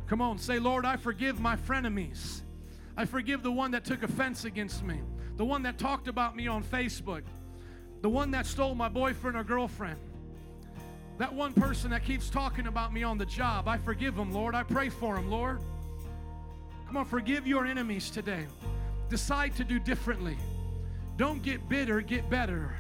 [0.07, 2.43] Come on, say, Lord, I forgive my frenemies.
[2.99, 5.01] I forgive the one that took offense against me,
[5.37, 7.23] the one that talked about me on Facebook,
[8.01, 10.01] the one that stole my boyfriend or girlfriend,
[11.19, 13.69] that one person that keeps talking about me on the job.
[13.69, 14.57] I forgive them, Lord.
[14.57, 15.61] I pray for them, Lord.
[16.89, 18.47] Come on, forgive your enemies today.
[19.09, 20.37] Decide to do differently.
[21.17, 22.75] Don't get bitter, get better.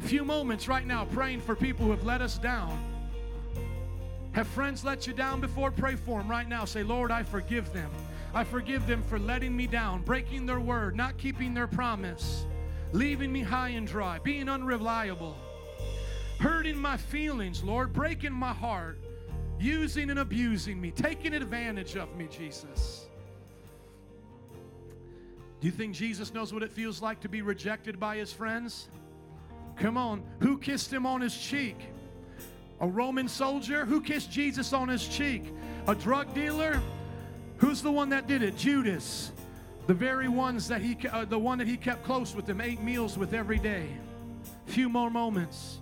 [0.00, 2.78] Few moments right now praying for people who have let us down.
[4.32, 5.70] Have friends let you down before?
[5.70, 6.66] Pray for them right now.
[6.66, 7.90] Say, Lord, I forgive them.
[8.36, 12.44] I forgive them for letting me down, breaking their word, not keeping their promise.
[12.92, 15.36] leaving me high and dry, being unreliable,
[16.38, 18.98] hurting my feelings, Lord, breaking my heart,
[19.58, 23.06] using and abusing me, taking advantage of me, Jesus.
[25.60, 28.88] Do you think Jesus knows what it feels like to be rejected by his friends?
[29.76, 31.76] Come on, who kissed him on his cheek?
[32.80, 33.86] A Roman soldier?
[33.86, 35.52] Who kissed Jesus on his cheek?
[35.88, 36.82] A drug dealer?
[37.58, 38.56] Who's the one that did it?
[38.56, 39.32] Judas.
[39.86, 42.82] The very ones that he, uh, the one that he kept close with him, ate
[42.82, 43.88] meals with every day.
[44.66, 45.78] Few more moments.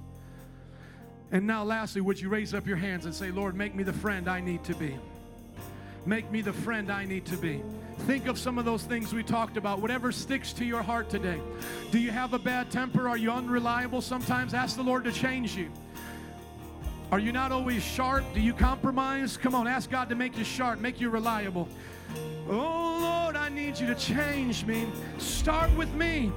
[1.32, 3.92] And now, lastly, would you raise up your hands and say, Lord, make me the
[3.92, 4.96] friend I need to be?
[6.06, 7.62] Make me the friend I need to be.
[8.00, 11.40] Think of some of those things we talked about, whatever sticks to your heart today.
[11.90, 13.08] Do you have a bad temper?
[13.08, 14.52] Are you unreliable sometimes?
[14.52, 15.70] Ask the Lord to change you.
[17.14, 18.24] Are you not always sharp?
[18.34, 19.36] Do you compromise?
[19.36, 21.68] Come on, ask God to make you sharp, make you reliable.
[22.48, 24.88] Oh Lord, I need you to change me.
[25.18, 26.32] Start with me.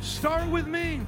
[0.00, 1.02] Start with me.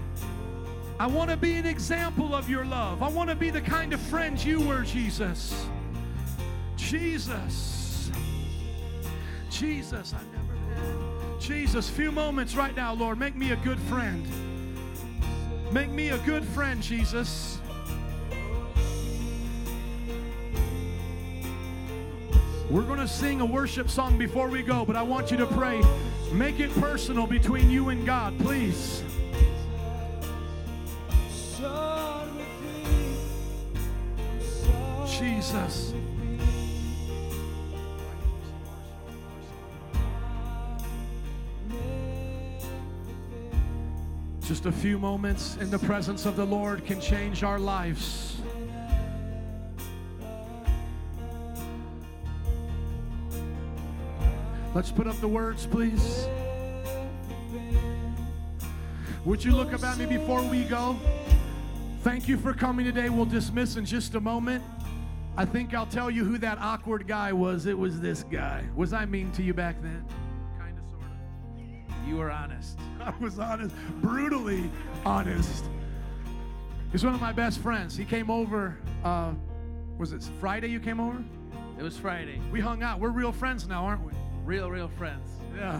[1.00, 3.02] I want to be an example of your love.
[3.02, 5.66] I want to be the kind of friend you were, Jesus.
[6.76, 8.10] Jesus.
[9.48, 11.40] Jesus, I've never been.
[11.40, 13.18] Jesus, few moments right now, Lord.
[13.18, 14.28] Make me a good friend.
[15.72, 17.57] Make me a good friend, Jesus.
[22.70, 25.46] We're going to sing a worship song before we go, but I want you to
[25.46, 25.82] pray.
[26.32, 29.02] Make it personal between you and God, please.
[35.18, 35.94] Jesus.
[44.42, 48.27] Just a few moments in the presence of the Lord can change our lives.
[54.78, 56.28] Let's put up the words, please.
[59.24, 60.96] Would you look up at me before we go?
[62.04, 63.08] Thank you for coming today.
[63.08, 64.62] We'll dismiss in just a moment.
[65.36, 67.66] I think I'll tell you who that awkward guy was.
[67.66, 68.62] It was this guy.
[68.76, 70.04] Was I mean to you back then?
[70.60, 72.08] Kind of, sort of.
[72.08, 72.78] You were honest.
[73.00, 74.70] I was honest, brutally
[75.04, 75.64] honest.
[76.92, 77.96] He's one of my best friends.
[77.96, 79.32] He came over, uh,
[79.98, 81.20] was it Friday you came over?
[81.80, 82.40] It was Friday.
[82.52, 83.00] We hung out.
[83.00, 84.12] We're real friends now, aren't we?
[84.48, 85.28] Real, real friends.
[85.54, 85.78] Yeah,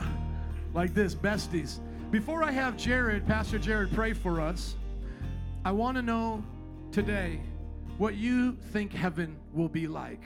[0.75, 1.79] like this, besties.
[2.11, 4.77] Before I have Jared, Pastor Jared, pray for us,
[5.65, 6.45] I want to know
[6.93, 7.41] today
[7.97, 10.21] what you think heaven will be like.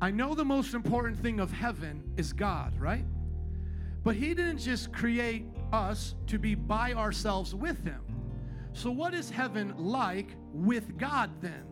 [0.00, 3.04] I know the most important thing of heaven is God, right?
[4.02, 8.02] But He didn't just create us to be by ourselves with Him.
[8.72, 11.62] So, what is heaven like with God then?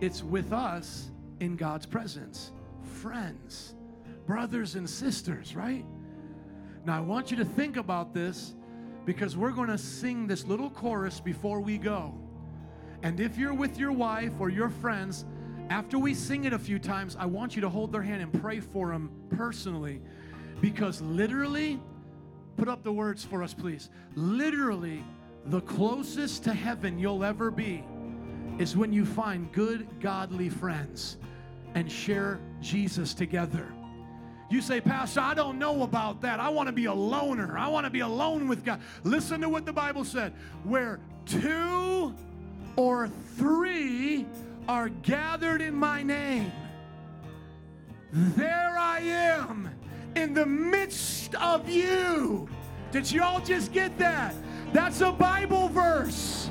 [0.00, 1.10] It's with us
[1.40, 2.52] in God's presence,
[3.02, 3.74] friends,
[4.26, 5.84] brothers and sisters, right?
[6.84, 8.54] Now, I want you to think about this
[9.04, 12.14] because we're going to sing this little chorus before we go.
[13.02, 15.24] And if you're with your wife or your friends,
[15.68, 18.32] after we sing it a few times, I want you to hold their hand and
[18.40, 20.00] pray for them personally.
[20.60, 21.80] Because literally,
[22.56, 23.90] put up the words for us, please.
[24.14, 25.04] Literally,
[25.46, 27.84] the closest to heaven you'll ever be
[28.58, 31.18] is when you find good, godly friends
[31.74, 33.72] and share Jesus together.
[34.48, 36.38] You say, Pastor, I don't know about that.
[36.38, 37.58] I want to be a loner.
[37.58, 38.80] I want to be alone with God.
[39.02, 40.32] Listen to what the Bible said.
[40.62, 42.14] Where two
[42.76, 44.26] or three
[44.68, 46.52] are gathered in my name,
[48.12, 49.68] there I am
[50.14, 52.48] in the midst of you.
[52.92, 54.34] Did you all just get that?
[54.72, 56.50] That's a Bible verse.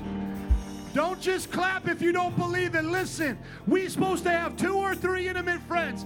[0.94, 2.86] Don't just clap if you don't believe it.
[2.86, 6.06] Listen, we're supposed to have two or three intimate friends.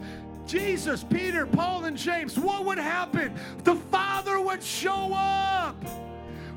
[0.49, 2.39] Jesus, Peter, Paul, and James.
[2.39, 3.35] What would happen?
[3.63, 5.75] The Father would show up.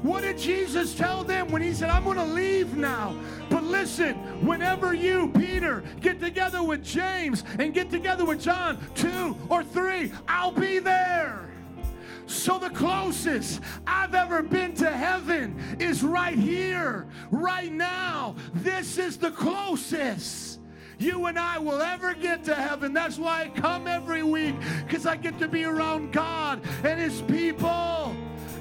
[0.01, 3.15] What did Jesus tell them when he said, I'm going to leave now?
[3.51, 4.15] But listen,
[4.47, 10.11] whenever you, Peter, get together with James and get together with John, two or three,
[10.27, 11.51] I'll be there.
[12.27, 18.37] So, the closest I've ever been to heaven is right here, right now.
[18.55, 20.42] This is the closest
[21.03, 22.93] you and I will ever get to heaven.
[22.93, 24.55] That's why I come every week,
[24.87, 28.15] because I get to be around God and His people.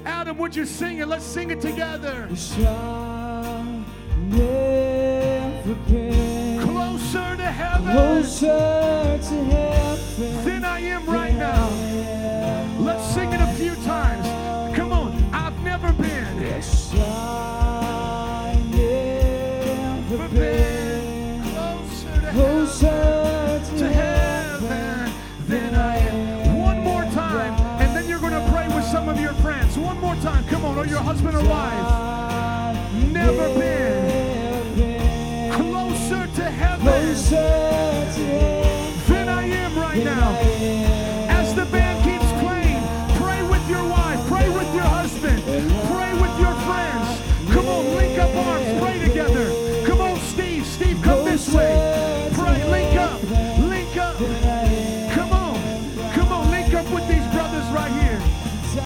[0.04, 1.06] Adam, would you sing it?
[1.06, 2.28] Let's sing it together.
[2.34, 3.64] shall
[4.28, 11.68] never been Closer to heaven closer to heaven than I am right now.
[12.78, 14.26] Let's sing it a few times.
[14.76, 16.02] Come on, I've never been.
[33.12, 33.81] Never been